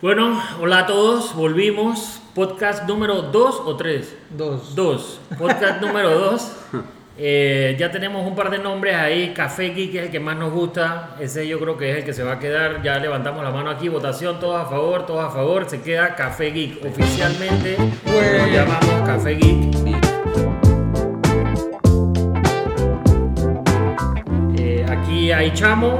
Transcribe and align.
Bueno, 0.00 0.40
hola 0.60 0.80
a 0.80 0.86
todos, 0.86 1.34
volvimos. 1.34 2.20
Podcast 2.34 2.84
número 2.86 3.22
2 3.22 3.62
o 3.64 3.76
3? 3.76 4.16
Dos. 4.30 4.74
2. 4.76 5.20
Podcast 5.38 5.80
número 5.80 6.10
2. 6.16 6.52
Eh, 7.20 7.74
ya 7.80 7.90
tenemos 7.90 8.24
un 8.24 8.36
par 8.36 8.48
de 8.50 8.58
nombres 8.58 8.94
ahí. 8.94 9.32
Café 9.34 9.70
Geek 9.70 9.94
es 9.96 10.02
el 10.04 10.10
que 10.12 10.20
más 10.20 10.36
nos 10.36 10.52
gusta. 10.52 11.16
Ese 11.18 11.48
yo 11.48 11.58
creo 11.58 11.76
que 11.76 11.90
es 11.90 11.96
el 11.98 12.04
que 12.04 12.12
se 12.12 12.22
va 12.22 12.34
a 12.34 12.38
quedar. 12.38 12.80
Ya 12.82 12.98
levantamos 13.00 13.42
la 13.42 13.50
mano 13.50 13.70
aquí. 13.70 13.88
Votación, 13.88 14.38
todos 14.38 14.60
a 14.60 14.66
favor, 14.66 15.04
todos 15.04 15.24
a 15.24 15.30
favor. 15.30 15.68
Se 15.68 15.82
queda 15.82 16.14
Café 16.14 16.52
Geek. 16.52 16.84
Oficialmente 16.84 17.76
lo 17.78 18.12
Pues- 18.12 18.52
llamamos 18.52 19.08
Café 19.08 19.34
Geek. 19.34 19.68
Eh, 24.56 24.86
aquí 24.88 25.32
hay 25.32 25.52
Chamo 25.54 25.98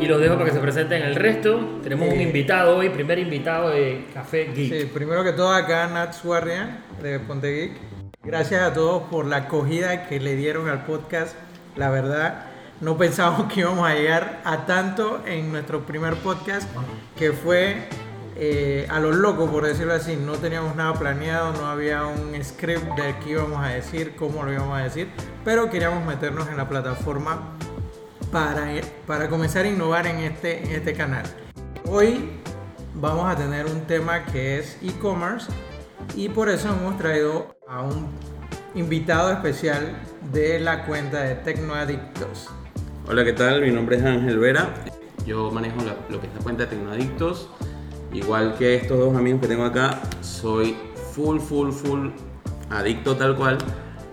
y 0.00 0.06
los 0.06 0.20
dejo 0.20 0.34
para 0.34 0.46
que 0.46 0.52
se 0.52 0.60
presenten 0.60 1.02
el 1.02 1.14
resto. 1.14 1.78
Tenemos 1.82 2.08
un 2.08 2.18
Eh. 2.20 2.22
invitado 2.22 2.76
hoy, 2.78 2.88
primer 2.88 3.18
invitado 3.18 3.68
de 3.70 4.06
Café 4.14 4.50
Geek. 4.54 4.72
Sí, 4.80 4.90
primero 4.92 5.22
que 5.22 5.32
todo 5.32 5.52
acá 5.52 5.86
Nats 5.88 6.22
Guardian 6.24 6.78
de 7.02 7.20
Ponte 7.20 7.50
Geek. 7.52 7.72
Gracias 8.22 8.62
a 8.62 8.72
todos 8.72 9.02
por 9.10 9.26
la 9.26 9.36
acogida 9.36 10.06
que 10.06 10.18
le 10.20 10.36
dieron 10.36 10.68
al 10.68 10.84
podcast. 10.84 11.34
La 11.76 11.90
verdad, 11.90 12.46
no 12.80 12.96
pensábamos 12.96 13.52
que 13.52 13.60
íbamos 13.60 13.86
a 13.88 13.94
llegar 13.94 14.40
a 14.44 14.64
tanto 14.66 15.22
en 15.26 15.52
nuestro 15.52 15.80
primer 15.86 16.14
podcast, 16.16 16.68
que 17.18 17.32
fue 17.32 17.76
eh, 18.42 18.86
a 18.88 19.00
lo 19.00 19.12
loco, 19.12 19.50
por 19.50 19.64
decirlo 19.66 19.92
así. 19.92 20.16
No 20.16 20.32
teníamos 20.32 20.74
nada 20.76 20.94
planeado, 20.94 21.52
no 21.52 21.66
había 21.66 22.06
un 22.06 22.32
script 22.42 22.86
de 22.96 23.14
qué 23.22 23.32
íbamos 23.32 23.62
a 23.62 23.68
decir, 23.68 24.14
cómo 24.16 24.42
lo 24.44 24.52
íbamos 24.52 24.78
a 24.78 24.82
decir, 24.84 25.08
pero 25.44 25.68
queríamos 25.68 26.06
meternos 26.06 26.48
en 26.48 26.56
la 26.56 26.66
plataforma 26.66 27.52
para, 28.32 28.68
para 29.06 29.28
comenzar 29.28 29.64
a 29.64 29.68
innovar 29.68 30.06
en 30.06 30.18
este, 30.18 30.62
en 30.64 30.70
este 30.72 30.94
canal. 30.94 31.24
Hoy 31.88 32.30
vamos 32.94 33.30
a 33.30 33.36
tener 33.36 33.66
un 33.66 33.80
tema 33.82 34.24
que 34.26 34.58
es 34.58 34.78
e-commerce 34.82 35.50
y 36.14 36.28
por 36.28 36.48
eso 36.48 36.68
hemos 36.68 36.96
traído 36.98 37.56
a 37.68 37.82
un 37.82 38.08
invitado 38.74 39.32
especial 39.32 39.96
de 40.32 40.60
la 40.60 40.86
cuenta 40.86 41.22
de 41.22 41.34
Tecnoadictos. 41.36 42.48
Hola, 43.08 43.24
¿qué 43.24 43.32
tal? 43.32 43.62
Mi 43.62 43.70
nombre 43.70 43.96
es 43.96 44.04
Ángel 44.04 44.38
Vera. 44.38 44.68
Yo 45.26 45.50
manejo 45.50 45.76
la- 45.84 45.96
lo 46.08 46.20
que 46.20 46.26
es 46.28 46.34
la 46.34 46.40
cuenta 46.40 46.64
de 46.64 46.70
Tecnoadictos. 46.76 47.50
Igual 48.12 48.54
que 48.56 48.76
estos 48.76 48.98
dos 48.98 49.16
amigos 49.16 49.40
que 49.40 49.48
tengo 49.48 49.64
acá, 49.64 50.00
soy 50.20 50.76
full, 51.12 51.38
full, 51.40 51.70
full 51.70 52.08
adicto 52.70 53.16
tal 53.16 53.36
cual 53.36 53.58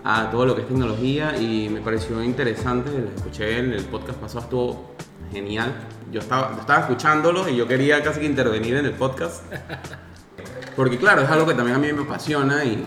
a 0.09 0.30
todo 0.31 0.45
lo 0.45 0.55
que 0.55 0.61
es 0.61 0.67
tecnología 0.67 1.36
y 1.38 1.67
me 1.69 1.81
pareció 1.81 2.23
interesante. 2.23 2.89
Lo 2.91 3.09
escuché 3.16 3.59
en 3.59 3.73
el 3.73 3.83
podcast 3.86 4.17
pasado, 4.19 4.39
estuvo 4.45 4.91
genial. 5.33 5.73
Yo 6.11 6.22
estaba, 6.22 6.55
estaba 6.59 6.80
escuchándolo 6.80 7.49
y 7.49 7.58
yo 7.58 7.67
quería 7.67 8.02
casi 8.02 8.22
que 8.22 8.25
intervenir 8.25 8.75
en 8.77 8.86
el 8.86 8.94
podcast. 8.94 9.44
Porque 10.75 10.97
claro, 10.97 11.23
es 11.23 11.30
algo 11.30 11.45
que 11.45 11.53
también 11.55 11.75
a 11.75 11.80
mí 11.80 11.91
me 11.91 12.03
apasiona 12.03 12.64
y, 12.64 12.86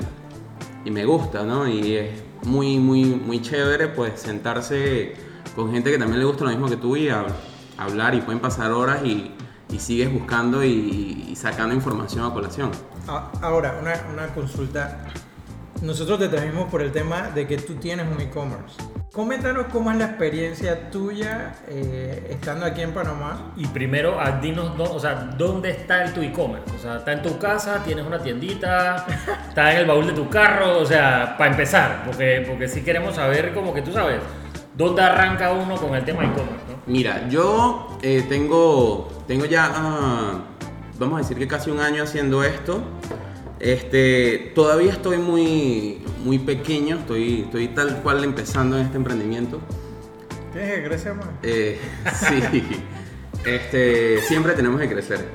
y 0.84 0.90
me 0.90 1.04
gusta, 1.04 1.42
¿no? 1.44 1.68
Y 1.68 1.94
es 1.96 2.10
muy, 2.44 2.78
muy, 2.78 3.04
muy 3.04 3.42
chévere 3.42 3.88
pues 3.88 4.18
sentarse 4.20 5.12
con 5.54 5.72
gente 5.72 5.90
que 5.90 5.98
también 5.98 6.20
le 6.20 6.24
gusta 6.24 6.44
lo 6.44 6.50
mismo 6.50 6.68
que 6.68 6.76
tú 6.76 6.96
y 6.96 7.08
hab- 7.08 7.26
hablar 7.76 8.14
y 8.14 8.20
pueden 8.22 8.40
pasar 8.40 8.70
horas 8.70 9.04
y, 9.04 9.32
y 9.70 9.78
sigues 9.78 10.10
buscando 10.12 10.64
y, 10.64 11.26
y 11.28 11.36
sacando 11.36 11.74
información 11.74 12.24
a 12.24 12.32
colación. 12.32 12.70
A- 13.08 13.30
Ahora, 13.42 13.76
una, 13.80 13.92
una 14.10 14.34
consulta. 14.34 15.04
Nosotros 15.82 16.18
te 16.18 16.28
trajimos 16.28 16.68
por 16.68 16.82
el 16.82 16.92
tema 16.92 17.30
de 17.34 17.46
que 17.46 17.56
tú 17.56 17.76
tienes 17.76 18.06
un 18.06 18.20
e-commerce. 18.20 18.76
Coméntanos 19.12 19.66
cómo 19.72 19.90
es 19.90 19.96
la 19.96 20.04
experiencia 20.04 20.90
tuya 20.90 21.54
eh, 21.68 22.26
estando 22.28 22.66
aquí 22.66 22.82
en 22.82 22.92
Panamá. 22.92 23.54
Y 23.56 23.66
primero, 23.66 24.18
ah, 24.20 24.38
dinos, 24.42 24.78
o 24.78 25.00
sea, 25.00 25.14
¿dónde 25.38 25.70
está 25.70 26.04
el 26.04 26.12
tu 26.12 26.20
e-commerce? 26.20 26.70
O 26.76 26.78
sea, 26.78 26.96
¿está 26.98 27.12
en 27.12 27.22
tu 27.22 27.38
casa? 27.38 27.82
¿Tienes 27.82 28.06
una 28.06 28.22
tiendita? 28.22 29.06
¿Está 29.48 29.72
en 29.72 29.78
el 29.78 29.86
baúl 29.86 30.06
de 30.06 30.12
tu 30.12 30.28
carro? 30.28 30.80
O 30.80 30.84
sea, 30.84 31.34
para 31.38 31.50
empezar, 31.50 32.02
porque, 32.04 32.44
porque 32.46 32.68
sí 32.68 32.82
queremos 32.82 33.14
saber, 33.14 33.54
como 33.54 33.72
que 33.72 33.80
tú 33.80 33.90
sabes, 33.90 34.20
¿dónde 34.76 35.00
arranca 35.00 35.50
uno 35.52 35.76
con 35.76 35.94
el 35.94 36.04
tema 36.04 36.24
e-commerce? 36.24 36.66
¿no? 36.68 36.82
Mira, 36.86 37.26
yo 37.30 37.98
eh, 38.02 38.26
tengo, 38.28 39.08
tengo 39.26 39.46
ya, 39.46 39.72
ah, 39.74 40.40
vamos 40.98 41.14
a 41.14 41.22
decir 41.22 41.38
que 41.38 41.48
casi 41.48 41.70
un 41.70 41.80
año 41.80 42.02
haciendo 42.02 42.44
esto. 42.44 42.82
Este, 43.60 44.52
todavía 44.54 44.90
estoy 44.90 45.18
muy, 45.18 46.02
muy 46.24 46.38
pequeño, 46.38 46.96
estoy, 46.96 47.42
estoy 47.42 47.68
tal 47.68 48.02
cual 48.02 48.24
empezando 48.24 48.78
en 48.78 48.86
este 48.86 48.96
emprendimiento. 48.96 49.60
¿Tienes 50.52 50.76
que 50.76 50.84
crecer 50.84 51.14
más? 51.14 51.28
Eh, 51.42 51.78
sí, 52.14 52.62
este, 53.44 54.22
siempre 54.22 54.54
tenemos 54.54 54.80
que 54.80 54.88
crecer. 54.88 55.28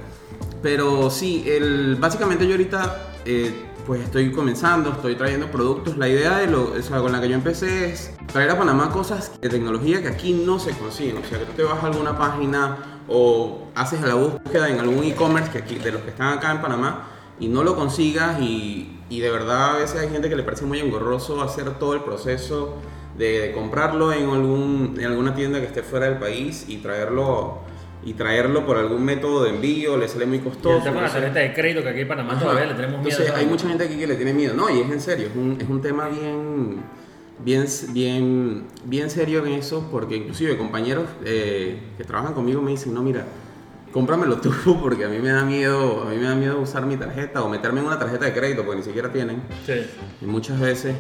Pero 0.63 1.11
sí, 1.11 1.45
el, 1.47 1.97
básicamente 1.99 2.47
yo 2.47 2.53
ahorita 2.53 3.11
eh, 3.25 3.53
pues 3.85 4.01
estoy 4.01 4.31
comenzando, 4.31 4.93
estoy 4.93 5.15
trayendo 5.15 5.51
productos. 5.51 5.95
La 5.95 6.09
idea 6.09 6.39
de 6.39 6.47
lo, 6.47 6.71
o 6.71 6.81
sea, 6.81 7.01
con 7.01 7.11
la 7.11 7.21
que 7.21 7.29
yo 7.29 7.35
empecé 7.35 7.91
es 7.91 8.11
traer 8.25 8.49
a 8.49 8.57
Panamá 8.57 8.89
cosas 8.89 9.39
de 9.39 9.49
tecnología 9.49 10.01
que 10.01 10.07
aquí 10.07 10.33
no 10.33 10.57
se 10.57 10.71
consiguen. 10.71 11.17
O 11.17 11.23
sea, 11.23 11.37
que 11.37 11.45
tú 11.45 11.51
te 11.51 11.63
vas 11.63 11.83
a 11.83 11.85
alguna 11.85 12.17
página 12.17 12.99
o 13.07 13.67
haces 13.75 14.01
la 14.01 14.15
búsqueda 14.15 14.67
en 14.67 14.79
algún 14.79 15.03
e-commerce 15.03 15.51
que 15.51 15.59
aquí, 15.59 15.75
de 15.75 15.91
los 15.91 16.01
que 16.01 16.09
están 16.09 16.35
acá 16.39 16.51
en 16.51 16.61
Panamá 16.63 17.11
y 17.39 17.47
no 17.47 17.63
lo 17.63 17.75
consigas 17.75 18.39
y, 18.41 18.97
y 19.09 19.19
de 19.19 19.29
verdad 19.29 19.75
a 19.75 19.79
veces 19.79 19.99
hay 20.01 20.09
gente 20.09 20.29
que 20.29 20.35
le 20.35 20.43
parece 20.43 20.65
muy 20.65 20.79
engorroso 20.79 21.41
hacer 21.41 21.77
todo 21.79 21.93
el 21.93 22.01
proceso 22.01 22.75
de, 23.17 23.39
de 23.39 23.51
comprarlo 23.51 24.11
en, 24.13 24.29
algún, 24.29 24.95
en 24.99 25.05
alguna 25.05 25.35
tienda 25.35 25.59
que 25.59 25.65
esté 25.67 25.83
fuera 25.83 26.07
del 26.09 26.17
país 26.19 26.65
y 26.67 26.77
traerlo 26.77 27.59
y 28.03 28.13
traerlo 28.13 28.65
por 28.67 28.77
algún 28.77 29.03
método 29.03 29.43
de 29.45 29.49
envío, 29.49 29.97
le 29.97 30.07
sale 30.07 30.27
muy 30.27 30.37
Y 30.37 30.41
costoso. 30.41 30.77
el 30.77 30.83
tema 30.83 30.97
de 31.01 31.07
la 31.07 31.11
tarjeta 31.13 31.39
de 31.39 31.53
crédito, 31.55 31.81
que 31.81 31.89
aquí 31.89 32.01
en 32.01 32.07
Panamá 32.07 32.33
Ajá. 32.33 32.41
todavía 32.41 32.65
le 32.67 32.73
tenemos 32.75 32.99
miedo. 33.01 33.09
Entonces, 33.09 33.33
hay 33.35 33.45
mucha 33.47 33.67
gente 33.67 33.83
aquí 33.83 33.97
que 33.97 34.05
le 34.05 34.15
tiene 34.15 34.31
miedo. 34.33 34.53
No, 34.53 34.69
y 34.69 34.79
es 34.81 34.91
en 34.91 35.01
serio, 35.01 35.27
es 35.27 35.35
un, 35.35 35.57
es 35.59 35.67
un 35.67 35.81
tema 35.81 36.07
bien, 36.09 36.83
bien, 37.43 37.65
bien, 37.93 38.63
bien 38.83 39.09
serio 39.09 39.43
en 39.47 39.53
eso, 39.53 39.87
porque 39.89 40.17
inclusive 40.17 40.55
compañeros 40.55 41.05
eh, 41.25 41.79
que 41.97 42.03
trabajan 42.03 42.35
conmigo 42.35 42.61
me 42.61 42.69
dicen, 42.71 42.93
no, 42.93 43.01
mira, 43.01 43.25
cómpramelo 43.95 44.35
tú, 44.41 44.51
porque 44.81 45.05
a 45.05 45.07
mí 45.07 45.19
me 45.19 45.29
da 45.29 45.45
miedo, 45.45 46.03
a 46.05 46.09
mí 46.09 46.17
me 46.17 46.23
da 46.27 46.35
miedo 46.35 46.59
usar 46.59 46.85
mi 46.85 46.97
tarjeta 46.97 47.41
o 47.41 47.47
meterme 47.47 47.79
en 47.79 47.85
una 47.85 47.97
tarjeta 47.97 48.25
de 48.25 48.33
crédito, 48.33 48.63
porque 48.65 48.79
ni 48.79 48.83
siquiera 48.83 49.09
tienen, 49.09 49.41
Sí. 49.65 49.87
y 50.21 50.25
muchas 50.25 50.59
veces. 50.59 50.97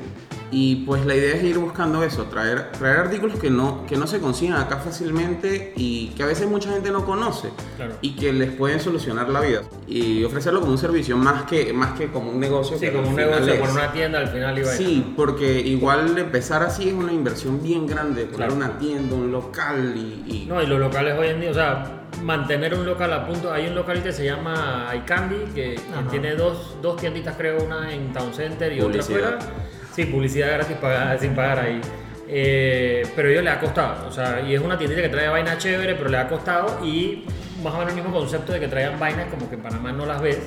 Y 0.51 0.77
pues 0.85 1.05
la 1.05 1.15
idea 1.15 1.35
es 1.35 1.43
ir 1.43 1.57
buscando 1.57 2.03
eso, 2.03 2.23
traer, 2.25 2.71
traer 2.73 2.99
artículos 2.99 3.39
que 3.39 3.49
no, 3.49 3.85
que 3.87 3.97
no 3.97 4.05
se 4.07 4.19
consiguen 4.19 4.53
acá 4.53 4.77
fácilmente 4.77 5.73
y 5.75 6.09
que 6.09 6.23
a 6.23 6.27
veces 6.27 6.47
mucha 6.47 6.71
gente 6.71 6.91
no 6.91 7.03
conoce 7.05 7.49
Claro. 7.75 7.95
y 8.01 8.15
que 8.15 8.31
les 8.31 8.51
pueden 8.51 8.79
solucionar 8.79 9.27
la 9.29 9.41
vida 9.41 9.63
y 9.87 10.23
ofrecerlo 10.23 10.59
como 10.61 10.71
un 10.71 10.77
servicio 10.77 11.17
más 11.17 11.43
que, 11.43 11.73
más 11.73 11.97
que 11.97 12.07
como 12.11 12.29
un 12.31 12.39
negocio. 12.39 12.77
Sí, 12.77 12.85
que 12.85 12.93
como 12.93 13.09
un 13.09 13.15
negocio, 13.15 13.53
es. 13.53 13.59
por 13.59 13.69
una 13.71 13.91
tienda 13.91 14.19
al 14.19 14.27
final 14.27 14.57
iba 14.57 14.71
Sí, 14.71 15.13
porque 15.17 15.59
igual 15.61 16.15
empezar 16.17 16.61
así 16.63 16.89
es 16.89 16.93
una 16.93 17.11
inversión 17.11 17.61
bien 17.61 17.87
grande, 17.87 18.21
poner 18.25 18.35
Claro. 18.49 18.53
una 18.55 18.77
tienda, 18.77 19.15
un 19.15 19.31
local 19.31 19.93
y... 19.95 20.31
y- 20.31 20.45
No, 20.47 20.61
y 20.61 20.67
los 20.67 20.79
locales 20.79 21.17
hoy 21.19 21.27
en 21.29 21.41
día, 21.41 21.51
o 21.51 21.53
sea, 21.55 22.03
mantener 22.23 22.75
un 22.75 22.85
local 22.85 23.11
a 23.13 23.25
punto. 23.27 23.51
Hay 23.51 23.67
un 23.67 23.75
local 23.75 24.01
que 24.03 24.11
se 24.13 24.23
llama 24.25 24.87
iCandy, 24.95 25.37
que, 25.53 25.75
que 25.75 26.09
tiene 26.11 26.35
dos, 26.35 26.77
dos 26.81 26.95
tienditas, 26.97 27.35
creo, 27.35 27.63
una 27.63 27.91
en 27.93 28.13
Town 28.13 28.33
Center 28.33 28.71
y 28.71 28.79
Publicidad. 28.79 29.35
otra 29.35 29.39
fuera. 29.41 29.53
Sí, 29.95 30.05
publicidad 30.05 30.51
gratis 30.53 30.77
paga- 30.77 31.17
sin 31.17 31.33
pagar 31.33 31.59
ahí. 31.59 31.79
Eh, 32.27 33.05
pero 33.15 33.27
a 33.27 33.31
ellos 33.31 33.43
le 33.43 33.49
ha 33.51 33.59
costado, 33.59 34.07
o 34.07 34.11
sea, 34.11 34.41
y 34.41 34.55
es 34.55 34.59
una 34.61 34.77
tiendita 34.77 35.01
que 35.01 35.09
trae 35.09 35.29
vainas 35.29 35.59
chévere, 35.59 35.93
pero 35.93 36.09
le 36.09 36.17
ha 36.17 36.27
costado 36.27 36.83
y 36.83 37.23
más 37.63 37.71
o 37.73 37.77
menos 37.77 37.93
el 37.93 38.01
mismo 38.01 38.11
concepto 38.11 38.51
de 38.51 38.59
que 38.59 38.67
traigan 38.67 38.99
vainas 38.99 39.27
como 39.29 39.47
que 39.47 39.55
en 39.55 39.61
Panamá 39.61 39.91
no 39.91 40.05
las 40.07 40.19
ves. 40.21 40.39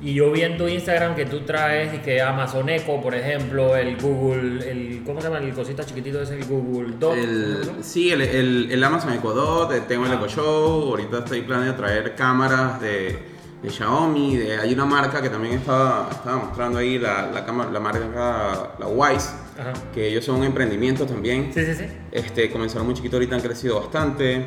Y 0.00 0.14
yo 0.14 0.30
vi 0.30 0.42
en 0.42 0.56
tu 0.56 0.68
Instagram 0.68 1.16
que 1.16 1.24
tú 1.24 1.40
traes 1.40 1.92
y 1.92 1.98
que 1.98 2.20
Amazon 2.22 2.68
Echo, 2.68 3.00
por 3.00 3.14
ejemplo, 3.16 3.74
el 3.74 3.96
Google, 3.96 4.70
el, 4.70 5.02
¿cómo 5.04 5.20
se 5.20 5.26
llama? 5.28 5.40
El 5.44 5.52
cosita 5.52 5.82
chiquitito 5.84 6.22
ese, 6.22 6.36
el 6.36 6.44
Google 6.44 6.94
Dot. 7.00 7.16
el, 7.16 7.60
¿no? 7.66 7.82
sí, 7.82 8.12
el, 8.12 8.20
el, 8.20 8.68
el 8.70 8.84
Amazon 8.84 9.14
Echo 9.14 9.32
Dot, 9.32 9.72
eh, 9.72 9.80
tengo 9.88 10.06
el. 10.06 10.12
Echo 10.12 10.28
Show, 10.28 10.90
ahorita 10.90 11.18
estoy 11.20 11.40
planeando 11.40 11.74
traer 11.82 12.14
cámaras 12.14 12.80
de, 12.80 13.18
de 13.62 13.70
Xiaomi, 13.70 14.36
de, 14.36 14.56
hay 14.58 14.72
una 14.72 14.84
marca 14.84 15.20
que 15.20 15.28
también 15.30 15.54
estaba, 15.54 16.08
estaba 16.12 16.36
mostrando 16.36 16.78
ahí, 16.78 16.98
la, 16.98 17.30
la, 17.32 17.40
la 17.72 17.80
marca, 17.80 18.70
la 18.78 18.86
Wise, 18.86 19.30
Ajá. 19.58 19.72
que 19.92 20.06
ellos 20.08 20.24
son 20.24 20.36
un 20.36 20.44
emprendimiento 20.44 21.04
también. 21.06 21.50
Sí, 21.52 21.64
sí, 21.64 21.74
sí. 21.74 21.84
Este, 22.12 22.50
comenzaron 22.50 22.86
muy 22.86 22.94
chiquito, 22.94 23.16
ahorita 23.16 23.34
han 23.34 23.40
crecido 23.40 23.80
bastante. 23.80 24.46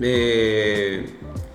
Eh, 0.00 1.06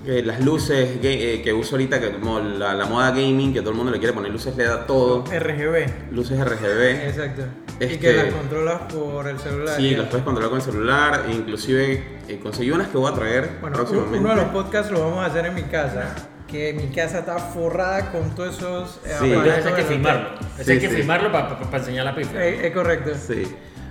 eh, 0.06 0.22
las 0.24 0.40
luces 0.44 1.00
eh, 1.04 1.42
que 1.44 1.54
uso 1.54 1.76
ahorita, 1.76 2.00
que 2.00 2.12
como 2.14 2.40
la, 2.40 2.74
la 2.74 2.86
moda 2.86 3.10
gaming, 3.12 3.54
que 3.54 3.60
todo 3.60 3.72
el 3.72 3.76
mundo 3.76 3.92
le 3.92 4.00
quiere 4.00 4.14
poner 4.14 4.32
luces 4.32 4.56
LED 4.56 4.68
a 4.68 4.86
todo, 4.88 5.24
RGB. 5.26 6.12
luces 6.14 6.40
RGB. 6.40 7.08
Exacto. 7.10 7.44
Y 7.80 7.84
Este- 7.84 8.00
que 8.00 8.14
las 8.14 8.34
controlas 8.34 8.82
por 8.94 9.28
el 9.28 9.38
celular. 9.38 9.76
Sí, 9.78 9.96
las 9.96 10.08
puedes 10.08 10.24
controlar 10.24 10.50
con 10.50 10.60
el 10.60 10.66
celular. 10.66 11.26
e 11.30 11.34
inclusive 11.34 12.04
eh, 12.28 12.40
conseguí 12.42 12.72
unas 12.72 12.88
que 12.88 12.98
voy 12.98 13.12
a 13.12 13.16
traer 13.16 13.50
Bueno, 13.62 13.76
próximamente. 13.76 14.20
uno 14.20 14.30
de 14.30 14.36
los 14.38 14.46
podcasts 14.46 14.92
lo 14.92 15.02
vamos 15.02 15.20
a 15.20 15.26
hacer 15.26 15.46
en 15.46 15.54
mi 15.56 15.64
casa. 15.64 16.16
Que 16.48 16.74
mi 16.74 16.88
casa 16.96 17.20
está 17.20 17.38
forrada 17.38 18.12
con 18.12 18.34
todos 18.34 18.58
esos 18.58 19.02
eh, 19.06 19.16
Sí. 19.20 19.26
Entonces 19.26 19.54
aparatos 19.54 19.66
hay 19.66 19.74
que 19.74 19.84
filmarlo. 19.84 20.30
Sí, 20.64 20.72
hay 20.72 20.80
que 20.80 20.90
sí. 20.90 20.96
filmarlo 20.96 21.32
para 21.32 21.78
enseñar 21.78 22.06
la 22.06 22.16
pifia. 22.16 22.46
Eh, 22.46 22.68
Es 22.68 22.74
correcto. 22.74 23.12
Sí. 23.16 23.44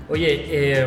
Oye, 0.09 0.45
eh, 0.49 0.87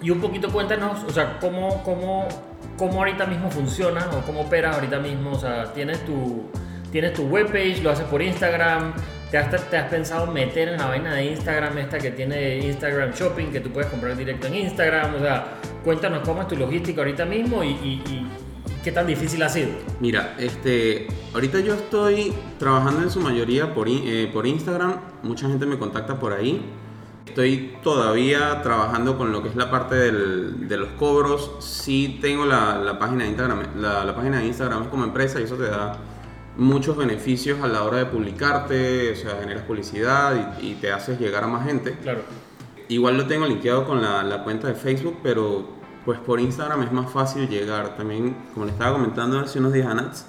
y 0.00 0.10
un 0.10 0.20
poquito 0.20 0.48
cuéntanos, 0.50 1.02
o 1.04 1.10
sea, 1.10 1.38
cómo, 1.40 1.82
cómo 1.82 2.28
cómo 2.76 2.98
ahorita 3.00 3.26
mismo 3.26 3.50
funciona 3.50 4.08
o 4.16 4.20
cómo 4.24 4.42
operas 4.42 4.76
ahorita 4.76 5.00
mismo. 5.00 5.32
O 5.32 5.38
sea, 5.38 5.72
tienes 5.72 6.04
tu, 6.06 6.48
tienes 6.92 7.12
tu 7.12 7.24
webpage, 7.26 7.82
lo 7.82 7.90
haces 7.90 8.04
por 8.06 8.22
Instagram. 8.22 8.94
¿Te 9.32 9.36
has, 9.36 9.50
te 9.68 9.76
has 9.76 9.88
pensado 9.90 10.26
meter 10.28 10.68
en 10.68 10.78
la 10.78 10.86
vaina 10.86 11.12
de 11.14 11.24
Instagram 11.26 11.76
esta 11.78 11.98
que 11.98 12.12
tiene 12.12 12.58
Instagram 12.60 13.10
Shopping, 13.12 13.48
que 13.50 13.60
tú 13.60 13.70
puedes 13.70 13.90
comprar 13.90 14.16
directo 14.16 14.46
en 14.46 14.54
Instagram? 14.54 15.16
O 15.16 15.18
sea, 15.18 15.44
cuéntanos 15.84 16.20
cómo 16.26 16.40
es 16.42 16.48
tu 16.48 16.56
logística 16.56 17.00
ahorita 17.02 17.24
mismo 17.26 17.62
y, 17.64 17.68
y- 17.70 18.02
y 18.08 18.26
qué 18.84 18.92
tan 18.92 19.06
difícil 19.06 19.42
ha 19.42 19.48
sido. 19.48 19.68
Mira, 20.00 20.34
este, 20.38 21.06
ahorita 21.34 21.60
yo 21.60 21.74
estoy 21.74 22.32
trabajando 22.58 23.02
en 23.02 23.10
su 23.10 23.20
mayoría 23.20 23.74
por, 23.74 23.88
eh, 23.88 24.30
por 24.32 24.46
Instagram, 24.46 24.94
mucha 25.22 25.48
gente 25.48 25.66
me 25.66 25.78
contacta 25.78 26.18
por 26.18 26.32
ahí. 26.32 26.62
Estoy 27.26 27.76
todavía 27.82 28.62
trabajando 28.62 29.16
con 29.18 29.30
lo 29.32 29.42
que 29.42 29.50
es 29.50 29.56
la 29.56 29.70
parte 29.70 29.94
del- 29.94 30.66
de 30.66 30.76
los 30.76 30.88
cobros. 30.98 31.52
Sí 31.60 32.18
tengo 32.22 32.46
la, 32.46 32.78
la 32.78 32.98
página 32.98 33.24
de 33.24 33.30
Instagram, 33.30 33.62
la, 33.80 34.04
la 34.04 34.14
página 34.14 34.38
de 34.38 34.46
Instagram 34.46 34.82
es 34.84 34.88
como 34.88 35.04
empresa 35.04 35.38
y 35.40 35.44
eso 35.44 35.56
te 35.56 35.64
da 35.68 35.98
muchos 36.56 36.96
beneficios 36.96 37.60
a 37.62 37.68
la 37.68 37.84
hora 37.84 37.98
de 37.98 38.06
publicarte, 38.06 39.12
o 39.12 39.16
sea, 39.16 39.36
generas 39.40 39.62
publicidad 39.64 40.56
y, 40.60 40.70
y 40.70 40.74
te 40.74 40.90
haces 40.90 41.20
llegar 41.20 41.44
a 41.44 41.46
más 41.46 41.64
gente. 41.66 41.96
Claro. 42.02 42.22
Igual 42.88 43.18
lo 43.18 43.26
tengo 43.26 43.46
linkeado 43.46 43.86
con 43.86 44.00
la, 44.02 44.22
la 44.24 44.42
cuenta 44.42 44.66
de 44.66 44.74
Facebook, 44.74 45.18
pero 45.22 45.77
pues 46.08 46.20
por 46.20 46.40
Instagram 46.40 46.84
es 46.84 46.90
más 46.90 47.10
fácil 47.10 47.46
llegar. 47.50 47.94
También, 47.94 48.34
como 48.54 48.64
le 48.64 48.72
estaba 48.72 48.92
comentando 48.92 49.38
hace 49.40 49.58
unos 49.58 49.74
días 49.74 49.88
a 49.88 49.92
Nats, 49.92 50.24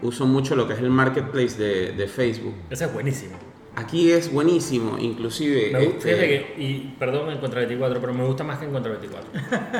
uso 0.00 0.26
mucho 0.26 0.54
lo 0.54 0.68
que 0.68 0.74
es 0.74 0.78
el 0.78 0.90
marketplace 0.90 1.58
de, 1.58 1.90
de 1.90 2.06
Facebook. 2.06 2.54
Ese 2.70 2.84
es 2.84 2.94
buenísimo. 2.94 3.47
Aquí 3.76 4.10
es 4.10 4.32
buenísimo, 4.32 4.98
inclusive... 4.98 5.70
Me 5.72 5.84
gusta, 5.84 6.10
este, 6.10 6.26
que, 6.26 6.54
y 6.60 6.96
perdón 6.98 7.30
en 7.30 7.38
contra 7.38 7.60
24, 7.60 8.00
pero 8.00 8.12
me 8.12 8.24
gusta 8.24 8.42
más 8.42 8.58
que 8.58 8.64
en 8.64 8.72
contra 8.72 8.90
24. 8.92 9.30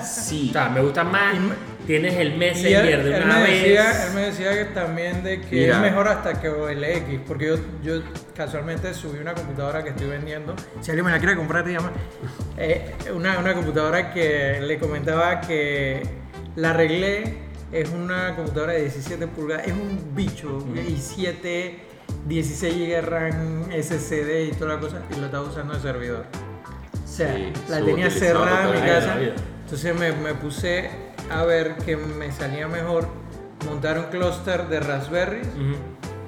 Sí, 0.05 0.47
O 0.51 0.53
sea, 0.53 0.69
me 0.69 0.81
gusta 0.83 1.03
más. 1.03 1.35
Tienes 1.85 2.15
el 2.15 2.29
Y 2.29 2.33
él, 2.33 2.39
Messenger 2.39 3.03
de 3.03 3.17
él 3.17 3.23
una 3.25 3.37
me 3.39 3.43
vez. 3.43 3.63
decía, 3.63 4.07
él 4.07 4.15
me 4.15 4.21
decía 4.21 4.53
que 4.53 4.65
también 4.67 5.25
de 5.25 5.41
que 5.41 5.57
Mira. 5.57 5.77
es 5.77 5.83
mejor 5.83 6.07
hasta 6.07 6.41
que 6.41 6.49
OLX, 6.49 7.21
porque 7.27 7.49
yo, 7.49 7.57
yo 7.83 8.03
casualmente 8.37 8.95
subí 8.95 9.19
una 9.19 9.35
computadora 9.35 9.83
que 9.83 9.91
estoy 9.91 10.07
vendiendo. 10.07 10.55
Si 10.81 10.91
alguien 10.93 11.07
me 11.07 11.11
la 11.11 11.19
quiere 11.19 11.35
comprar, 11.35 11.65
dígame. 11.65 11.89
Eh, 12.57 12.95
una, 13.15 13.39
una 13.39 13.53
computadora 13.55 14.13
que 14.13 14.61
le 14.61 14.79
comentaba 14.79 15.41
que 15.41 16.03
la 16.55 16.71
arreglé. 16.71 17.49
Es 17.71 17.91
una 17.91 18.35
computadora 18.35 18.73
de 18.73 18.83
17 18.83 19.27
pulgadas, 19.27 19.67
es 19.67 19.73
un 19.75 20.15
bicho. 20.15 20.65
Y 20.89 20.97
7, 20.97 21.79
16 22.27 22.75
GB 22.75 23.01
RAM, 23.03 23.65
SSD 23.73 24.45
y 24.49 24.53
toda 24.53 24.75
la 24.75 24.81
cosa, 24.81 25.03
y 25.15 25.19
lo 25.21 25.27
estaba 25.27 25.47
usando 25.49 25.75
de 25.75 25.81
servidor. 25.81 26.25
O 27.05 27.07
sea, 27.09 27.35
Sí, 27.35 27.53
la 27.69 27.81
tenía 27.85 28.11
cerrada 28.11 28.69
en 28.75 28.81
mi 28.83 28.87
casa. 28.89 29.17
Entonces 29.65 29.95
me, 29.99 30.13
me 30.13 30.35
puse 30.35 30.91
a 31.31 31.45
ver 31.45 31.77
que 31.85 31.97
me 31.97 32.31
salía 32.33 32.69
mejor 32.69 33.09
montar 33.67 33.99
un 33.99 34.05
clúster 34.07 34.69
de 34.69 34.81
Raspberry 34.81 35.41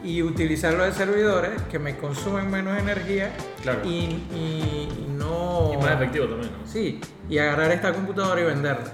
y 0.03 0.23
utilizarlo 0.23 0.85
de 0.85 0.93
servidores 0.93 1.61
que 1.71 1.79
me 1.79 1.97
consumen 1.97 2.51
menos 2.51 2.79
energía 2.79 3.31
Claro. 3.63 3.81
y, 3.85 3.89
y- 4.35 4.89
y 5.07 5.07
no... 5.17 5.71
Y 5.75 5.77
más 5.77 5.93
efectivo 5.93 6.27
también, 6.27 6.51
¿no? 6.53 6.67
Sí, 6.67 7.01
y 7.29 7.39
agarrar 7.39 7.71
esta 7.71 7.93
computadora 7.93 8.41
y 8.41 8.45
venderla. 8.45 8.91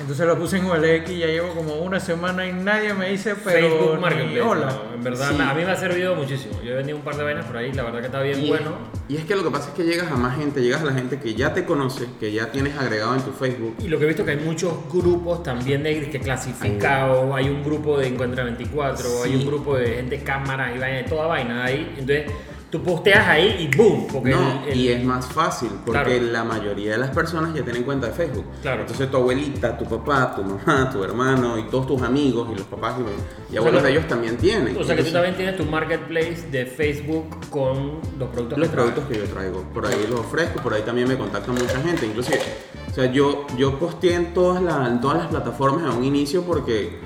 Entonces 0.00 0.26
lo 0.26 0.38
puse 0.38 0.56
en 0.56 0.64
OLX 0.64 1.10
y 1.10 1.18
ya 1.18 1.26
llevo 1.26 1.48
como 1.54 1.74
una 1.76 2.00
semana 2.00 2.46
y 2.46 2.52
nadie 2.52 2.94
me 2.94 3.10
dice, 3.10 3.34
pero 3.44 3.68
Facebook 3.68 4.00
Marketplace. 4.00 4.40
hola. 4.40 4.66
no, 4.66 4.94
en 4.94 5.04
verdad, 5.04 5.28
Sí. 5.30 5.36
a 5.40 5.54
mí 5.54 5.62
me 5.64 5.70
ha 5.70 5.76
servido 5.76 6.14
muchísimo. 6.14 6.54
Yo 6.64 6.72
he 6.72 6.76
vendido 6.76 6.96
un 6.96 7.04
par 7.04 7.16
de 7.16 7.24
vainas 7.24 7.44
por 7.44 7.56
ahí, 7.58 7.72
la 7.72 7.82
verdad 7.82 8.00
que 8.00 8.06
está 8.06 8.22
bien 8.22 8.42
y, 8.42 8.48
bueno. 8.48 8.72
y 9.08 9.16
es 9.18 9.24
que 9.24 9.36
lo 9.36 9.44
que 9.44 9.50
pasa 9.50 9.68
es 9.68 9.74
que 9.74 9.84
llegas 9.84 10.10
a 10.10 10.16
más 10.16 10.38
gente, 10.38 10.62
llegas 10.62 10.80
a 10.80 10.84
la 10.86 10.92
gente 10.94 11.18
que 11.20 11.34
ya 11.34 11.52
te 11.52 11.64
conoce, 11.64 12.06
que 12.18 12.32
ya 12.32 12.50
tienes 12.50 12.76
agregado 12.78 13.14
en 13.14 13.20
tu 13.22 13.30
Facebook. 13.32 13.74
Y 13.78 13.88
lo 13.88 13.98
que 13.98 14.04
he 14.04 14.08
visto 14.08 14.24
que 14.24 14.30
hay 14.32 14.38
muchos 14.38 14.72
grupos 14.90 15.42
también 15.42 15.82
de 15.82 16.08
que 16.10 16.18
clasificados, 16.18 17.34
hay 17.34 17.48
un 17.48 17.62
grupo 17.62 17.98
de 17.98 18.08
Encuentra 18.08 18.44
24, 18.44 19.06
hay 19.24 19.30
Sí. 19.32 19.36
un 19.36 19.46
grupo 19.46 19.76
de 19.76 19.86
gente 19.96 20.22
cámaras 20.22 20.74
y 20.74 20.78
vaina, 20.78 20.96
de 20.98 21.04
toda 21.04 21.26
vaina 21.26 21.64
ahí. 21.64 21.94
Entonces, 21.98 22.24
tú 22.70 22.82
posteas 22.82 23.26
ahí 23.26 23.68
y 23.70 23.76
boom, 23.76 24.06
porque 24.12 24.30
No, 24.30 24.62
el- 24.64 24.68
el- 24.70 24.78
y 24.78 24.88
es 24.90 25.04
más 25.04 25.26
fácil 25.26 25.70
porque 25.84 26.02
Claro. 26.04 26.22
la 26.32 26.44
mayoría 26.44 26.92
de 26.92 26.98
las 26.98 27.10
personas 27.10 27.52
ya 27.52 27.62
tienen 27.64 27.82
cuenta 27.82 28.06
de 28.06 28.12
Facebook. 28.12 28.44
Claro. 28.62 28.82
Entonces 28.82 29.10
tu 29.10 29.16
abuelita, 29.16 29.76
tu 29.76 29.84
papá, 29.86 30.34
tu 30.36 30.42
mamá, 30.44 30.88
tu 30.90 31.02
hermano 31.02 31.58
y 31.58 31.64
todos 31.64 31.86
tus 31.88 32.00
amigos 32.02 32.48
y 32.52 32.56
los 32.58 32.66
papás 32.66 32.94
y, 32.98 33.00
y 33.00 33.04
O 33.04 33.08
sea, 33.50 33.58
abuelos 33.60 33.82
lo- 33.82 33.86
de 33.88 33.92
ellos 33.92 34.06
también 34.08 34.36
tienen. 34.36 34.76
O 34.76 34.84
sea 34.84 34.94
que 34.94 35.02
tú 35.02 35.10
también 35.12 35.34
tienes 35.36 35.56
tu 35.56 35.64
marketplace 35.64 36.46
de 36.50 36.64
Facebook 36.66 37.26
con 37.50 37.98
los 38.18 38.28
productos 38.30 38.58
los 38.58 38.68
que 38.68 38.74
productos 38.74 39.04
que 39.06 39.18
yo 39.18 39.24
traigo, 39.24 39.62
por 39.74 39.86
ahí 39.86 40.06
los 40.08 40.20
ofrezco, 40.20 40.62
por 40.62 40.72
ahí 40.74 40.82
también 40.82 41.08
me 41.08 41.16
contacta 41.18 41.50
mucha 41.52 41.80
gente, 41.80 42.06
inclusive, 42.06 42.38
o 42.88 42.94
sea, 42.94 43.06
yo, 43.10 43.46
yo 43.56 43.78
posteé 43.78 44.14
en 44.14 44.32
todas, 44.32 44.62
las, 44.62 44.88
en 44.88 45.00
todas 45.00 45.18
las 45.18 45.26
plataformas 45.26 45.84
a 45.92 45.96
un 45.96 46.04
inicio 46.04 46.42
porque 46.42 46.98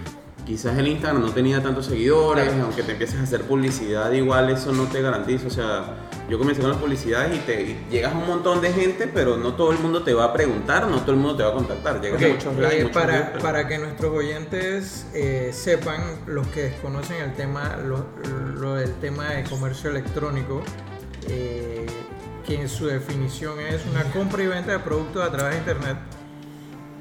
quizás 0.44 0.76
el 0.78 0.86
Instagram 0.88 1.22
no 1.22 1.30
tenía 1.32 1.62
tantos 1.62 1.86
seguidores, 1.86 2.44
Claro. 2.48 2.64
aunque 2.64 2.82
te 2.82 2.92
empieces 2.92 3.18
a 3.18 3.22
hacer 3.22 3.42
publicidad, 3.42 4.12
igual 4.12 4.50
eso 4.50 4.72
no 4.72 4.84
te 4.84 5.00
garantiza, 5.00 5.46
o 5.46 5.50
sea, 5.50 5.96
yo 6.28 6.38
comencé 6.38 6.60
con 6.60 6.70
las 6.70 6.78
publicidades 6.78 7.34
y 7.36 7.38
te 7.40 7.62
y 7.62 7.86
llegas 7.90 8.12
a 8.14 8.18
un 8.18 8.26
montón 8.26 8.60
de 8.60 8.72
gente, 8.72 9.06
pero 9.12 9.36
no 9.36 9.54
todo 9.54 9.72
el 9.72 9.78
mundo 9.78 10.02
te 10.02 10.12
va 10.14 10.24
a 10.24 10.32
preguntar, 10.32 10.86
no 10.88 11.00
todo 11.00 11.12
el 11.12 11.16
mundo 11.18 11.36
te 11.36 11.42
va 11.44 11.50
a 11.50 11.52
contactar, 11.54 12.00
llegas 12.00 12.20
Ok, 12.22 12.28
a 12.28 12.34
muchos 12.34 12.56
likes, 12.56 12.80
eh, 12.82 12.90
para, 12.92 13.32
para 13.34 13.66
que 13.68 13.78
nuestros 13.78 14.12
oyentes 14.14 15.06
eh, 15.14 15.50
sepan, 15.52 16.02
los 16.26 16.46
que 16.48 16.62
desconocen 16.64 17.22
el 17.22 17.32
tema, 17.34 17.76
lo, 17.76 18.06
lo 18.58 18.74
del 18.74 18.92
tema 18.96 19.30
de 19.30 19.44
comercio 19.44 19.90
electrónico, 19.90 20.62
eh, 21.28 21.86
que 22.46 22.60
en 22.60 22.68
su 22.68 22.86
definición 22.86 23.58
es 23.60 23.82
una 23.90 24.04
compra 24.12 24.42
y 24.42 24.46
venta 24.46 24.72
de 24.72 24.78
productos 24.80 25.26
a 25.26 25.30
través 25.32 25.54
de 25.54 25.58
internet, 25.60 25.96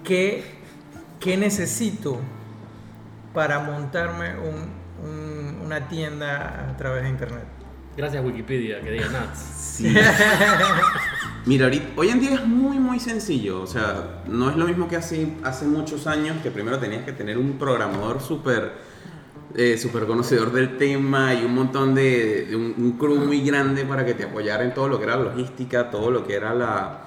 ¿qué, 0.04 0.44
qué 1.20 1.36
necesito 1.38 2.20
para 3.34 3.60
montarme 3.60 4.36
un- 4.38 5.08
un- 5.08 5.62
una 5.66 5.88
tienda 5.88 6.70
a 6.70 6.78
través 6.78 7.04
de 7.04 7.10
internet? 7.10 7.44
Gracias 7.96 8.24
Wikipedia, 8.26 8.82
que 8.82 8.92
diga 8.92 9.08
nada. 9.08 9.34
Sí. 9.36 9.94
Mira, 11.46 11.66
ahorita, 11.66 11.88
hoy 11.98 12.10
en 12.10 12.20
día 12.20 12.34
es 12.36 12.46
muy, 12.46 12.80
muy 12.80 13.00
sencillo. 13.00 13.62
O 13.62 13.68
sea, 13.68 14.22
no 14.28 14.50
es 14.50 14.56
lo 14.56 14.66
mismo 14.66 14.88
que 14.88 14.96
hace, 14.96 15.28
hace 15.44 15.66
muchos 15.66 16.08
años 16.08 16.38
que 16.42 16.50
primero 16.52 16.80
tenías 16.80 17.04
que 17.04 17.12
tener 17.12 17.38
un 17.38 17.54
programador 17.60 18.22
súper 18.22 18.94
eh, 19.56 19.78
súper 19.78 20.06
conocedor 20.08 20.52
del 20.52 20.78
tema 20.78 21.32
y 21.36 21.46
un 21.46 21.54
montón 21.54 21.94
de, 21.94 22.46
de 22.50 22.56
un, 22.56 22.74
un 22.76 22.94
crew 22.94 23.18
muy 23.18 23.42
grande 23.46 23.84
para 23.86 24.04
que 24.04 24.16
te 24.16 24.24
apoyara 24.24 24.64
en 24.64 24.74
todo 24.74 24.88
lo 24.88 24.98
que 24.98 25.04
era 25.04 25.16
logística, 25.16 25.92
todo 25.92 26.10
lo 26.10 26.26
que 26.26 26.34
era 26.34 26.56
la, 26.56 27.02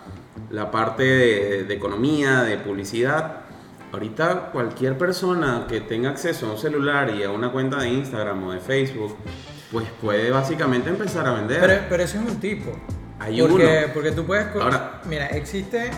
la 0.51 0.71
parte 0.71 1.03
de, 1.03 1.65
de 1.65 1.75
economía, 1.75 2.43
de 2.45 2.59
publicidad. 2.59 3.46
Ahorita 3.93 4.51
cualquier 4.53 4.99
persona 4.99 5.67
que 5.69 5.81
tenga 5.81 6.11
acceso 6.11 6.47
a 6.49 6.53
un 6.53 6.59
celular 6.59 7.11
y 7.15 7.23
a 7.23 7.31
una 7.31 7.51
cuenta 7.53 7.79
de 7.79 7.89
Instagram 7.91 8.43
o 8.45 8.53
de 8.53 8.61
Facebook, 8.61 9.17
pues 9.73 9.87
puede 10.01 10.31
básicamente 10.31 10.91
empezar 10.91 11.27
a 11.27 11.33
vender. 11.35 11.61
Pero, 11.61 11.83
pero 11.89 12.03
ese 12.03 12.19
es 12.19 12.25
un 12.25 12.41
tipo. 12.41 12.73
Hay 13.19 13.41
porque, 13.41 13.83
uno. 13.85 13.93
porque 13.95 14.13
tú 14.13 14.25
puedes... 14.27 14.47
Ahora- 14.57 15.01
Mira, 15.07 15.27
existe... 15.29 15.91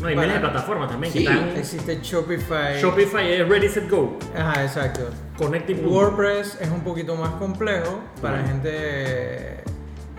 No, 0.00 0.06
hay 0.08 0.16
miles 0.16 0.34
de 0.34 0.40
plataformas 0.40 0.88
también 0.90 1.12
Sí. 1.12 1.24
que 1.24 1.32
están. 1.32 1.48
Existe 1.56 1.98
Shopify. 2.02 2.80
Shopify 2.80 3.32
es 3.32 3.46
Ready 3.48 3.68
Set 3.68 3.88
Go. 3.90 4.18
Ajá, 4.34 4.62
exacto. 4.62 5.10
Connecting. 5.36 5.84
WordPress 5.86 6.58
es 6.60 6.70
un 6.70 6.80
poquito 6.82 7.16
más 7.16 7.30
complejo 7.32 8.00
para 8.22 8.42
gente 8.46 9.62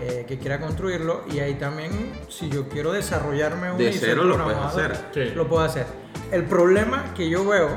eh, 0.00 0.24
que 0.26 0.38
quiera 0.38 0.60
construirlo 0.60 1.24
y 1.32 1.40
ahí 1.40 1.54
también 1.54 2.12
si 2.28 2.48
yo 2.48 2.68
quiero 2.68 2.92
desarrollarme 2.92 3.72
un 3.72 3.78
De 3.78 3.92
cero 3.92 4.22
lo 4.24 4.42
puedes 4.42 4.58
hacer. 4.60 4.96
Sí. 5.12 5.32
lo 5.34 5.48
puedo 5.48 5.62
hacer. 5.64 5.86
El 6.32 6.44
problema 6.44 7.12
que 7.14 7.28
yo 7.28 7.46
veo 7.46 7.68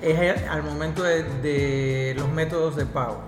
es 0.00 0.18
el- 0.18 0.48
al 0.48 0.62
momento 0.62 1.02
de, 1.02 1.24
de 1.42 2.14
los 2.16 2.28
métodos 2.30 2.76
de 2.76 2.86
pago. 2.86 3.20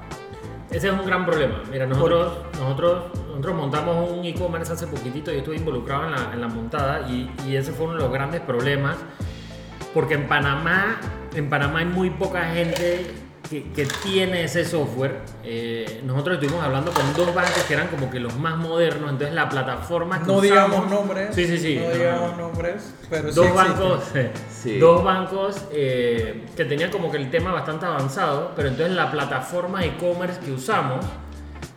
Ese 0.70 0.88
es 0.88 0.92
un 0.94 1.04
gran 1.04 1.26
problema. 1.26 1.60
Mira, 1.70 1.86
nosotros, 1.86 2.32
nosotros, 2.58 3.04
nosotros 3.28 3.54
montamos 3.54 4.10
un 4.10 4.24
e-commerce 4.24 4.72
hace 4.72 4.86
poquitito 4.86 5.30
y 5.32 5.38
estuve 5.38 5.56
involucrado 5.56 6.04
en 6.06 6.12
la, 6.12 6.30
en 6.32 6.40
la 6.40 6.48
montada 6.48 7.08
y, 7.10 7.30
y 7.46 7.56
ese 7.56 7.72
fue 7.72 7.86
uno 7.86 7.96
de 7.96 8.00
los 8.00 8.12
grandes 8.12 8.40
problemas 8.40 8.96
porque 9.92 10.14
en 10.14 10.26
Panamá, 10.28 10.98
en 11.34 11.50
Panamá 11.50 11.80
hay 11.80 11.84
muy 11.84 12.08
poca 12.08 12.44
gente 12.54 13.04
que, 13.52 13.70
que 13.72 13.84
tiene 14.02 14.44
ese 14.44 14.64
software. 14.64 15.18
Eh, 15.44 16.00
nosotros 16.06 16.36
estuvimos 16.36 16.64
hablando 16.64 16.90
con 16.90 17.12
dos 17.12 17.34
bancos 17.34 17.62
que 17.68 17.74
eran 17.74 17.88
como 17.88 18.10
que 18.10 18.18
los 18.18 18.34
más 18.38 18.56
modernos, 18.56 19.10
entonces 19.10 19.34
la 19.34 19.46
plataforma 19.50 20.20
que 20.20 20.26
No 20.26 20.32
usamos- 20.38 20.42
digamos 20.42 20.90
nombres. 20.90 21.34
Sí, 21.34 21.46
sí, 21.46 21.58
sí. 21.58 21.76
No 21.78 21.88
no, 21.88 21.94
digamos 21.94 22.30
no. 22.30 22.36
nombres, 22.48 22.94
pero 23.10 23.28
sí 23.28 23.34
dos 23.34 23.46
existen. 23.46 23.72
bancos, 23.74 24.04
Sí. 24.62 24.78
dos 24.78 25.04
bancos 25.04 25.56
eh, 25.72 26.46
que 26.56 26.64
tenían 26.64 26.90
como 26.90 27.10
que 27.10 27.18
el 27.18 27.30
tema 27.30 27.52
bastante 27.52 27.84
avanzado, 27.84 28.52
pero 28.56 28.68
entonces 28.68 28.94
la 28.96 29.10
plataforma 29.10 29.80
de 29.80 29.88
e-commerce 29.88 30.40
que 30.40 30.52
usamos 30.52 31.04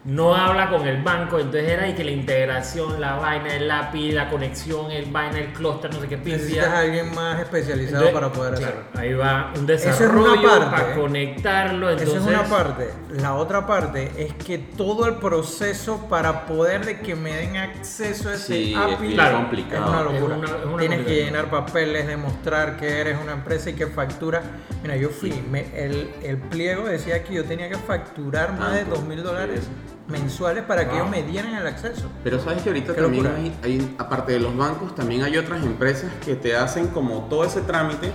no 0.06 0.36
habla 0.36 0.70
con 0.70 0.88
el 0.88 1.02
banco, 1.02 1.40
entonces 1.40 1.68
era 1.70 1.88
y 1.88 1.94
que 1.96 2.04
la 2.04 2.12
integración, 2.12 3.02
la 3.02 3.16
vaina, 3.16 3.56
el 3.56 3.70
API, 3.72 4.12
la 4.12 4.30
conexión, 4.30 4.92
el 4.92 5.12
vaina, 5.12 5.40
el 5.40 5.52
clúster, 5.54 5.92
no 5.92 6.00
sé 6.00 6.08
qué 6.08 6.18
Necesitas 6.18 6.68
a 6.68 6.80
alguien 6.80 7.14
más 7.16 7.40
especializado 7.42 8.06
Entonces, 8.08 8.14
para 8.14 8.32
poder 8.32 8.54
claro, 8.56 8.74
hacerlo. 8.94 9.00
Ahí 9.02 9.14
va 9.16 9.48
un 9.48 9.70
es 9.70 9.84
una 9.84 9.92
desarrollo 9.92 10.42
parte, 10.48 10.66
para 10.70 10.92
¿eh? 10.94 11.00
conectarlo. 11.00 11.90
Entonces, 11.90 12.16
Esa 12.16 12.18
es 12.32 12.40
una 12.40 12.44
parte. 12.44 12.90
La 13.20 13.34
otra 13.34 13.66
parte 13.66 14.12
es 14.18 14.34
que 14.36 14.60
todo 14.60 15.08
el 15.08 15.16
proceso 15.16 16.06
para 16.08 16.46
poder 16.46 16.86
de 16.86 17.00
que 17.00 17.16
me 17.16 17.34
den 17.36 17.58
acceso 17.58 18.30
a 18.30 18.34
ese 18.36 18.46
Sí, 18.54 18.74
es 18.74 18.78
API 18.78 18.96
bien 19.02 19.14
Claro. 19.14 19.38
complicado. 19.38 19.84
es 19.86 19.90
una 19.90 20.04
locura. 20.04 20.36
Es 20.36 20.42
una- 20.52 20.58
es 20.60 20.66
una 20.66 20.78
Tienes 20.78 21.06
que 21.06 21.16
llenar 21.16 21.50
papeles, 21.50 22.06
demostrar 22.08 22.78
que 22.78 23.00
eres 23.00 23.18
una 23.20 23.34
empresa 23.34 23.72
y 23.72 23.74
que 23.74 23.88
factura. 23.88 24.44
Mira, 24.84 24.96
yo 24.98 25.10
fui, 25.10 25.32
me- 25.50 25.66
el, 25.84 26.12
el 26.22 26.38
pliego 26.38 26.86
decía 26.86 27.24
que 27.24 27.34
yo 27.34 27.44
tenía 27.46 27.70
que 27.70 27.78
facturar 27.78 28.54
más 28.54 28.70
Ah, 28.72 28.76
de 28.76 28.86
dos 28.86 29.04
mil 29.04 29.24
dólares 29.24 29.62
mensuales 30.08 30.64
para 30.64 30.88
que 30.90 30.96
ellos 30.96 31.10
me 31.10 31.24
dieran 31.24 31.56
el 31.56 31.66
acceso. 31.68 32.10
Pero 32.24 32.40
sabes 32.40 32.62
que 32.62 32.70
ahorita 32.70 32.94
también 33.04 33.26
hay- 33.64 33.96
aparte 33.98 34.34
de 34.34 34.40
los 34.40 34.56
bancos, 34.56 34.94
también 34.96 35.24
hay 35.24 35.38
otras 35.38 35.64
empresas 35.64 36.12
que 36.24 36.36
te 36.36 36.56
hacen 36.56 36.88
como 36.88 37.26
todo 37.30 37.44
ese 37.44 37.62
trámite. 37.62 38.12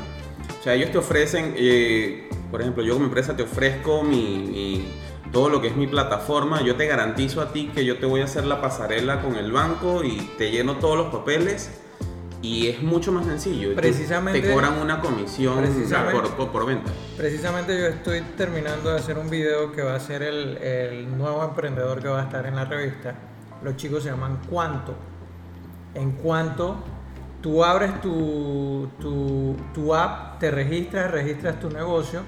O 0.61 0.63
sea, 0.63 0.75
ellos 0.75 0.91
te 0.93 0.99
ofrecen, 0.99 1.55
eh, 1.57 2.29
por 2.51 2.61
ejemplo, 2.61 2.83
yo 2.85 2.95
como 2.95 3.07
empresa 3.07 3.37
te 3.37 3.43
ofrezco 3.43 4.03
mi, 4.03 4.39
mi- 4.39 4.93
todo 5.33 5.49
lo 5.49 5.61
que 5.61 5.69
es 5.69 5.77
mi 5.77 5.87
plataforma. 5.87 6.61
Yo 6.63 6.75
te 6.77 6.87
garantizo 6.87 7.41
a 7.41 7.53
ti 7.53 7.71
que 7.75 7.85
yo 7.85 7.99
te 7.99 8.07
voy 8.07 8.21
a 8.21 8.25
hacer 8.25 8.45
la 8.47 8.61
pasarela 8.61 9.21
con 9.23 9.37
el 9.37 9.53
banco 9.53 10.03
y 10.05 10.17
te 10.39 10.51
lleno 10.51 10.77
todos 10.77 10.97
los 10.97 11.07
papeles. 11.15 11.71
Y 12.43 12.69
es 12.69 12.83
mucho 12.83 13.13
más 13.13 13.27
sencillo. 13.27 13.75
Precisamente- 13.75 14.41
Te 14.41 14.51
cobran 14.53 14.79
una 14.81 15.01
comisión 15.01 15.59
Precisamente- 15.59 16.13
por, 16.21 16.31
por- 16.37 16.51
por 16.53 16.67
venta. 16.67 16.91
Precisamente 17.17 17.79
yo 17.79 17.87
estoy 17.87 18.23
terminando 18.37 18.91
de 18.91 18.97
hacer 18.99 19.19
un 19.19 19.29
video 19.29 19.73
que 19.73 19.83
va 19.83 19.95
a 19.95 20.01
ser 20.01 20.23
el, 20.23 20.57
el 20.59 21.19
nuevo 21.19 21.45
emprendedor 21.45 22.01
que 22.01 22.09
va 22.09 22.21
a 22.21 22.25
estar 22.25 22.47
en 22.47 22.57
la 22.57 22.65
revista. 22.65 23.15
Los 23.63 23.77
chicos 23.77 24.03
se 24.05 24.09
llaman 24.11 24.39
Cuanto. 24.49 24.95
En 25.95 26.13
Cuanto, 26.13 26.77
tú 27.43 27.63
abres 27.63 28.01
tu, 28.01 28.89
tu, 29.01 29.55
tu 29.75 29.95
app, 29.95 30.39
te 30.39 30.51
registras, 30.51 31.11
registras 31.11 31.61
tu 31.61 31.69
negocio 31.69 32.23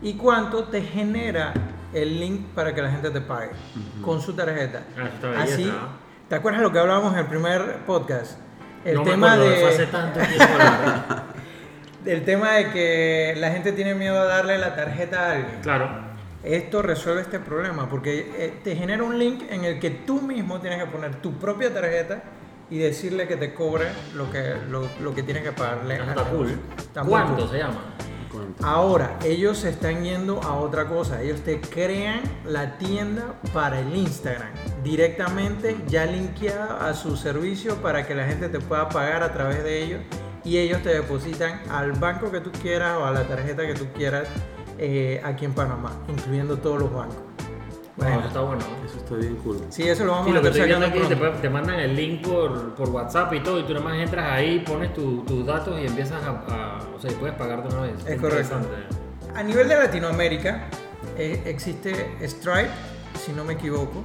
y 0.00 0.14
Cuanto 0.14 0.64
te 0.64 0.80
genera 0.82 1.52
el 1.92 2.20
link 2.20 2.46
para 2.54 2.72
que 2.72 2.82
la 2.82 2.90
gente 2.92 3.10
te 3.10 3.20
pague 3.20 3.50
con 4.00 4.20
su 4.20 4.32
tarjeta. 4.34 4.82
Ah, 4.96 5.42
Así. 5.42 5.72
¿te 6.28 6.34
acuerdas 6.36 6.62
lo 6.62 6.70
que 6.70 6.78
hablábamos 6.78 7.14
en 7.14 7.18
el 7.20 7.26
primer 7.26 7.78
podcast? 7.86 8.38
El 8.86 8.94
no 8.94 9.04
me 9.04 9.10
tema 9.10 9.32
acuerdo, 9.32 9.50
de... 9.50 9.66
hace 9.66 9.86
tanto. 9.86 10.20
El 12.06 12.24
tema 12.24 12.52
de 12.52 12.70
que 12.70 13.34
la 13.36 13.50
gente 13.50 13.72
tiene 13.72 13.94
miedo 13.94 14.18
a 14.20 14.24
darle 14.24 14.58
la 14.58 14.76
tarjeta 14.76 15.26
a 15.26 15.32
alguien. 15.32 15.60
claro. 15.62 16.06
Esto 16.44 16.80
resuelve 16.80 17.22
este 17.22 17.40
problema 17.40 17.88
porque 17.90 18.32
eh, 18.38 18.60
te 18.62 18.76
genera 18.76 19.02
un 19.02 19.18
link 19.18 19.42
en 19.50 19.64
el 19.64 19.80
que 19.80 19.90
tú 19.90 20.22
mismo 20.22 20.60
tienes 20.60 20.78
que 20.78 20.88
poner 20.88 21.16
tu 21.16 21.32
propia 21.32 21.74
tarjeta 21.74 22.22
y 22.70 22.78
decirle 22.78 23.26
que 23.26 23.34
te 23.34 23.52
cobre 23.52 23.86
lo 24.14 24.30
que, 24.30 24.54
lo, 24.70 24.88
lo 25.00 25.12
que 25.12 25.24
tienes 25.24 25.42
que 25.42 25.50
pagarle. 25.50 25.96
Está 25.96 26.22
cool. 26.24 26.56
¿Cuánto 27.08 27.48
se 27.48 27.58
llama? 27.58 27.80
Ahora, 28.62 29.18
ellos 29.24 29.58
se 29.58 29.70
están 29.70 30.04
yendo 30.04 30.42
a 30.42 30.54
otra 30.56 30.88
cosa. 30.88 31.22
Ellos 31.22 31.40
te 31.40 31.60
crean 31.60 32.20
la 32.44 32.78
tienda 32.78 33.40
para 33.52 33.80
el 33.80 33.94
Instagram, 33.94 34.50
directamente 34.82 35.76
ya 35.86 36.06
linkeada 36.06 36.88
a 36.88 36.94
su 36.94 37.16
servicio 37.16 37.76
para 37.76 38.06
que 38.06 38.14
la 38.14 38.26
gente 38.26 38.48
te 38.48 38.60
pueda 38.60 38.88
pagar 38.88 39.22
a 39.22 39.32
través 39.32 39.62
de 39.62 39.82
ellos 39.82 40.00
y 40.44 40.58
ellos 40.58 40.82
te 40.82 40.90
depositan 40.90 41.60
al 41.70 41.92
banco 41.92 42.30
que 42.30 42.40
tú 42.40 42.52
quieras 42.62 42.96
o 42.98 43.04
a 43.04 43.10
la 43.10 43.26
tarjeta 43.26 43.66
que 43.66 43.74
tú 43.74 43.86
quieras 43.94 44.28
eh, 44.78 45.20
aquí 45.24 45.44
en 45.44 45.52
Panamá, 45.52 45.92
incluyendo 46.08 46.56
todos 46.58 46.80
los 46.80 46.92
bancos. 46.92 47.25
Bueno, 47.96 48.18
eso 48.18 48.28
está 48.28 48.40
bueno. 48.42 48.62
Eso 48.84 48.96
está 48.98 49.14
bien 49.14 49.36
cool. 49.36 49.58
sí, 49.70 49.82
eso 49.88 50.04
lo 50.04 50.12
vamos 50.12 50.26
Sí, 50.26 50.30
a 50.32 50.34
lo 50.40 50.46
estoy 50.48 50.66
viendo 50.66 50.86
sacando 50.86 51.06
aquí 51.06 51.14
te, 51.36 51.40
te 51.42 51.50
mandan 51.50 51.80
el 51.80 51.96
link 51.96 52.26
por, 52.26 52.74
por 52.74 52.90
WhatsApp 52.90 53.32
y 53.32 53.40
todo, 53.40 53.58
y 53.60 53.62
tú 53.62 53.72
nada 53.72 53.84
más 53.86 53.96
entras 53.98 54.30
ahí, 54.32 54.60
pones 54.66 54.92
tu- 54.92 55.22
tus 55.24 55.46
datos 55.46 55.80
y 55.80 55.86
empiezas 55.86 56.22
a, 56.22 56.28
a- 56.30 56.78
O 56.94 57.00
sea, 57.00 57.10
y 57.10 57.14
puedes 57.14 57.34
pagar 57.36 57.62
de 57.66 57.74
una 57.74 57.86
vez. 57.86 58.06
Es 58.06 58.20
correcto. 58.20 58.56
A 59.34 59.42
nivel 59.42 59.68
de 59.68 59.76
Latinoamérica 59.76 60.64
eh, 61.16 61.42
existe 61.46 62.16
Stripe, 62.26 62.68
si 63.24 63.32
no 63.32 63.44
me 63.44 63.54
equivoco, 63.54 64.02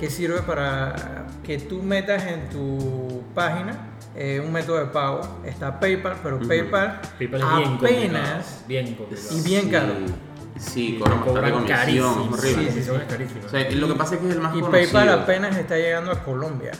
que 0.00 0.08
sirve 0.10 0.40
para 0.42 1.26
que 1.42 1.58
tú 1.58 1.82
metas 1.82 2.24
en 2.26 2.48
tu 2.48 3.22
página 3.34 3.90
eh, 4.14 4.40
un 4.42 4.50
método 4.50 4.78
de 4.78 4.86
pago. 4.86 5.20
Está 5.44 5.78
PayPal, 5.78 6.16
pero 6.22 6.36
Ujú. 6.36 6.48
PayPal, 6.48 7.00
PayPal 7.18 7.40
es 7.42 7.48
bien 7.56 7.68
complicado. 7.76 7.98
apenas 7.98 8.64
Bien 8.66 8.94
complicado. 8.94 9.36
y 9.36 9.40
bien 9.42 9.68
caro. 9.70 9.92
Sí, 10.06 10.14
sí 10.58 10.96
Y 10.96 10.98
cobran 10.98 11.20
comisión, 11.52 12.28
horrible. 12.32 12.70
Sí, 12.70 12.70
sí, 12.72 12.82
son 12.84 13.00
carísimos. 13.08 13.46
O 13.46 13.48
sea, 13.48 13.70
lo 13.70 13.88
que 13.88 13.94
pasa 13.94 14.14
es 14.14 14.20
que 14.20 14.28
es 14.28 14.34
el 14.34 14.40
más 14.40 14.54
Y 14.56 14.60
conocido. 14.60 14.92
PayPal 14.92 15.08
apenas 15.20 15.56
está 15.56 15.76
llegando 15.76 16.10
a 16.12 16.22
Colombia. 16.24 16.72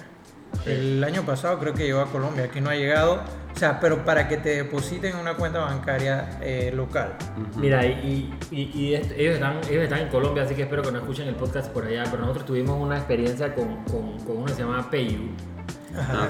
El 0.64 1.02
año 1.04 1.22
pasado 1.22 1.58
creo 1.58 1.74
que 1.74 1.84
llegó 1.84 2.00
a 2.00 2.06
Colombia, 2.06 2.44
aquí 2.44 2.60
no 2.60 2.70
ha 2.70 2.74
llegado. 2.74 3.20
O 3.54 3.58
sea, 3.58 3.80
pero 3.80 4.04
para 4.04 4.28
que 4.28 4.36
te 4.36 4.50
depositen 4.50 5.14
en 5.14 5.20
una 5.20 5.34
cuenta 5.34 5.60
bancaria 5.60 6.38
eh, 6.42 6.72
local. 6.74 7.16
Mira, 7.56 7.86
y, 7.86 8.34
y- 8.50 8.70
y 8.74 8.94
est- 8.94 9.12
ellos, 9.16 9.34
están, 9.36 9.58
ellos 9.70 9.84
están 9.84 10.00
en 10.00 10.08
Colombia, 10.08 10.42
así 10.42 10.54
que 10.54 10.62
espero 10.62 10.82
que 10.82 10.92
no 10.92 10.98
escuchen 10.98 11.26
el 11.28 11.36
podcast 11.36 11.70
por 11.72 11.86
allá, 11.86 12.04
pero 12.10 12.18
nosotros 12.22 12.44
tuvimos 12.44 12.78
una 12.78 12.96
experiencia 12.98 13.54
con, 13.54 13.82
con, 13.84 14.18
con 14.20 14.36
uno 14.38 14.44
que 14.46 14.52
se 14.52 14.60
llama 14.60 14.90
PayU. 14.90 15.30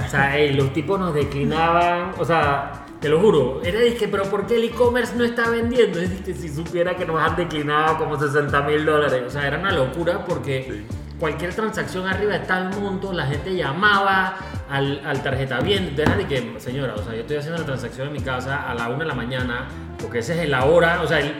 O 0.07 0.09
sea, 0.09 0.37
los 0.55 0.73
tipos 0.73 1.00
nos 1.00 1.12
declinaban, 1.15 2.12
o 2.19 2.25
sea, 2.25 2.86
te 3.00 3.09
lo 3.09 3.21
juro, 3.21 3.61
era 3.62 3.81
dije, 3.81 4.09
pero 4.09 4.25
¿por 4.25 4.47
qué 4.47 4.57
el 4.57 4.65
e-commerce 4.65 5.15
no 5.17 5.25
está 5.25 5.50
vendiendo? 5.50 6.00
Es 6.00 6.11
que 6.23 6.35
si 6.35 6.49
supiera 6.49 6.97
que 6.97 7.05
nos 7.05 7.21
han 7.21 7.37
declinado 7.37 7.99
como 7.99 8.19
60 8.19 8.62
mil 8.62 8.85
dólares, 8.85 9.23
o 9.26 9.31
sea, 9.31 9.47
era 9.47 9.59
una 9.59 9.71
locura 9.73 10.25
porque 10.25 10.85
cualquier 11.21 11.55
transacción 11.55 12.07
arriba 12.07 12.33
de 12.35 12.41
tal 12.41 12.71
monto, 12.81 13.12
la 13.12 13.26
gente 13.26 13.55
llamaba 13.55 14.37
al, 14.71 15.00
al 15.05 15.23
tarjeta 15.23 15.61
bien, 15.61 15.95
deja 15.95 16.17
de 16.17 16.26
que, 16.26 16.55
señora, 16.59 16.95
o 16.95 17.03
sea, 17.03 17.15
yo 17.15 17.21
estoy 17.21 17.37
haciendo 17.37 17.59
la 17.59 17.67
transacción 17.67 18.09
en 18.09 18.12
mi 18.15 18.21
casa 18.21 18.69
a 18.69 18.75
la 18.75 18.88
1 18.88 18.99
de 18.99 19.05
la 19.07 19.15
mañana, 19.15 19.67
porque 20.00 20.19
esa 20.21 20.35
es 20.35 20.49
la 20.49 20.65
hora, 20.65 21.00
o 21.03 21.07
sea, 21.07 21.21
el- 21.21 21.35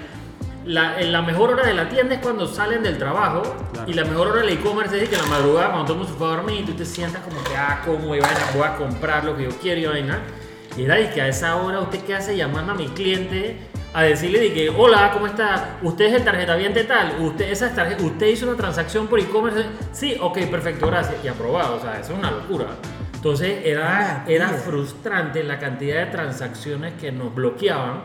la, 0.67 1.01
la 1.01 1.23
mejor 1.23 1.51
hora 1.53 1.65
de 1.65 1.75
la 1.75 1.89
tienda 1.89 2.17
es 2.17 2.21
cuando 2.21 2.47
salen 2.49 2.83
del 2.83 2.99
trabajo 2.99 3.43
Claro. 3.73 3.89
y 3.89 3.95
la 3.95 4.05
mejor 4.05 4.29
hora 4.29 4.41
del 4.41 4.49
e-commerce 4.51 5.01
es 5.01 5.09
que 5.09 5.15
en 5.15 5.23
la 5.23 5.29
madrugada 5.29 5.69
cuando 5.69 5.85
todo 5.85 5.93
el 5.93 5.99
mundo 6.01 6.13
se 6.13 6.19
fue 6.19 6.27
a 6.27 6.31
dormir 6.37 6.61
y 6.63 6.65
tú 6.65 6.73
te 6.73 6.85
sientas 6.85 7.23
como 7.23 7.37
que, 7.45 7.57
ah, 7.57 7.83
como 7.85 8.15
y 8.17 8.21
vaina, 8.21 8.41
voy 8.53 8.63
a 8.65 8.75
comprar 8.75 9.25
lo 9.25 9.37
que 9.37 9.45
yo 9.45 9.51
quiero 9.61 9.81
y 9.81 9.87
vaina. 9.87 10.19
Y 10.77 10.85
era 10.85 11.11
que 11.13 11.23
a 11.23 11.29
esa 11.29 11.57
hora 11.57 11.81
usted 11.81 12.01
qué 12.01 12.15
hace 12.15 12.37
llamando 12.37 12.73
a 12.73 12.75
mi 12.75 12.89
cliente 12.89 13.57
a 13.95 14.03
decirle 14.03 14.41
de 14.41 14.53
que, 14.53 14.69
hola, 14.69 15.11
¿cómo 15.13 15.27
está? 15.27 15.79
¿Usted 15.83 16.07
es 16.07 16.13
el 16.15 16.25
tarjetaviente 16.25 16.85
tal? 16.85 17.17
¿Usted, 17.21 17.51
esa 17.51 17.75
tarjeta, 17.75 18.03
¿Usted 18.05 18.27
hizo 18.27 18.47
una 18.47 18.57
transacción 18.57 19.07
por 19.07 19.19
e-commerce? 19.19 19.65
Sí, 19.93 20.17
ok, 20.21 20.39
perfecto, 20.51 20.87
gracias. 20.87 21.17
Y 21.25 21.29
aprobado, 21.29 21.77
o 21.77 21.81
sea, 21.81 21.99
eso 21.99 22.13
es 22.13 22.19
una 22.19 22.31
locura. 22.31 22.67
Entonces 23.15 23.61
era, 23.65 23.87
Ah, 24.19 24.25
era 24.29 24.49
frustrante 24.51 25.43
la 25.43 25.59
cantidad 25.59 26.05
de 26.05 26.13
transacciones 26.13 26.93
que 27.01 27.11
nos 27.11 27.35
bloqueaban 27.35 28.03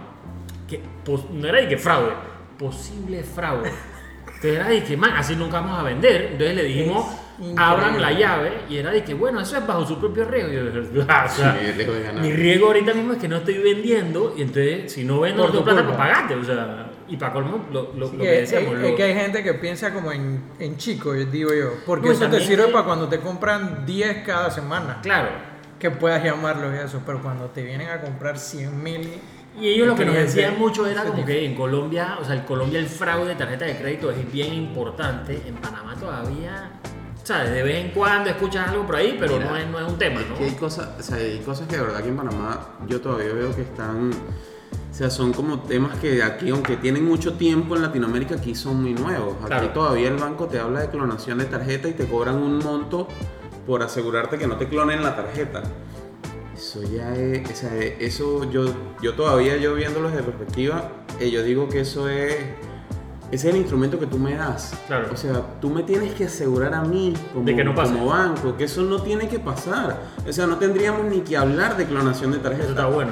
que 0.68 0.82
pos- 1.06 1.30
no 1.30 1.48
era 1.50 1.60
de 1.60 1.68
que 1.68 1.78
fraude, 1.78 2.14
posible 2.58 3.22
fraude. 3.24 3.70
Entonces 4.28 4.56
era 4.56 4.70
de 4.70 4.84
que, 4.84 4.96
man, 4.96 5.12
así 5.18 5.36
nunca 5.36 5.60
vamos 5.60 5.78
a 5.78 5.84
vender. 5.84 6.30
Entonces 6.32 6.56
le 6.56 6.64
dijimos, 6.64 7.06
Es 7.12 7.18
increíble. 7.42 7.64
abran 7.64 8.02
la 8.02 8.12
llave. 8.12 8.52
Y 8.70 8.78
era 8.78 8.92
de 8.92 9.04
que, 9.04 9.14
bueno, 9.14 9.42
eso 9.42 9.58
es 9.58 9.68
bajo 9.68 9.86
su 9.86 10.00
propio 10.00 10.26
riesgo. 10.26 10.52
Y 10.52 10.96
yo 10.96 11.04
"Ah, 11.10 11.26
o 11.30 11.30
sea, 11.36 11.58
Sí, 11.60 11.72
riesgo 11.74 11.94
de 11.94 12.04
ganar. 12.04 12.22
mi 12.24 12.32
riesgo 12.34 12.68
ahorita 12.68 12.94
mismo 12.94 13.14
es 13.14 13.20
que 13.20 13.28
no 13.28 13.38
estoy 13.38 13.58
vendiendo. 13.58 14.34
Y 14.38 14.42
entonces, 14.44 14.92
si 14.92 15.04
no 15.04 15.20
vendo, 15.22 15.46
no 15.46 15.52
tengo 15.52 15.64
plata 15.66 15.84
para 15.84 15.98
pagarte. 15.98 16.36
O 16.36 16.44
sea, 16.44 16.92
y 17.08 17.18
para 17.18 17.34
colmo, 17.34 17.66
lo, 17.74 17.92
lo, 17.96 18.08
Sí, 18.10 18.16
lo 18.18 18.24
que 18.24 18.30
decíamos. 18.32 18.74
es- 18.76 18.80
lo- 18.82 18.88
es 18.88 18.96
que 18.96 19.04
hay 19.04 19.14
gente 19.14 19.44
que 19.44 19.54
piensa 19.56 19.94
como 19.94 20.12
en, 20.12 20.42
en 20.60 20.78
chico, 20.78 21.14
digo 21.14 21.50
yo. 21.54 21.72
Porque 21.86 22.08
No, 22.08 22.14
eso 22.14 22.28
te 22.30 22.40
sirve 22.40 22.68
que- 22.68 22.72
para 22.72 22.86
cuando 22.86 23.10
te 23.10 23.20
compran 23.20 23.86
10 23.86 24.24
cada 24.26 24.50
semana. 24.50 25.00
Claro. 25.02 25.30
Que 25.80 25.90
puedas 25.92 26.24
llamarlos 26.24 26.74
y 26.76 26.86
eso. 26.86 27.02
Pero 27.06 27.22
cuando 27.22 27.46
te 27.48 27.64
vienen 27.64 27.90
a 27.90 28.00
comprar 28.02 28.38
100 28.38 28.82
mil. 28.84 29.10
Y 29.60 29.68
ellos 29.68 29.86
lo 29.88 29.96
que 29.96 30.06
nos 30.06 30.16
decían 30.16 30.58
mucho 30.58 30.88
era 30.88 31.04
como 31.04 31.26
que 31.26 31.44
en 31.46 31.56
Colombia, 31.56 32.18
o 32.22 32.24
sea, 32.24 32.36
en 32.36 32.44
Colombia 32.44 32.80
el 32.80 32.86
fraude 32.86 33.30
de 33.30 33.36
tarjeta 33.36 33.66
de 33.66 33.76
crédito 33.76 34.10
es 34.10 34.32
bien 34.32 34.54
importante. 34.54 35.42
En 35.46 35.56
Panamá 35.56 35.94
todavía, 36.00 36.70
de 37.40 37.64
vez 37.64 37.86
en 37.86 37.92
cuando 37.92 38.30
escuchas 38.30 38.70
algo 38.70 38.86
por 38.86 38.96
ahí, 38.96 39.18
pero 39.20 39.34
Mira, 39.38 39.50
no, 39.50 39.58
es, 39.58 39.68
no 39.68 39.80
es 39.80 39.88
un 39.88 39.98
tema, 39.98 40.22
¿no? 40.28 40.36
que 40.38 40.46
hay 40.46 40.52
cosas, 40.56 40.90
o 41.00 41.04
sea, 41.04 41.18
hay 41.18 41.40
cosas 41.40 41.68
que 41.68 41.76
de 41.78 41.82
verdad 41.82 41.98
aquí 41.98 42.10
en 42.10 42.18
Panamá 42.18 42.76
yo 42.88 43.02
todavía 43.02 43.34
veo 43.34 43.56
que 43.56 43.62
están, 43.62 44.12
o 44.12 44.94
sea, 44.94 45.10
son 45.10 45.34
como 45.34 45.62
temas 45.62 45.98
que 46.00 46.22
aquí, 46.22 46.50
aunque 46.50 46.78
tienen 46.78 47.06
mucho 47.06 47.34
tiempo 47.34 47.76
en 47.76 47.82
Latinoamérica, 47.84 48.36
aquí 48.36 48.54
son 48.56 48.82
muy 48.82 48.94
nuevos. 48.94 49.36
Aquí 49.40 49.48
Claro. 49.48 49.70
todavía 49.70 50.10
el 50.10 50.18
banco 50.18 50.48
te 50.48 50.60
habla 50.60 50.82
de 50.82 50.90
clonación 50.90 51.38
de 51.40 51.46
tarjeta 51.46 51.88
y 51.88 51.94
te 51.94 52.06
cobran 52.06 52.36
un 52.36 52.60
monto 52.60 53.08
por 53.66 53.82
asegurarte 53.84 54.38
que 54.38 54.48
no 54.48 54.58
te 54.58 54.68
clonen 54.68 55.02
la 55.04 55.16
tarjeta. 55.16 55.64
Eso 56.56 56.84
ya 56.84 57.14
es, 57.16 57.50
o 57.50 57.56
sea, 57.56 57.76
eso 57.76 58.50
yo, 58.52 58.66
yo 59.02 59.14
todavía, 59.16 59.58
yo 59.58 59.74
viéndolo 59.74 60.10
desde 60.10 60.24
perspectiva, 60.24 60.92
eh, 61.20 61.32
yo 61.32 61.42
digo 61.44 61.68
que 61.70 61.80
eso 61.82 62.08
es, 62.08 62.36
ese 63.32 63.48
es 63.50 63.54
el 63.56 63.62
instrumento 63.62 63.98
que 64.00 64.08
tú 64.08 64.18
me 64.20 64.36
das. 64.36 64.74
Claro. 64.88 65.10
O 65.14 65.16
sea, 65.16 65.60
tú 65.62 65.70
me 65.70 65.84
tienes 65.84 66.14
que 66.14 66.26
asegurar 66.26 66.74
a 66.74 66.82
mí 66.84 67.14
como, 67.34 67.46
De 67.46 67.56
que 67.56 67.64
no 67.64 67.74
como 67.74 68.08
banco 68.08 68.58
que 68.58 68.66
eso 68.66 68.82
no 68.84 69.02
tiene 69.02 69.28
que 69.28 69.40
pasar. 69.40 70.02
O 70.28 70.32
sea, 70.34 70.48
no 70.48 70.58
tendríamos 70.58 71.06
ni 71.06 71.22
que 71.22 71.38
hablar 71.38 71.78
de 71.78 71.86
clonación 71.86 72.32
de 72.32 72.38
Eso 72.38 72.70
está 72.70 72.86
bueno. 72.88 73.12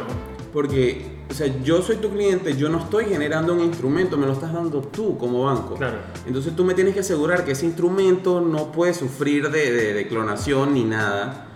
Porque 0.54 1.20
o 1.30 1.34
sea, 1.34 1.46
yo 1.64 1.82
soy 1.84 1.98
tu 1.98 2.10
cliente, 2.10 2.58
yo 2.58 2.70
no 2.70 2.80
estoy 2.80 3.06
generando 3.06 3.54
un 3.54 3.60
instrumento, 3.60 4.18
me 4.18 4.26
lo 4.26 4.34
estás 4.34 4.52
dando 4.52 4.82
tú 4.82 5.16
como 5.18 5.44
banco. 5.44 5.76
Claro. 5.76 5.98
Entonces 6.26 6.56
tú 6.56 6.64
me 6.66 6.74
tienes 6.74 6.96
que 6.96 7.02
asegurar 7.02 7.46
que 7.46 7.52
ese 7.52 7.68
instrumento 7.68 8.42
no 8.42 8.72
puede 8.72 8.96
sufrir 8.96 9.52
de, 9.52 9.72
de- 9.72 9.94
de 9.94 10.08
clonación 10.08 10.74
ni 10.74 10.84
nada, 10.86 11.49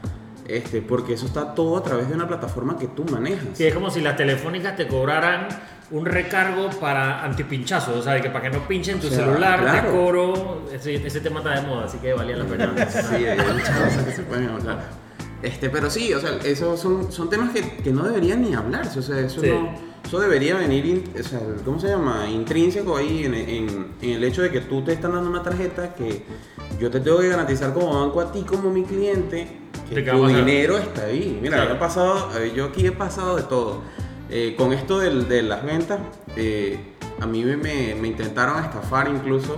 este, 0.47 0.81
porque 0.81 1.13
eso 1.13 1.25
está 1.25 1.53
todo 1.55 1.77
a 1.77 1.83
través 1.83 2.07
de 2.09 2.15
una 2.15 2.27
plataforma 2.27 2.77
que 2.77 2.87
tú 2.87 3.05
manejas. 3.05 3.45
Sí, 3.53 3.65
es 3.65 3.73
como 3.73 3.89
si 3.89 4.01
las 4.01 4.15
telefónicas 4.17 4.75
te 4.75 4.87
cobraran 4.87 5.47
un 5.91 6.05
recargo 6.05 6.69
para 6.79 7.23
antipinchazos, 7.23 7.95
o 7.97 8.01
sea, 8.01 8.19
que 8.21 8.29
para 8.29 8.49
que 8.49 8.57
no 8.57 8.67
pinchen 8.67 8.99
tu 8.99 9.07
O 9.07 9.09
sea, 9.09 9.25
celular, 9.25 9.59
claro. 9.61 9.87
te 9.89 9.93
cobro. 9.95 10.65
Ese, 10.73 10.95
ese 10.95 11.19
tema 11.21 11.39
está 11.39 11.59
de 11.61 11.67
moda, 11.67 11.85
así 11.85 11.97
que 11.99 12.13
valía 12.13 12.37
la 12.37 12.45
pena. 12.45 12.73
Sí, 12.89 13.15
hay 13.25 13.37
muchas 13.37 13.69
cosas 13.79 14.03
que 14.05 14.11
se 14.11 14.23
pueden 14.23 14.49
hablar. 14.49 14.79
Este, 15.43 15.69
pero 15.69 15.89
sí, 15.89 16.13
o 16.13 16.19
sea, 16.21 16.31
esos 16.43 16.79
son, 16.79 17.11
son 17.11 17.29
temas 17.29 17.51
que, 17.51 17.61
que 17.77 17.91
no 17.91 18.03
deberían 18.03 18.41
ni 18.41 18.53
hablarse. 18.55 18.99
O 18.99 19.01
sea, 19.01 19.19
eso, 19.19 19.41
Sí. 19.41 19.49
no, 19.49 19.92
eso 20.05 20.19
debería 20.19 20.55
venir, 20.55 20.85
in- 20.85 21.03
o 21.19 21.23
sea, 21.23 21.39
¿cómo 21.65 21.79
se 21.79 21.87
llama? 21.87 22.27
Intrínseco 22.29 22.97
ahí 22.97 23.25
en, 23.25 23.33
en- 23.33 23.87
en 24.01 24.09
el 24.11 24.23
hecho 24.23 24.41
de 24.41 24.51
que 24.51 24.61
tú 24.61 24.83
te 24.83 24.93
están 24.93 25.13
dando 25.13 25.29
una 25.29 25.41
tarjeta 25.43 25.95
que 25.95 26.23
yo 26.79 26.89
te 26.91 26.99
tengo 26.99 27.19
que 27.19 27.29
garantizar 27.29 27.73
como 27.73 27.99
banco 28.01 28.21
a 28.21 28.31
ti, 28.31 28.41
como 28.41 28.69
mi 28.69 28.83
cliente, 28.83 29.47
que 29.89 30.01
tu 30.01 30.27
dinero 30.27 30.77
está 30.77 31.05
ahí. 31.05 31.39
Mira, 31.41 31.55
Claro. 31.57 31.69
yo 31.71 31.75
he 31.75 31.79
pasado, 31.79 32.29
eh, 32.39 32.51
yo 32.55 32.65
aquí 32.65 32.85
he 32.85 32.91
pasado 32.91 33.35
de 33.35 33.43
todo. 33.43 33.81
Eh, 34.29 34.55
con 34.57 34.73
esto 34.73 34.99
de 34.99 35.41
las 35.43 35.63
ventas, 35.63 35.99
eh, 36.35 36.79
a 37.19 37.25
mí 37.25 37.43
me, 37.45 37.91
intentaron 38.07 38.63
estafar 38.63 39.07
incluso, 39.07 39.57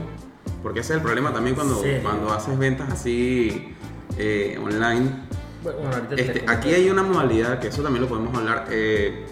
porque 0.61 0.81
ese 0.81 0.93
es 0.93 0.97
el 0.97 1.03
problema 1.03 1.31
también 1.33 1.55
cuando, 1.55 1.81
cuando 2.01 2.31
haces 2.33 2.57
ventas 2.57 2.91
así 2.91 3.73
eh, 4.17 4.59
online. 4.61 5.09
Bueno, 5.63 5.79
Este, 6.15 6.43
aquí 6.47 6.73
hay 6.73 6.89
una 6.89 7.01
modalidad 7.03 7.59
que 7.59 7.67
eso 7.69 7.81
también 7.81 8.03
lo 8.03 8.09
podemos 8.09 8.35
hablar. 8.37 8.67
eh, 8.69 9.25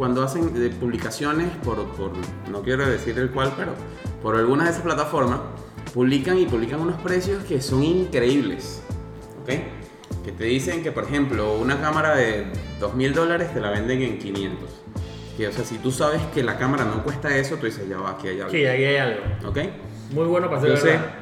cuando 0.00 0.22
hacen 0.22 0.50
eh, 0.56 0.70
publicaciones 0.80 1.48
por, 1.62 1.84
por- 1.90 2.12
no 2.50 2.62
quiero 2.62 2.88
decir 2.88 3.18
el 3.18 3.30
cual, 3.30 3.52
pero 3.54 3.72
por 4.22 4.34
algunas 4.34 4.64
de 4.64 4.70
esas 4.72 4.82
plataformas, 4.82 5.40
publican 5.92 6.38
y 6.38 6.46
publican 6.46 6.80
unos 6.80 6.98
precios 7.02 7.44
que 7.44 7.60
son 7.60 7.82
increíbles. 7.84 8.82
¿Ok? 9.42 9.50
Que 10.24 10.32
te 10.32 10.44
dicen 10.44 10.82
que, 10.82 10.90
por 10.90 11.04
ejemplo, 11.04 11.52
una 11.58 11.82
cámara 11.82 12.16
de 12.16 12.46
2 12.80 12.94
mil 12.94 13.12
dólares 13.12 13.52
te 13.52 13.60
la 13.60 13.68
venden 13.72 14.00
en 14.00 14.18
500. 14.18 14.70
Que, 15.36 15.48
o 15.48 15.52
sea, 15.52 15.64
si 15.66 15.76
tú 15.76 15.90
sabes 15.90 16.22
que 16.32 16.42
la 16.42 16.56
cámara 16.56 16.86
no 16.86 17.04
cuesta 17.04 17.36
eso, 17.36 17.56
tú 17.56 17.66
dices, 17.66 17.86
ya 17.86 17.98
va, 17.98 18.12
aquí 18.12 18.28
hay 18.28 18.40
algo. 18.40 18.52
Sí, 18.52 18.64
ahí 18.64 18.82
hay 18.84 18.96
algo. 18.96 19.20
¿Ok? 19.48 19.58
Muy 20.14 20.24
bueno 20.28 20.48
para 20.48 20.62
ser 20.62 20.70
Entonces, 20.70 20.92
verdad. 20.98 21.14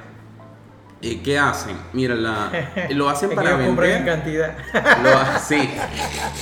¿Y 1.01 1.17
¿qué 1.19 1.39
hacen? 1.39 1.77
Mira, 1.93 2.15
la, 2.15 2.51
lo 2.91 3.09
hacen 3.09 3.31
para 3.35 3.53
compran 3.53 3.91
en 3.91 4.05
vender. 4.05 4.05
cantidad. 4.05 4.57
Lo, 5.03 5.39
sí, 5.41 5.71